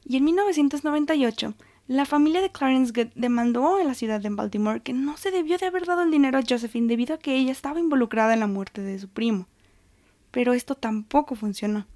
Y 0.05 0.17
en 0.17 0.25
1998, 0.25 1.55
la 1.91 2.07
familia 2.07 2.41
de 2.41 2.53
Clarence 2.53 2.93
Good 2.95 3.11
demandó 3.17 3.81
en 3.81 3.89
la 3.89 3.95
ciudad 3.95 4.21
de 4.21 4.31
Baltimore 4.31 4.81
que 4.81 4.93
no 4.93 5.17
se 5.17 5.33
debió 5.33 5.59
de 5.59 5.67
haber 5.67 5.87
dado 5.87 6.03
el 6.03 6.13
dinero 6.13 6.39
a 6.39 6.45
Josephine 6.49 6.87
debido 6.87 7.17
a 7.17 7.19
que 7.19 7.35
ella 7.35 7.51
estaba 7.51 7.81
involucrada 7.81 8.33
en 8.33 8.39
la 8.39 8.47
muerte 8.47 8.81
de 8.81 8.97
su 8.97 9.09
primo. 9.09 9.49
Pero 10.31 10.53
esto 10.53 10.77
tampoco 10.77 11.35
funcionó. 11.35 11.89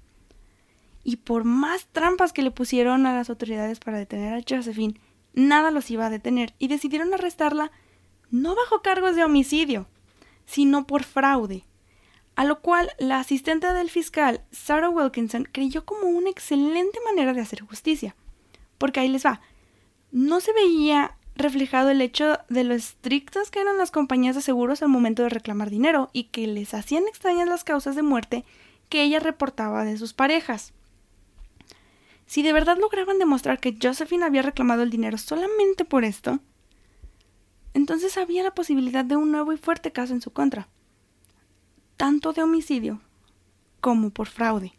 Y 1.05 1.15
por 1.15 1.45
más 1.45 1.87
trampas 1.93 2.33
que 2.33 2.41
le 2.41 2.51
pusieron 2.51 3.05
a 3.05 3.15
las 3.15 3.29
autoridades 3.29 3.79
para 3.79 3.97
detener 3.97 4.33
a 4.33 4.43
Josephine, 4.45 4.99
nada 5.33 5.71
los 5.71 5.89
iba 5.89 6.07
a 6.07 6.09
detener 6.09 6.53
y 6.59 6.67
decidieron 6.67 7.13
arrestarla 7.13 7.71
no 8.29 8.53
bajo 8.53 8.81
cargos 8.81 9.15
de 9.15 9.23
homicidio, 9.23 9.87
sino 10.45 10.85
por 10.87 11.05
fraude. 11.05 11.63
A 12.35 12.43
lo 12.43 12.59
cual 12.59 12.91
la 12.99 13.19
asistente 13.21 13.71
del 13.71 13.89
fiscal, 13.89 14.43
Sarah 14.51 14.89
Wilkinson, 14.89 15.47
creyó 15.49 15.85
como 15.85 16.09
una 16.09 16.31
excelente 16.31 16.99
manera 17.05 17.31
de 17.31 17.39
hacer 17.39 17.61
justicia. 17.61 18.13
Porque 18.77 18.99
ahí 18.99 19.07
les 19.07 19.25
va, 19.25 19.39
no 20.11 20.41
se 20.41 20.53
veía 20.53 21.17
reflejado 21.35 21.89
el 21.89 22.01
hecho 22.01 22.39
de 22.49 22.63
lo 22.63 22.73
estrictas 22.73 23.51
que 23.51 23.59
eran 23.59 23.77
las 23.77 23.91
compañías 23.91 24.35
de 24.35 24.41
seguros 24.41 24.81
al 24.81 24.89
momento 24.89 25.23
de 25.23 25.29
reclamar 25.29 25.69
dinero 25.69 26.09
y 26.13 26.25
que 26.25 26.47
les 26.47 26.73
hacían 26.73 27.07
extrañas 27.07 27.47
las 27.47 27.63
causas 27.63 27.95
de 27.95 28.03
muerte 28.03 28.45
que 28.89 29.03
ella 29.03 29.19
reportaba 29.19 29.83
de 29.83 29.97
sus 29.97 30.13
parejas. 30.13 30.73
Si 32.25 32.41
de 32.41 32.53
verdad 32.53 32.77
lograban 32.79 33.19
demostrar 33.19 33.59
que 33.59 33.77
Josephine 33.81 34.25
había 34.25 34.41
reclamado 34.41 34.83
el 34.83 34.89
dinero 34.89 35.17
solamente 35.17 35.85
por 35.85 36.03
esto, 36.05 36.39
entonces 37.73 38.17
había 38.17 38.43
la 38.43 38.55
posibilidad 38.55 39.03
de 39.03 39.17
un 39.17 39.31
nuevo 39.31 39.51
y 39.51 39.57
fuerte 39.57 39.91
caso 39.91 40.13
en 40.13 40.21
su 40.21 40.31
contra, 40.31 40.69
tanto 41.97 42.33
de 42.33 42.41
homicidio 42.41 43.01
como 43.81 44.09
por 44.09 44.27
fraude. 44.27 44.73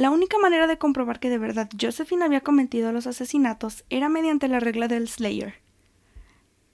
La 0.00 0.10
única 0.10 0.38
manera 0.38 0.66
de 0.66 0.78
comprobar 0.78 1.20
que 1.20 1.28
de 1.28 1.36
verdad 1.36 1.68
Josephine 1.78 2.24
había 2.24 2.40
cometido 2.40 2.90
los 2.90 3.06
asesinatos 3.06 3.84
era 3.90 4.08
mediante 4.08 4.48
la 4.48 4.58
regla 4.58 4.88
del 4.88 5.06
Slayer, 5.10 5.56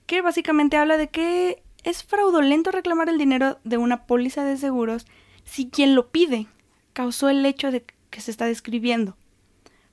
que 0.07 0.23
básicamente 0.23 0.77
habla 0.77 0.97
de 0.97 1.09
que 1.09 1.65
es 1.83 2.05
fraudulento 2.05 2.71
reclamar 2.71 3.09
el 3.09 3.19
dinero 3.19 3.59
de 3.65 3.79
una 3.79 4.07
póliza 4.07 4.45
de 4.45 4.57
seguros 4.57 5.07
si 5.43 5.69
quien 5.69 5.97
lo 5.97 6.13
pide 6.13 6.47
causó 6.93 7.29
el 7.29 7.45
hecho 7.45 7.73
de 7.73 7.85
que 8.11 8.21
se 8.21 8.31
está 8.31 8.45
describiendo, 8.45 9.17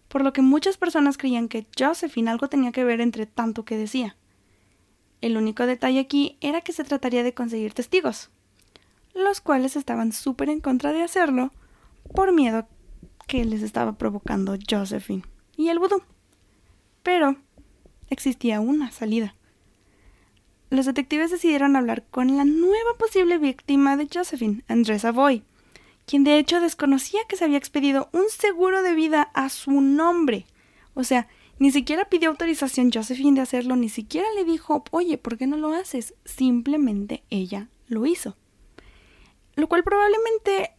por 0.09 0.23
lo 0.23 0.31
que 0.31 0.43
muchas 0.43 0.77
personas 0.77 1.17
creían 1.17 1.47
que 1.47 1.65
Josephine 1.75 2.29
algo 2.29 2.49
tenía 2.49 2.71
que 2.71 2.83
ver 2.83 3.01
entre 3.01 3.25
tanto 3.25 3.65
que 3.65 3.77
decía. 3.77 4.15
El 5.21 5.37
único 5.37 5.65
detalle 5.65 6.01
aquí 6.01 6.37
era 6.39 6.61
que 6.61 6.71
se 6.71 6.83
trataría 6.83 7.23
de 7.23 7.33
conseguir 7.33 7.73
testigos, 7.73 8.29
los 9.15 9.41
cuales 9.41 9.75
estaban 9.75 10.11
súper 10.11 10.51
en 10.51 10.59
contra 10.59 10.93
de 10.93 11.01
hacerlo 11.01 11.51
por 12.13 12.31
miedo 12.31 12.67
que 13.27 13.45
les 13.45 13.61
estaba 13.61 13.97
provocando 13.97 14.57
Josephine 14.69 15.23
y 15.57 15.69
el 15.69 15.79
vudú. 15.79 16.01
Pero 17.03 17.37
existía 18.09 18.59
una 18.59 18.91
salida. 18.91 19.35
Los 20.69 20.85
detectives 20.85 21.29
decidieron 21.29 21.75
hablar 21.75 22.05
con 22.09 22.35
la 22.35 22.45
nueva 22.45 22.97
posible 22.97 23.37
víctima 23.37 23.95
de 23.95 24.07
Josephine, 24.11 24.63
Andrés 24.67 25.03
Savoy, 25.03 25.43
quien 26.05 26.23
de 26.23 26.37
hecho 26.37 26.59
desconocía 26.59 27.21
que 27.27 27.35
se 27.35 27.45
había 27.45 27.57
expedido 27.57 28.09
un 28.11 28.23
seguro 28.29 28.81
de 28.81 28.95
vida 28.95 29.29
a 29.33 29.49
su 29.49 29.81
nombre. 29.81 30.45
O 30.95 31.03
sea, 31.03 31.27
ni 31.59 31.71
siquiera 31.71 32.05
pidió 32.05 32.29
autorización 32.29 32.91
Josephine 32.91 33.35
de 33.35 33.41
hacerlo, 33.41 33.75
ni 33.75 33.89
siquiera 33.89 34.27
le 34.35 34.45
dijo, 34.45 34.83
oye, 34.91 35.17
¿por 35.17 35.37
qué 35.37 35.47
no 35.47 35.57
lo 35.57 35.73
haces? 35.73 36.15
Simplemente 36.25 37.23
ella 37.29 37.69
lo 37.87 38.05
hizo. 38.05 38.35
Lo 39.55 39.67
cual 39.69 39.83
probablemente 39.83 40.71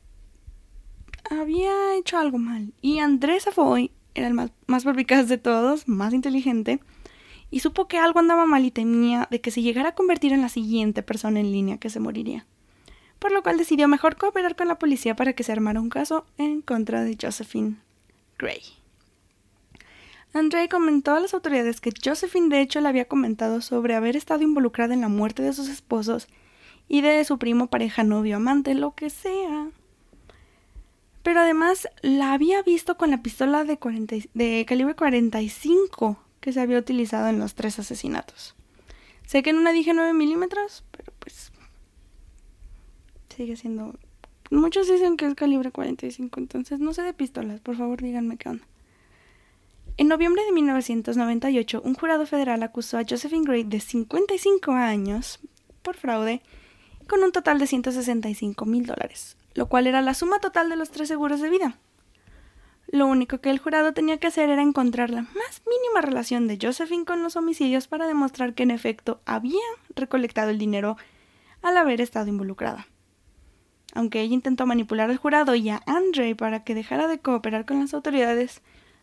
había 1.30 1.96
hecho 1.96 2.18
algo 2.18 2.38
mal. 2.38 2.72
Y 2.80 2.98
Andrés 2.98 3.46
Afoy 3.46 3.90
era 4.14 4.26
el 4.26 4.34
más, 4.34 4.52
más 4.66 4.84
de 4.84 5.38
todos, 5.38 5.88
más 5.88 6.14
inteligente, 6.14 6.80
y 7.50 7.60
supo 7.60 7.88
que 7.88 7.98
algo 7.98 8.18
andaba 8.18 8.46
mal 8.46 8.64
y 8.64 8.70
temía 8.70 9.28
de 9.30 9.40
que 9.40 9.50
se 9.50 9.62
llegara 9.62 9.90
a 9.90 9.94
convertir 9.94 10.32
en 10.32 10.42
la 10.42 10.48
siguiente 10.48 11.02
persona 11.02 11.40
en 11.40 11.52
línea 11.52 11.78
que 11.78 11.90
se 11.90 12.00
moriría. 12.00 12.46
Por 13.18 13.32
lo 13.32 13.42
cual 13.42 13.58
decidió 13.58 13.88
mejor 13.88 14.16
cooperar 14.16 14.56
con 14.56 14.68
la 14.68 14.78
policía 14.78 15.16
para 15.16 15.32
que 15.32 15.44
se 15.44 15.52
armara 15.52 15.80
un 15.80 15.88
caso 15.88 16.26
en 16.36 16.62
contra 16.62 17.04
de 17.04 17.16
Josephine 17.20 17.76
Gray. 18.38 18.62
André 20.32 20.68
comentó 20.68 21.14
a 21.14 21.20
las 21.20 21.32
autoridades 21.32 21.80
que 21.80 21.92
Josephine 22.04 22.48
de 22.48 22.60
hecho 22.60 22.80
le 22.80 22.88
había 22.88 23.06
comentado 23.06 23.60
sobre 23.60 23.94
haber 23.94 24.16
estado 24.16 24.42
involucrada 24.42 24.92
en 24.92 25.00
la 25.00 25.08
muerte 25.08 25.44
de 25.44 25.52
sus 25.52 25.68
esposos 25.68 26.26
y 26.88 27.02
de 27.02 27.24
su 27.24 27.38
primo, 27.38 27.68
pareja, 27.68 28.02
novio, 28.02 28.36
amante, 28.36 28.74
lo 28.74 28.94
que 28.96 29.10
sea 29.10 29.70
pero 31.24 31.40
además 31.40 31.88
la 32.02 32.34
había 32.34 32.62
visto 32.62 32.96
con 32.96 33.10
la 33.10 33.22
pistola 33.22 33.64
de, 33.64 33.78
de 34.34 34.64
calibre 34.68 34.94
45 34.94 36.18
que 36.40 36.52
se 36.52 36.60
había 36.60 36.78
utilizado 36.78 37.28
en 37.28 37.38
los 37.38 37.54
tres 37.54 37.78
asesinatos. 37.78 38.54
Sé 39.26 39.42
que 39.42 39.48
en 39.50 39.56
una 39.56 39.72
dije 39.72 39.94
9 39.94 40.12
milímetros, 40.12 40.84
pero 40.92 41.12
pues 41.18 41.50
sigue 43.34 43.56
siendo... 43.56 43.94
Muchos 44.50 44.86
dicen 44.86 45.16
que 45.16 45.26
es 45.26 45.34
calibre 45.34 45.72
45, 45.72 46.38
entonces 46.38 46.78
no 46.78 46.92
sé 46.92 47.00
de 47.02 47.14
pistolas, 47.14 47.60
por 47.60 47.76
favor 47.76 48.02
díganme 48.02 48.36
qué 48.36 48.50
onda. 48.50 48.64
En 49.96 50.08
noviembre 50.08 50.42
de 50.44 50.52
1998, 50.52 51.80
un 51.82 51.94
jurado 51.94 52.26
federal 52.26 52.62
acusó 52.62 52.98
a 52.98 53.04
Josephine 53.08 53.46
Gray 53.46 53.64
de 53.64 53.80
55 53.80 54.72
años 54.72 55.40
por 55.80 55.96
fraude 55.96 56.42
con 57.08 57.22
un 57.22 57.32
total 57.32 57.58
de 57.58 57.66
165 57.66 58.66
mil 58.66 58.84
dólares, 58.84 59.38
lo 59.54 59.68
cual 59.68 59.86
era 59.86 60.02
la 60.02 60.14
suma 60.14 60.40
total 60.40 60.68
de 60.68 60.76
los 60.76 60.90
tres 60.90 61.08
seguros 61.08 61.40
de 61.40 61.50
vida. 61.50 61.78
Lo 62.88 63.06
único 63.06 63.38
que 63.40 63.50
el 63.50 63.58
jurado 63.58 63.92
tenía 63.92 64.18
que 64.18 64.26
hacer 64.26 64.50
era 64.50 64.62
encontrar 64.62 65.10
la 65.10 65.22
más 65.22 65.62
mínima 65.66 66.00
relación 66.00 66.46
de 66.46 66.58
Josephine 66.60 67.04
con 67.04 67.22
los 67.22 67.36
homicidios 67.36 67.88
para 67.88 68.06
demostrar 68.06 68.54
que 68.54 68.62
en 68.62 68.70
efecto 68.70 69.20
había 69.24 69.62
recolectado 69.96 70.50
el 70.50 70.58
dinero 70.58 70.96
al 71.62 71.76
haber 71.76 72.00
estado 72.00 72.28
involucrada. 72.28 72.86
Aunque 73.94 74.20
ella 74.20 74.34
intentó 74.34 74.66
manipular 74.66 75.08
al 75.08 75.16
jurado 75.16 75.54
y 75.54 75.70
a 75.70 75.82
Andre 75.86 76.34
para 76.34 76.64
que 76.64 76.74
dejara 76.74 77.08
de 77.08 77.20
cooperar 77.20 77.64
con 77.64 77.80
las 77.80 77.94
autoridades, 77.94 78.60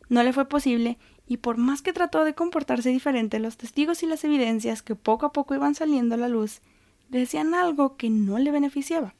no 0.09 0.21
le 0.23 0.33
fue 0.33 0.47
posible 0.47 0.97
y 1.25 1.37
por 1.37 1.57
más 1.57 1.81
que 1.81 1.93
trató 1.93 2.25
de 2.25 2.35
comportarse 2.35 2.89
diferente, 2.89 3.39
los 3.39 3.57
testigos 3.57 4.03
y 4.03 4.05
las 4.05 4.23
evidencias 4.25 4.81
que 4.83 4.95
poco 4.95 5.25
a 5.25 5.31
poco 5.31 5.55
iban 5.55 5.75
saliendo 5.75 6.15
a 6.15 6.17
la 6.17 6.27
luz 6.27 6.61
decían 7.09 7.53
algo 7.53 7.95
que 7.95 8.09
no 8.09 8.37
le 8.37 8.51
beneficiaba. 8.51 9.15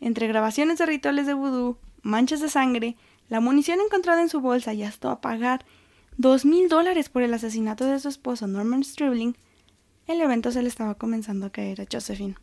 Entre 0.00 0.28
grabaciones 0.28 0.78
de 0.78 0.86
rituales 0.86 1.26
de 1.26 1.34
vudú, 1.34 1.78
manchas 2.02 2.40
de 2.40 2.48
sangre, 2.48 2.96
la 3.28 3.40
munición 3.40 3.80
encontrada 3.80 4.22
en 4.22 4.28
su 4.28 4.40
bolsa 4.40 4.72
y 4.74 4.82
hasta 4.82 5.20
pagar 5.20 5.64
dos 6.16 6.44
mil 6.44 6.68
dólares 6.68 7.08
por 7.08 7.22
el 7.22 7.34
asesinato 7.34 7.84
de 7.84 7.98
su 7.98 8.08
esposo 8.08 8.46
Norman 8.46 8.84
Stribling, 8.84 9.36
el 10.06 10.20
evento 10.20 10.50
se 10.50 10.62
le 10.62 10.68
estaba 10.68 10.94
comenzando 10.94 11.46
a 11.46 11.50
caer 11.50 11.80
a 11.80 11.86
Josephine. 11.90 12.34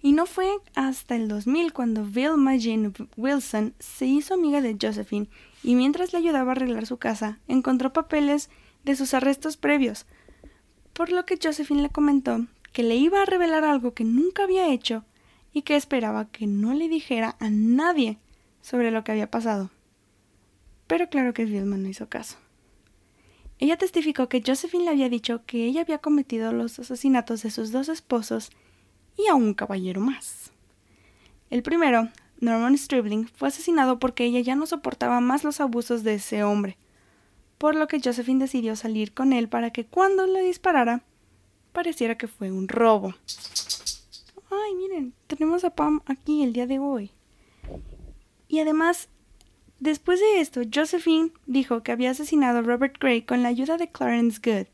Y 0.00 0.12
no 0.12 0.26
fue 0.26 0.48
hasta 0.74 1.16
el 1.16 1.28
2000 1.28 1.72
cuando 1.72 2.04
Vilma 2.04 2.56
Jean 2.56 2.92
Wilson 3.16 3.74
se 3.78 4.06
hizo 4.06 4.34
amiga 4.34 4.60
de 4.60 4.76
Josephine 4.80 5.28
y 5.62 5.74
mientras 5.76 6.12
le 6.12 6.18
ayudaba 6.18 6.50
a 6.50 6.52
arreglar 6.52 6.86
su 6.86 6.98
casa, 6.98 7.40
encontró 7.48 7.92
papeles 7.92 8.50
de 8.84 8.96
sus 8.96 9.14
arrestos 9.14 9.56
previos, 9.56 10.06
por 10.92 11.10
lo 11.10 11.24
que 11.24 11.38
Josephine 11.42 11.82
le 11.82 11.88
comentó 11.88 12.46
que 12.72 12.82
le 12.82 12.96
iba 12.96 13.22
a 13.22 13.24
revelar 13.24 13.64
algo 13.64 13.94
que 13.94 14.04
nunca 14.04 14.44
había 14.44 14.72
hecho 14.72 15.04
y 15.54 15.62
que 15.62 15.76
esperaba 15.76 16.26
que 16.26 16.46
no 16.46 16.74
le 16.74 16.88
dijera 16.88 17.36
a 17.38 17.48
nadie 17.48 18.18
sobre 18.60 18.90
lo 18.90 19.04
que 19.04 19.12
había 19.12 19.30
pasado. 19.30 19.70
Pero 20.86 21.08
claro 21.08 21.32
que 21.32 21.46
Vilma 21.46 21.78
no 21.78 21.88
hizo 21.88 22.08
caso. 22.08 22.36
Ella 23.58 23.78
testificó 23.78 24.28
que 24.28 24.42
Josephine 24.44 24.84
le 24.84 24.90
había 24.90 25.08
dicho 25.08 25.42
que 25.46 25.64
ella 25.64 25.82
había 25.82 25.98
cometido 25.98 26.52
los 26.52 26.78
asesinatos 26.80 27.42
de 27.42 27.50
sus 27.50 27.70
dos 27.70 27.88
esposos 27.88 28.50
y 29.16 29.28
a 29.28 29.34
un 29.34 29.54
caballero 29.54 30.00
más. 30.00 30.50
El 31.50 31.62
primero, 31.62 32.08
Norman 32.40 32.76
Stribling, 32.76 33.28
fue 33.28 33.48
asesinado 33.48 34.00
porque 34.00 34.24
ella 34.24 34.40
ya 34.40 34.56
no 34.56 34.66
soportaba 34.66 35.20
más 35.20 35.44
los 35.44 35.60
abusos 35.60 36.02
de 36.02 36.14
ese 36.14 36.42
hombre, 36.42 36.76
por 37.58 37.76
lo 37.76 37.86
que 37.86 38.00
Josephine 38.02 38.40
decidió 38.40 38.74
salir 38.74 39.14
con 39.14 39.32
él 39.32 39.48
para 39.48 39.70
que 39.70 39.86
cuando 39.86 40.26
le 40.26 40.42
disparara 40.42 41.04
pareciera 41.72 42.18
que 42.18 42.26
fue 42.26 42.50
un 42.50 42.66
robo. 42.66 43.14
Ay, 44.62 44.74
miren, 44.74 45.14
tenemos 45.26 45.64
a 45.64 45.70
Pam 45.70 46.00
aquí 46.06 46.42
el 46.42 46.52
día 46.52 46.66
de 46.66 46.78
hoy. 46.78 47.10
Y 48.48 48.60
además, 48.60 49.08
después 49.80 50.20
de 50.20 50.40
esto, 50.40 50.60
Josephine 50.72 51.32
dijo 51.46 51.82
que 51.82 51.92
había 51.92 52.10
asesinado 52.10 52.58
a 52.58 52.62
Robert 52.62 52.96
Gray 53.00 53.22
con 53.22 53.42
la 53.42 53.48
ayuda 53.48 53.76
de 53.76 53.90
Clarence 53.90 54.40
Good 54.42 54.68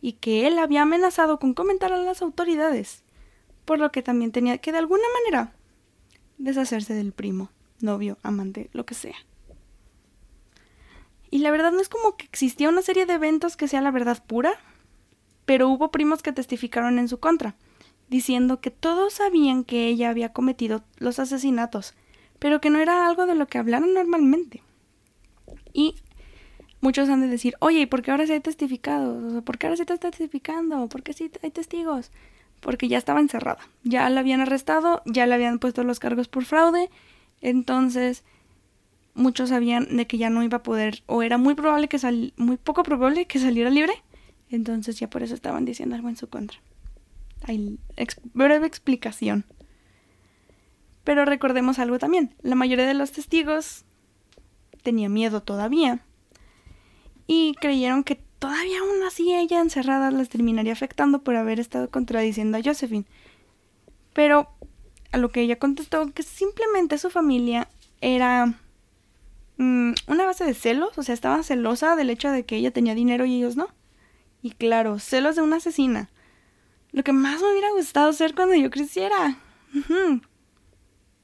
y 0.00 0.12
que 0.14 0.46
él 0.46 0.58
había 0.58 0.82
amenazado 0.82 1.38
con 1.38 1.54
comentar 1.54 1.92
a 1.92 1.98
las 1.98 2.22
autoridades, 2.22 3.02
por 3.64 3.78
lo 3.78 3.90
que 3.92 4.02
también 4.02 4.32
tenía 4.32 4.58
que 4.58 4.72
de 4.72 4.78
alguna 4.78 5.04
manera 5.24 5.52
deshacerse 6.38 6.94
del 6.94 7.12
primo, 7.12 7.50
novio, 7.80 8.16
amante, 8.22 8.70
lo 8.72 8.86
que 8.86 8.94
sea. 8.94 9.16
Y 11.30 11.38
la 11.38 11.50
verdad 11.50 11.72
no 11.72 11.80
es 11.80 11.88
como 11.88 12.16
que 12.16 12.24
existía 12.24 12.68
una 12.68 12.80
serie 12.82 13.04
de 13.04 13.14
eventos 13.14 13.56
que 13.56 13.68
sea 13.68 13.82
la 13.82 13.90
verdad 13.90 14.24
pura, 14.24 14.52
pero 15.44 15.68
hubo 15.68 15.90
primos 15.90 16.22
que 16.22 16.32
testificaron 16.32 16.98
en 16.98 17.08
su 17.08 17.18
contra, 17.18 17.56
diciendo 18.08 18.60
que 18.60 18.70
todos 18.70 19.14
sabían 19.14 19.64
que 19.64 19.86
ella 19.86 20.10
había 20.10 20.32
cometido 20.32 20.82
los 20.98 21.18
asesinatos, 21.18 21.94
pero 22.38 22.60
que 22.60 22.70
no 22.70 22.78
era 22.78 23.06
algo 23.06 23.26
de 23.26 23.34
lo 23.34 23.46
que 23.46 23.58
hablaran 23.58 23.94
normalmente. 23.94 24.62
Y 25.72 25.96
muchos 26.80 27.08
han 27.08 27.20
de 27.20 27.28
decir, 27.28 27.54
oye, 27.60 27.80
¿y 27.80 27.86
por 27.86 28.02
qué 28.02 28.10
ahora 28.10 28.26
se 28.26 28.34
ha 28.34 28.40
testificado? 28.40 29.42
¿Por 29.42 29.58
qué 29.58 29.66
ahora 29.66 29.76
se 29.76 29.82
está 29.82 29.98
testificando? 29.98 30.88
¿Por 30.88 31.02
qué 31.02 31.12
sí 31.12 31.30
hay 31.42 31.50
testigos? 31.50 32.10
Porque 32.60 32.88
ya 32.88 32.98
estaba 32.98 33.20
encerrada. 33.20 33.60
Ya 33.84 34.08
la 34.10 34.20
habían 34.20 34.40
arrestado, 34.40 35.02
ya 35.04 35.26
le 35.26 35.34
habían 35.34 35.58
puesto 35.58 35.84
los 35.84 36.00
cargos 36.00 36.28
por 36.28 36.44
fraude. 36.44 36.90
Entonces, 37.40 38.24
muchos 39.14 39.50
sabían 39.50 39.96
de 39.96 40.06
que 40.06 40.18
ya 40.18 40.30
no 40.30 40.42
iba 40.42 40.58
a 40.58 40.62
poder, 40.62 41.02
o 41.06 41.22
era 41.22 41.38
muy 41.38 41.54
probable 41.54 41.88
que 41.88 41.98
sal, 41.98 42.32
muy 42.36 42.56
poco 42.56 42.82
probable 42.82 43.26
que 43.26 43.38
saliera 43.38 43.70
libre. 43.70 43.92
Entonces 44.50 44.98
ya 44.98 45.10
por 45.10 45.22
eso 45.22 45.34
estaban 45.34 45.64
diciendo 45.64 45.94
algo 45.94 46.08
en 46.08 46.16
su 46.16 46.28
contra. 46.28 46.58
Breve 48.34 48.66
explicación. 48.66 49.44
Pero 51.04 51.24
recordemos 51.24 51.78
algo 51.78 51.98
también. 51.98 52.34
La 52.42 52.54
mayoría 52.54 52.86
de 52.86 52.94
los 52.94 53.12
testigos 53.12 53.84
tenía 54.82 55.08
miedo 55.08 55.42
todavía. 55.42 56.00
Y 57.26 57.54
creyeron 57.60 58.04
que 58.04 58.16
todavía 58.38 58.80
aún 58.80 59.02
así 59.06 59.34
ella 59.34 59.60
encerrada 59.60 60.10
las 60.10 60.28
terminaría 60.28 60.72
afectando 60.72 61.22
por 61.22 61.36
haber 61.36 61.60
estado 61.60 61.90
contradiciendo 61.90 62.58
a 62.58 62.62
Josephine. 62.62 63.06
Pero 64.12 64.48
a 65.12 65.18
lo 65.18 65.30
que 65.30 65.40
ella 65.40 65.58
contestó 65.58 66.12
que 66.12 66.22
simplemente 66.22 66.98
su 66.98 67.10
familia 67.10 67.68
era 68.00 68.54
mm, 69.56 69.92
una 70.06 70.26
base 70.26 70.44
de 70.44 70.54
celos, 70.54 70.96
o 70.98 71.02
sea, 71.02 71.14
estaba 71.14 71.42
celosa 71.42 71.96
del 71.96 72.10
hecho 72.10 72.30
de 72.30 72.44
que 72.44 72.56
ella 72.56 72.70
tenía 72.70 72.94
dinero 72.94 73.24
y 73.24 73.36
ellos 73.36 73.56
no. 73.56 73.68
Y 74.42 74.52
claro, 74.52 74.98
celos 74.98 75.36
de 75.36 75.42
una 75.42 75.56
asesina. 75.56 76.10
Lo 76.92 77.04
que 77.04 77.12
más 77.12 77.40
me 77.40 77.50
hubiera 77.50 77.70
gustado 77.72 78.12
ser 78.12 78.34
cuando 78.34 78.54
yo 78.54 78.70
creciera. 78.70 79.38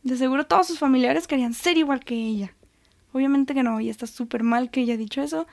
De 0.02 0.16
seguro 0.16 0.46
todos 0.46 0.66
sus 0.66 0.78
familiares 0.78 1.26
querían 1.26 1.54
ser 1.54 1.78
igual 1.78 2.04
que 2.04 2.14
ella. 2.14 2.54
Obviamente 3.12 3.54
que 3.54 3.62
no, 3.62 3.80
y 3.80 3.88
está 3.88 4.06
súper 4.06 4.42
mal 4.42 4.70
que 4.70 4.80
haya 4.80 4.96
dicho 4.96 5.22
eso. 5.22 5.46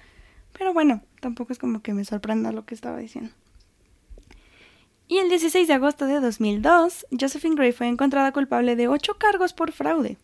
Pero 0.51 0.73
bueno, 0.73 1.01
tampoco 1.19 1.53
es 1.53 1.59
como 1.59 1.81
que 1.81 1.93
me 1.93 2.03
sorprenda 2.03 2.51
lo 2.51 2.65
que 2.65 2.75
estaba 2.75 2.97
diciendo. 2.97 3.31
Y 5.07 5.17
el 5.17 5.29
16 5.29 5.67
de 5.67 5.73
agosto 5.73 6.05
de 6.05 6.19
2002, 6.19 7.05
Josephine 7.19 7.55
Gray 7.55 7.71
fue 7.71 7.87
encontrada 7.87 8.31
culpable 8.31 8.75
de 8.75 8.87
ocho 8.87 9.17
cargos 9.17 9.53
por 9.53 9.71
fraude. 9.71 10.17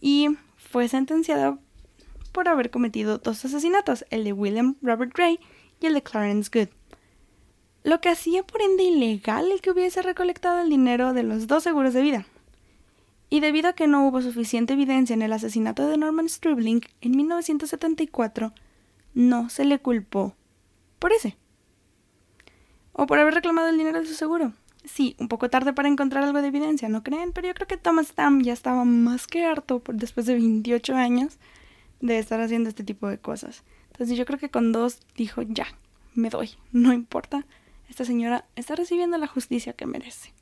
Y 0.00 0.28
fue 0.56 0.88
sentenciada 0.88 1.58
por 2.32 2.48
haber 2.48 2.70
cometido 2.70 3.18
dos 3.18 3.44
asesinatos, 3.44 4.04
el 4.10 4.24
de 4.24 4.32
William 4.32 4.76
Robert 4.82 5.12
Gray 5.14 5.38
y 5.80 5.86
el 5.86 5.94
de 5.94 6.02
Clarence 6.02 6.50
Good. 6.52 6.70
Lo 7.84 8.00
que 8.00 8.08
hacía 8.08 8.42
por 8.42 8.62
ende 8.62 8.82
ilegal 8.82 9.52
el 9.52 9.60
que 9.60 9.70
hubiese 9.70 10.00
recolectado 10.00 10.62
el 10.62 10.70
dinero 10.70 11.12
de 11.12 11.22
los 11.22 11.46
dos 11.46 11.62
seguros 11.62 11.92
de 11.92 12.00
vida. 12.00 12.26
Y 13.28 13.40
debido 13.40 13.68
a 13.68 13.72
que 13.74 13.86
no 13.86 14.08
hubo 14.08 14.22
suficiente 14.22 14.72
evidencia 14.72 15.12
en 15.12 15.20
el 15.20 15.34
asesinato 15.34 15.86
de 15.86 15.98
Norman 15.98 16.30
Stribling 16.30 16.80
en 17.02 17.10
1974, 17.14 18.54
no 19.12 19.50
se 19.50 19.66
le 19.66 19.80
culpó 19.80 20.34
por 20.98 21.12
ese. 21.12 21.36
O 22.94 23.04
por 23.04 23.18
haber 23.18 23.34
reclamado 23.34 23.68
el 23.68 23.76
dinero 23.76 24.00
de 24.00 24.06
su 24.06 24.14
seguro. 24.14 24.54
Sí, 24.86 25.14
un 25.18 25.28
poco 25.28 25.50
tarde 25.50 25.74
para 25.74 25.88
encontrar 25.88 26.24
algo 26.24 26.40
de 26.40 26.48
evidencia, 26.48 26.88
¿no 26.88 27.02
creen? 27.02 27.32
Pero 27.32 27.48
yo 27.48 27.54
creo 27.54 27.68
que 27.68 27.76
Thomas 27.76 28.14
Tam 28.14 28.40
ya 28.40 28.54
estaba 28.54 28.86
más 28.86 29.26
que 29.26 29.44
harto 29.44 29.80
por 29.80 29.96
después 29.96 30.24
de 30.24 30.34
28 30.34 30.94
años 30.94 31.38
de 32.00 32.18
estar 32.18 32.40
haciendo 32.40 32.70
este 32.70 32.82
tipo 32.82 33.08
de 33.08 33.18
cosas. 33.18 33.62
Entonces 33.92 34.16
yo 34.16 34.24
creo 34.24 34.38
que 34.38 34.48
con 34.48 34.72
dos 34.72 35.00
dijo, 35.16 35.42
ya, 35.42 35.66
me 36.14 36.30
doy, 36.30 36.52
no 36.72 36.94
importa. 36.94 37.44
Esta 37.88 38.04
señora 38.04 38.46
está 38.56 38.74
recibiendo 38.74 39.18
la 39.18 39.26
justicia 39.26 39.72
que 39.72 39.86
merece. 39.86 40.32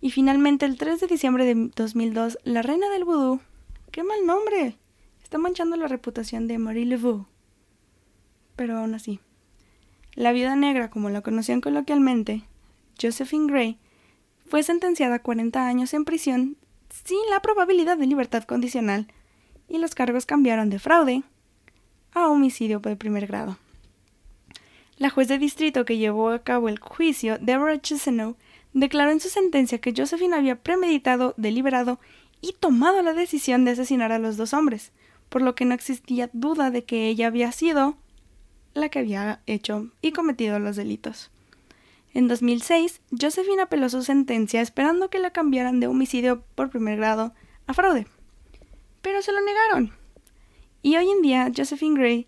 Y 0.00 0.10
finalmente, 0.10 0.66
el 0.66 0.78
3 0.78 1.00
de 1.00 1.06
diciembre 1.06 1.44
de 1.44 1.70
2002, 1.74 2.38
la 2.44 2.62
reina 2.62 2.88
del 2.90 3.04
vudú, 3.04 3.40
qué 3.90 4.04
mal 4.04 4.24
nombre, 4.26 4.76
está 5.22 5.38
manchando 5.38 5.76
la 5.76 5.88
reputación 5.88 6.46
de 6.46 6.58
Marie 6.58 6.86
Laveau. 6.86 7.26
Pero 8.56 8.78
aún 8.78 8.94
así, 8.94 9.20
la 10.14 10.32
viuda 10.32 10.56
negra, 10.56 10.90
como 10.90 11.10
la 11.10 11.20
conocían 11.20 11.60
coloquialmente, 11.60 12.44
Josephine 13.00 13.46
Gray, 13.46 13.78
fue 14.48 14.62
sentenciada 14.62 15.16
a 15.16 15.22
40 15.22 15.66
años 15.66 15.94
en 15.94 16.04
prisión 16.04 16.56
sin 17.04 17.18
la 17.30 17.40
probabilidad 17.40 17.98
de 17.98 18.06
libertad 18.06 18.44
condicional 18.44 19.06
y 19.68 19.78
los 19.78 19.94
cargos 19.94 20.26
cambiaron 20.26 20.70
de 20.70 20.78
fraude 20.78 21.22
a 22.12 22.28
homicidio 22.28 22.80
por 22.80 22.96
primer 22.96 23.26
grado. 23.26 23.58
La 24.98 25.10
juez 25.10 25.28
de 25.28 25.38
distrito 25.38 25.84
que 25.84 25.96
llevó 25.96 26.30
a 26.30 26.40
cabo 26.40 26.68
el 26.68 26.80
juicio, 26.80 27.38
Deborah 27.40 27.80
Chesenow, 27.80 28.34
declaró 28.72 29.12
en 29.12 29.20
su 29.20 29.28
sentencia 29.28 29.78
que 29.78 29.94
Josephine 29.96 30.34
había 30.34 30.56
premeditado, 30.56 31.34
deliberado 31.36 32.00
y 32.40 32.54
tomado 32.54 33.00
la 33.02 33.12
decisión 33.12 33.64
de 33.64 33.72
asesinar 33.72 34.10
a 34.10 34.18
los 34.18 34.36
dos 34.36 34.52
hombres, 34.52 34.90
por 35.28 35.42
lo 35.42 35.54
que 35.54 35.64
no 35.64 35.74
existía 35.74 36.30
duda 36.32 36.72
de 36.72 36.82
que 36.82 37.06
ella 37.08 37.28
había 37.28 37.52
sido 37.52 37.96
la 38.74 38.88
que 38.88 38.98
había 38.98 39.40
hecho 39.46 39.88
y 40.02 40.10
cometido 40.10 40.58
los 40.58 40.74
delitos. 40.74 41.30
En 42.12 42.26
2006, 42.26 43.00
Josephine 43.20 43.62
apeló 43.62 43.88
su 43.88 44.02
sentencia 44.02 44.60
esperando 44.60 45.10
que 45.10 45.20
la 45.20 45.30
cambiaran 45.30 45.78
de 45.78 45.86
homicidio 45.86 46.42
por 46.56 46.70
primer 46.70 46.96
grado 46.96 47.34
a 47.68 47.74
fraude. 47.74 48.08
Pero 49.02 49.22
se 49.22 49.32
lo 49.32 49.40
negaron. 49.42 49.92
Y 50.82 50.96
hoy 50.96 51.08
en 51.10 51.22
día, 51.22 51.52
Josephine 51.54 51.98
Gray 51.98 52.26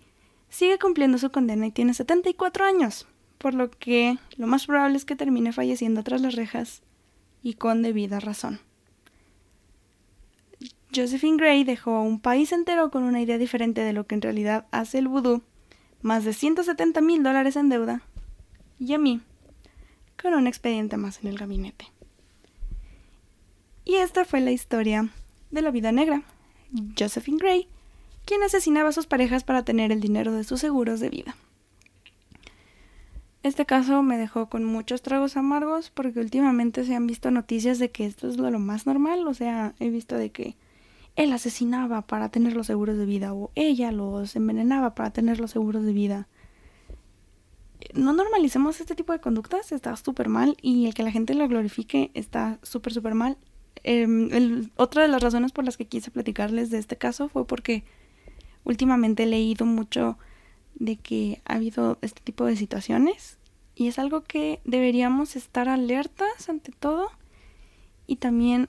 sigue 0.51 0.78
cumpliendo 0.78 1.16
su 1.16 1.30
condena 1.30 1.66
y 1.66 1.70
tiene 1.70 1.94
74 1.94 2.64
años 2.64 3.07
por 3.40 3.55
lo 3.55 3.70
que 3.70 4.18
lo 4.36 4.46
más 4.46 4.66
probable 4.66 4.98
es 4.98 5.07
que 5.07 5.16
termine 5.16 5.55
falleciendo 5.55 6.05
tras 6.05 6.20
las 6.20 6.34
rejas 6.34 6.82
y 7.42 7.55
con 7.55 7.80
debida 7.80 8.20
razón. 8.20 8.61
Josephine 10.94 11.38
Gray 11.38 11.64
dejó 11.64 11.96
a 11.96 12.03
un 12.03 12.20
país 12.20 12.53
entero 12.53 12.90
con 12.90 13.03
una 13.03 13.22
idea 13.22 13.38
diferente 13.38 13.80
de 13.80 13.94
lo 13.94 14.07
que 14.07 14.14
en 14.14 14.20
realidad 14.20 14.66
hace 14.72 14.98
el 14.98 15.09
vudú, 15.09 15.42
más 16.03 16.24
de 16.24 16.34
170 16.34 17.01
mil 17.01 17.22
dólares 17.22 17.57
en 17.57 17.70
deuda, 17.70 18.03
y 18.78 18.92
a 18.92 18.98
mí, 18.98 19.22
con 20.20 20.34
un 20.34 20.46
expediente 20.46 20.98
más 20.98 21.20
en 21.22 21.28
el 21.28 21.38
gabinete. 21.38 21.86
Y 23.86 23.94
esta 23.94 24.26
fue 24.26 24.40
la 24.40 24.51
historia 24.51 25.09
de 25.51 25.62
la 25.62 25.70
vida 25.70 25.92
negra. 25.92 26.24
Josephine 26.98 27.38
Gray, 27.38 27.68
quien 28.24 28.42
asesinaba 28.42 28.90
a 28.90 28.92
sus 28.92 29.06
parejas 29.06 29.44
para 29.44 29.64
tener 29.64 29.92
el 29.92 30.00
dinero 30.00 30.32
de 30.32 30.44
sus 30.44 30.60
seguros 30.60 31.00
de 31.00 31.10
vida. 31.10 31.36
Este 33.42 33.64
caso 33.64 34.02
me 34.02 34.18
dejó 34.18 34.50
con 34.50 34.64
muchos 34.64 35.00
tragos 35.00 35.38
amargos 35.38 35.90
porque 35.90 36.20
últimamente 36.20 36.84
se 36.84 36.94
han 36.94 37.06
visto 37.06 37.30
noticias 37.30 37.78
de 37.78 37.90
que 37.90 38.04
esto 38.04 38.28
es 38.28 38.36
lo, 38.36 38.50
más 38.58 38.86
normal, 38.86 39.26
o 39.26 39.32
sea, 39.32 39.74
he 39.80 39.88
visto 39.88 40.16
de 40.16 40.30
que 40.30 40.56
él 41.16 41.32
asesinaba 41.32 42.02
para 42.02 42.28
tener 42.28 42.54
los 42.54 42.66
seguros 42.66 42.98
de 42.98 43.06
vida 43.06 43.32
o 43.32 43.50
ella 43.54 43.92
los 43.92 44.36
envenenaba 44.36 44.94
para 44.94 45.10
tener 45.10 45.40
los 45.40 45.52
seguros 45.52 45.84
de 45.84 45.92
vida. 45.94 46.28
No 47.94 48.12
normalicemos 48.12 48.78
este 48.78 48.94
tipo 48.94 49.14
de 49.14 49.20
conductas, 49.20 49.72
está 49.72 49.96
súper 49.96 50.28
mal 50.28 50.58
y 50.60 50.86
el 50.86 50.92
que 50.92 51.02
la 51.02 51.10
gente 51.10 51.32
lo 51.32 51.48
glorifique 51.48 52.10
está 52.12 52.58
súper, 52.62 52.92
súper 52.92 53.14
mal. 53.14 53.38
Eh, 53.84 54.68
otra 54.76 55.00
de 55.00 55.08
las 55.08 55.22
razones 55.22 55.52
por 55.52 55.64
las 55.64 55.78
que 55.78 55.86
quise 55.86 56.10
platicarles 56.10 56.68
de 56.68 56.76
este 56.76 56.98
caso 56.98 57.30
fue 57.30 57.46
porque 57.46 57.84
últimamente 58.64 59.24
he 59.24 59.26
leído 59.26 59.66
mucho 59.66 60.18
de 60.74 60.96
que 60.96 61.40
ha 61.44 61.54
habido 61.54 61.98
este 62.02 62.20
tipo 62.22 62.44
de 62.44 62.56
situaciones 62.56 63.38
y 63.74 63.88
es 63.88 63.98
algo 63.98 64.24
que 64.24 64.61
deberíamos 64.64 65.36
estar 65.36 65.68
alertas 65.68 66.48
ante 66.48 66.72
todo 66.72 67.11
y 68.06 68.16
también 68.16 68.68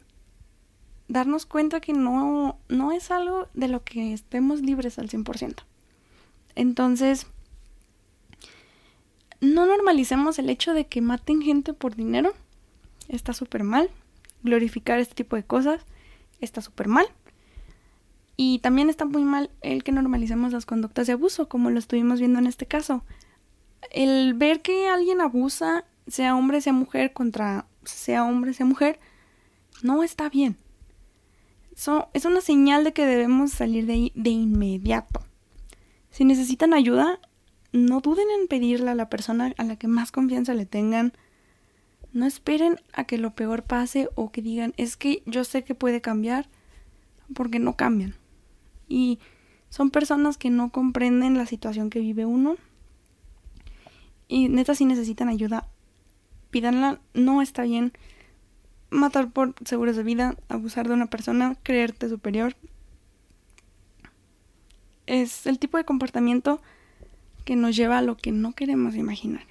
darnos 1.07 1.45
cuenta 1.45 1.81
que 1.81 1.93
no, 1.93 2.57
no 2.69 2.91
es 2.91 3.11
algo 3.11 3.47
de 3.53 3.67
lo 3.67 3.83
que 3.83 4.13
estemos 4.13 4.61
libres 4.61 4.97
al 4.99 5.09
100%. 5.09 5.63
Entonces, 6.55 7.27
no 9.41 9.65
normalicemos 9.65 10.39
el 10.39 10.49
hecho 10.49 10.73
de 10.73 10.85
que 10.85 11.01
maten 11.01 11.41
gente 11.41 11.73
por 11.73 11.95
dinero. 11.95 12.33
Está 13.09 13.33
súper 13.33 13.63
mal. 13.63 13.89
Glorificar 14.43 14.99
este 14.99 15.15
tipo 15.15 15.35
de 15.35 15.43
cosas 15.43 15.81
está 16.39 16.61
súper 16.61 16.87
mal. 16.87 17.07
Y 18.43 18.57
también 18.57 18.89
está 18.89 19.05
muy 19.05 19.23
mal 19.23 19.51
el 19.61 19.83
que 19.83 19.91
normalicemos 19.91 20.51
las 20.51 20.65
conductas 20.65 21.05
de 21.05 21.13
abuso, 21.13 21.47
como 21.47 21.69
lo 21.69 21.77
estuvimos 21.77 22.17
viendo 22.19 22.39
en 22.39 22.47
este 22.47 22.65
caso. 22.65 23.03
El 23.91 24.33
ver 24.33 24.63
que 24.63 24.89
alguien 24.89 25.21
abusa, 25.21 25.85
sea 26.07 26.35
hombre, 26.35 26.59
sea 26.59 26.73
mujer, 26.73 27.13
contra 27.13 27.67
sea 27.83 28.23
hombre, 28.23 28.55
sea 28.55 28.65
mujer, 28.65 28.99
no 29.83 30.01
está 30.01 30.27
bien. 30.27 30.57
Es 32.13 32.25
una 32.25 32.41
señal 32.41 32.83
de 32.83 32.93
que 32.93 33.05
debemos 33.05 33.51
salir 33.51 33.85
de 33.85 33.93
ahí 33.93 34.11
de 34.15 34.31
inmediato. 34.31 35.21
Si 36.09 36.25
necesitan 36.25 36.73
ayuda, 36.73 37.19
no 37.73 38.01
duden 38.01 38.25
en 38.39 38.47
pedirla 38.47 38.93
a 38.93 38.95
la 38.95 39.07
persona 39.07 39.53
a 39.55 39.63
la 39.63 39.75
que 39.75 39.87
más 39.87 40.11
confianza 40.11 40.55
le 40.55 40.65
tengan. 40.65 41.13
No 42.11 42.25
esperen 42.25 42.81
a 42.91 43.03
que 43.03 43.19
lo 43.19 43.35
peor 43.35 43.61
pase 43.61 44.09
o 44.15 44.31
que 44.31 44.41
digan, 44.41 44.73
es 44.77 44.97
que 44.97 45.21
yo 45.27 45.43
sé 45.43 45.63
que 45.63 45.75
puede 45.75 46.01
cambiar, 46.01 46.49
porque 47.35 47.59
no 47.59 47.75
cambian 47.75 48.19
y 48.91 49.19
son 49.69 49.89
personas 49.89 50.37
que 50.37 50.49
no 50.49 50.69
comprenden 50.69 51.37
la 51.37 51.45
situación 51.45 51.89
que 51.89 52.01
vive 52.01 52.25
uno. 52.25 52.57
Y 54.27 54.49
neta 54.49 54.75
si 54.75 54.85
necesitan 54.85 55.29
ayuda 55.29 55.67
pídanla. 56.49 56.99
No 57.13 57.41
está 57.41 57.63
bien 57.63 57.93
matar 58.89 59.31
por 59.31 59.55
seguros 59.65 59.95
de 59.95 60.03
vida 60.03 60.35
abusar 60.49 60.89
de 60.89 60.93
una 60.93 61.07
persona 61.07 61.55
creerte 61.63 62.09
superior. 62.09 62.55
Es 65.07 65.47
el 65.47 65.57
tipo 65.57 65.77
de 65.77 65.85
comportamiento 65.85 66.61
que 67.45 67.55
nos 67.55 67.75
lleva 67.75 67.97
a 67.97 68.01
lo 68.01 68.17
que 68.17 68.33
no 68.33 68.51
queremos 68.51 68.95
imaginar. 68.95 69.47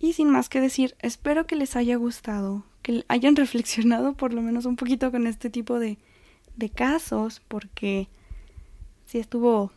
Y 0.00 0.14
sin 0.14 0.30
más 0.30 0.48
que 0.48 0.60
decir 0.60 0.96
espero 0.98 1.46
que 1.46 1.56
les 1.56 1.76
haya 1.76 1.96
gustado 1.96 2.64
que 2.82 3.04
hayan 3.08 3.36
reflexionado 3.44 4.14
por 4.14 4.34
lo 4.34 4.42
menos 4.42 4.64
un 4.64 4.74
poquito 4.74 5.12
con 5.12 5.28
este 5.28 5.48
tipo 5.48 5.78
de 5.78 5.98
de 6.58 6.68
casos 6.68 7.40
porque 7.48 8.08
sí 9.06 9.18
estuvo 9.18 9.72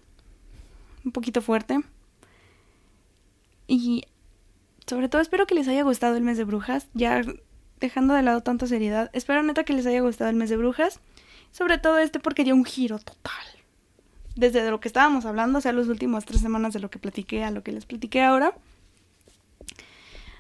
un 1.05 1.11
poquito 1.11 1.41
fuerte. 1.41 1.79
Y 3.67 4.03
sobre 4.87 5.07
todo 5.07 5.21
espero 5.21 5.47
que 5.47 5.55
les 5.55 5.67
haya 5.67 5.83
gustado 5.83 6.17
el 6.17 6.23
mes 6.23 6.37
de 6.37 6.43
brujas, 6.43 6.87
ya 6.93 7.21
dejando 7.79 8.13
de 8.13 8.23
lado 8.23 8.41
tanta 8.41 8.67
seriedad. 8.67 9.09
Espero 9.13 9.43
neta 9.43 9.63
que 9.63 9.73
les 9.73 9.85
haya 9.85 10.01
gustado 10.01 10.29
el 10.29 10.35
mes 10.35 10.49
de 10.49 10.57
brujas. 10.57 10.99
Sobre 11.51 11.77
todo 11.77 11.97
este 11.97 12.19
porque 12.19 12.43
dio 12.43 12.55
un 12.55 12.65
giro 12.65 12.99
total. 12.99 13.45
Desde 14.35 14.63
de 14.63 14.71
lo 14.71 14.79
que 14.79 14.87
estábamos 14.87 15.25
hablando, 15.25 15.59
o 15.59 15.61
sea, 15.61 15.73
las 15.73 15.87
últimas 15.87 16.25
tres 16.25 16.41
semanas 16.41 16.73
de 16.73 16.79
lo 16.79 16.89
que 16.89 16.99
platiqué 16.99 17.43
a 17.43 17.51
lo 17.51 17.63
que 17.63 17.71
les 17.71 17.85
platiqué 17.85 18.21
ahora. 18.21 18.55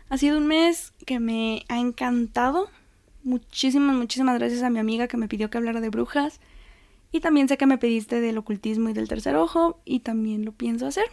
Ha 0.09 0.17
sido 0.17 0.37
un 0.37 0.47
mes 0.47 0.93
que 1.05 1.19
me 1.19 1.65
ha 1.69 1.79
encantado. 1.79 2.69
Muchísimas, 3.23 3.95
muchísimas 3.95 4.39
gracias 4.39 4.63
a 4.63 4.69
mi 4.69 4.79
amiga 4.79 5.07
que 5.07 5.17
me 5.17 5.27
pidió 5.27 5.49
que 5.49 5.57
hablara 5.57 5.81
de 5.81 5.89
brujas. 5.89 6.39
Y 7.11 7.19
también 7.19 7.47
sé 7.47 7.57
que 7.57 7.65
me 7.65 7.77
pediste 7.77 8.21
del 8.21 8.37
ocultismo 8.37 8.89
y 8.89 8.93
del 8.93 9.07
tercer 9.07 9.35
ojo 9.35 9.81
y 9.85 9.99
también 9.99 10.45
lo 10.45 10.53
pienso 10.53 10.87
hacer. 10.87 11.05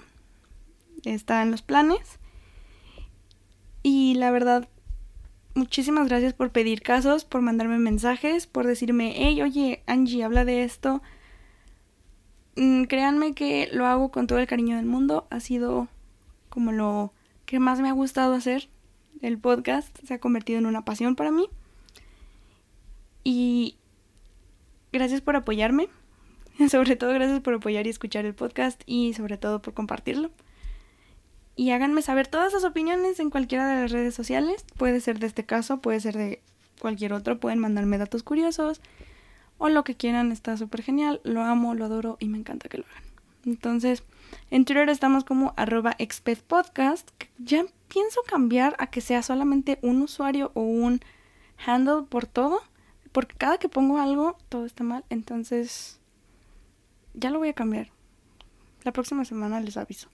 Está 1.04 1.42
en 1.42 1.50
los 1.50 1.62
planes. 1.62 2.18
Y 3.82 4.14
la 4.14 4.30
verdad, 4.30 4.68
muchísimas 5.54 6.08
gracias 6.08 6.34
por 6.34 6.50
pedir 6.50 6.82
casos, 6.82 7.24
por 7.24 7.42
mandarme 7.42 7.78
mensajes, 7.78 8.46
por 8.46 8.66
decirme, 8.66 9.12
hey, 9.16 9.42
oye, 9.42 9.82
Angie, 9.86 10.24
habla 10.24 10.44
de 10.44 10.62
esto. 10.62 11.02
Mm, 12.56 12.84
créanme 12.84 13.34
que 13.34 13.68
lo 13.72 13.86
hago 13.86 14.10
con 14.10 14.26
todo 14.26 14.38
el 14.38 14.46
cariño 14.46 14.76
del 14.76 14.86
mundo. 14.86 15.26
Ha 15.30 15.40
sido 15.40 15.88
como 16.48 16.72
lo 16.72 17.12
que 17.44 17.58
más 17.58 17.80
me 17.80 17.88
ha 17.88 17.92
gustado 17.92 18.34
hacer. 18.34 18.68
El 19.20 19.38
podcast 19.38 19.96
se 20.04 20.14
ha 20.14 20.20
convertido 20.20 20.58
en 20.58 20.66
una 20.66 20.84
pasión 20.84 21.16
para 21.16 21.32
mí. 21.32 21.48
Y 23.30 23.76
gracias 24.90 25.20
por 25.20 25.36
apoyarme. 25.36 25.90
Sobre 26.70 26.96
todo 26.96 27.12
gracias 27.12 27.40
por 27.40 27.52
apoyar 27.52 27.86
y 27.86 27.90
escuchar 27.90 28.24
el 28.24 28.34
podcast 28.34 28.80
y 28.86 29.12
sobre 29.12 29.36
todo 29.36 29.60
por 29.60 29.74
compartirlo. 29.74 30.30
Y 31.54 31.72
háganme 31.72 32.00
saber 32.00 32.26
todas 32.26 32.52
sus 32.52 32.64
opiniones 32.64 33.20
en 33.20 33.28
cualquiera 33.28 33.68
de 33.68 33.82
las 33.82 33.92
redes 33.92 34.14
sociales. 34.14 34.64
Puede 34.78 35.00
ser 35.00 35.18
de 35.18 35.26
este 35.26 35.44
caso, 35.44 35.82
puede 35.82 36.00
ser 36.00 36.16
de 36.16 36.40
cualquier 36.80 37.12
otro. 37.12 37.38
Pueden 37.38 37.58
mandarme 37.58 37.98
datos 37.98 38.22
curiosos 38.22 38.80
o 39.58 39.68
lo 39.68 39.84
que 39.84 39.94
quieran. 39.94 40.32
Está 40.32 40.56
súper 40.56 40.80
genial. 40.80 41.20
Lo 41.22 41.42
amo, 41.42 41.74
lo 41.74 41.84
adoro 41.84 42.16
y 42.20 42.28
me 42.28 42.38
encanta 42.38 42.70
que 42.70 42.78
lo 42.78 42.86
hagan. 42.86 43.02
Entonces, 43.44 44.04
en 44.50 44.64
Twitter 44.64 44.88
estamos 44.88 45.24
como 45.24 45.52
arroba 45.58 45.94
expedpodcast. 45.98 47.10
Ya 47.36 47.66
pienso 47.88 48.22
cambiar 48.26 48.74
a 48.78 48.86
que 48.86 49.02
sea 49.02 49.22
solamente 49.22 49.78
un 49.82 50.00
usuario 50.00 50.50
o 50.54 50.62
un 50.62 51.02
handle 51.66 52.04
por 52.08 52.24
todo 52.24 52.62
porque 53.18 53.34
cada 53.34 53.58
que 53.58 53.68
pongo 53.68 53.98
algo, 53.98 54.36
todo 54.48 54.64
está 54.64 54.84
mal. 54.84 55.04
Entonces, 55.10 55.98
ya 57.14 57.30
lo 57.30 57.40
voy 57.40 57.48
a 57.48 57.52
cambiar. 57.52 57.90
La 58.84 58.92
próxima 58.92 59.24
semana 59.24 59.58
les 59.58 59.76
aviso. 59.76 60.08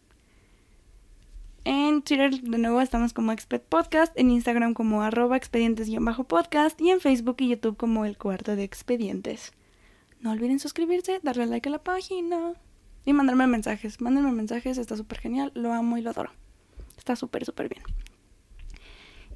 En 1.65 2.01
Twitter 2.01 2.41
de 2.41 2.57
nuevo 2.57 2.81
estamos 2.81 3.13
como 3.13 3.33
Expert 3.33 3.63
Podcast, 3.63 4.19
en 4.19 4.31
Instagram 4.31 4.73
como 4.73 5.03
arroba 5.03 5.37
expedientes-podcast 5.37 6.81
y 6.81 6.93
en 6.93 7.01
Facebook 7.03 7.37
y 7.41 7.49
YouTube 7.49 7.77
como 7.77 8.07
el 8.07 8.17
cuarto 8.17 8.57
de 8.57 8.65
expedientes. 8.65 9.53
No 10.21 10.31
olviden 10.31 10.59
suscribirse, 10.59 11.21
darle 11.23 11.45
like 11.45 11.69
a 11.69 11.73
la 11.73 11.83
página 11.83 12.55
y 13.05 13.13
mandarme 13.13 13.47
mensajes. 13.47 14.01
Mándenme 14.01 14.33
mensajes, 14.33 14.79
está 14.79 14.97
súper 14.97 15.19
genial, 15.19 15.53
lo 15.55 15.75
amo 15.75 15.99
y 15.99 16.01
lo 16.01 16.09
adoro. 16.09 16.31
Está 16.97 17.17
súper, 17.17 17.45
súper 17.45 17.69
bien. 17.69 17.83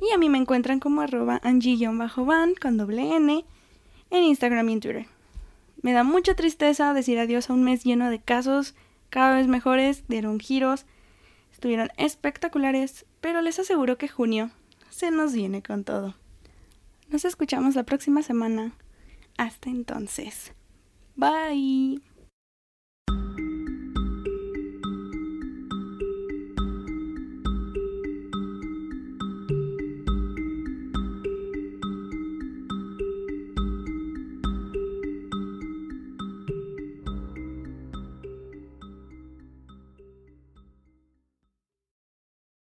Y 0.00 0.14
a 0.14 0.16
mí 0.16 0.30
me 0.30 0.38
encuentran 0.38 0.80
como 0.80 1.02
arroba 1.02 1.38
angie-van 1.44 2.54
con 2.54 2.78
doble 2.78 3.14
N 3.14 3.44
en 4.10 4.24
Instagram 4.24 4.68
y 4.68 4.72
en 4.74 4.80
Twitter. 4.80 5.06
Me 5.82 5.92
da 5.92 6.02
mucha 6.02 6.34
tristeza 6.34 6.92
decir 6.92 7.18
adiós 7.18 7.50
a 7.50 7.52
un 7.52 7.64
mes 7.64 7.84
lleno 7.84 8.10
de 8.10 8.18
casos 8.18 8.74
cada 9.10 9.36
vez 9.36 9.46
mejores, 9.46 10.04
dieron 10.08 10.40
giros, 10.40 10.86
estuvieron 11.52 11.90
espectaculares, 11.96 13.06
pero 13.20 13.40
les 13.40 13.58
aseguro 13.58 13.96
que 13.96 14.08
junio 14.08 14.50
se 14.90 15.10
nos 15.10 15.32
viene 15.32 15.62
con 15.62 15.84
todo. 15.84 16.14
Nos 17.08 17.24
escuchamos 17.24 17.74
la 17.74 17.84
próxima 17.84 18.22
semana. 18.22 18.72
Hasta 19.36 19.70
entonces. 19.70 20.52
Bye. 21.16 22.07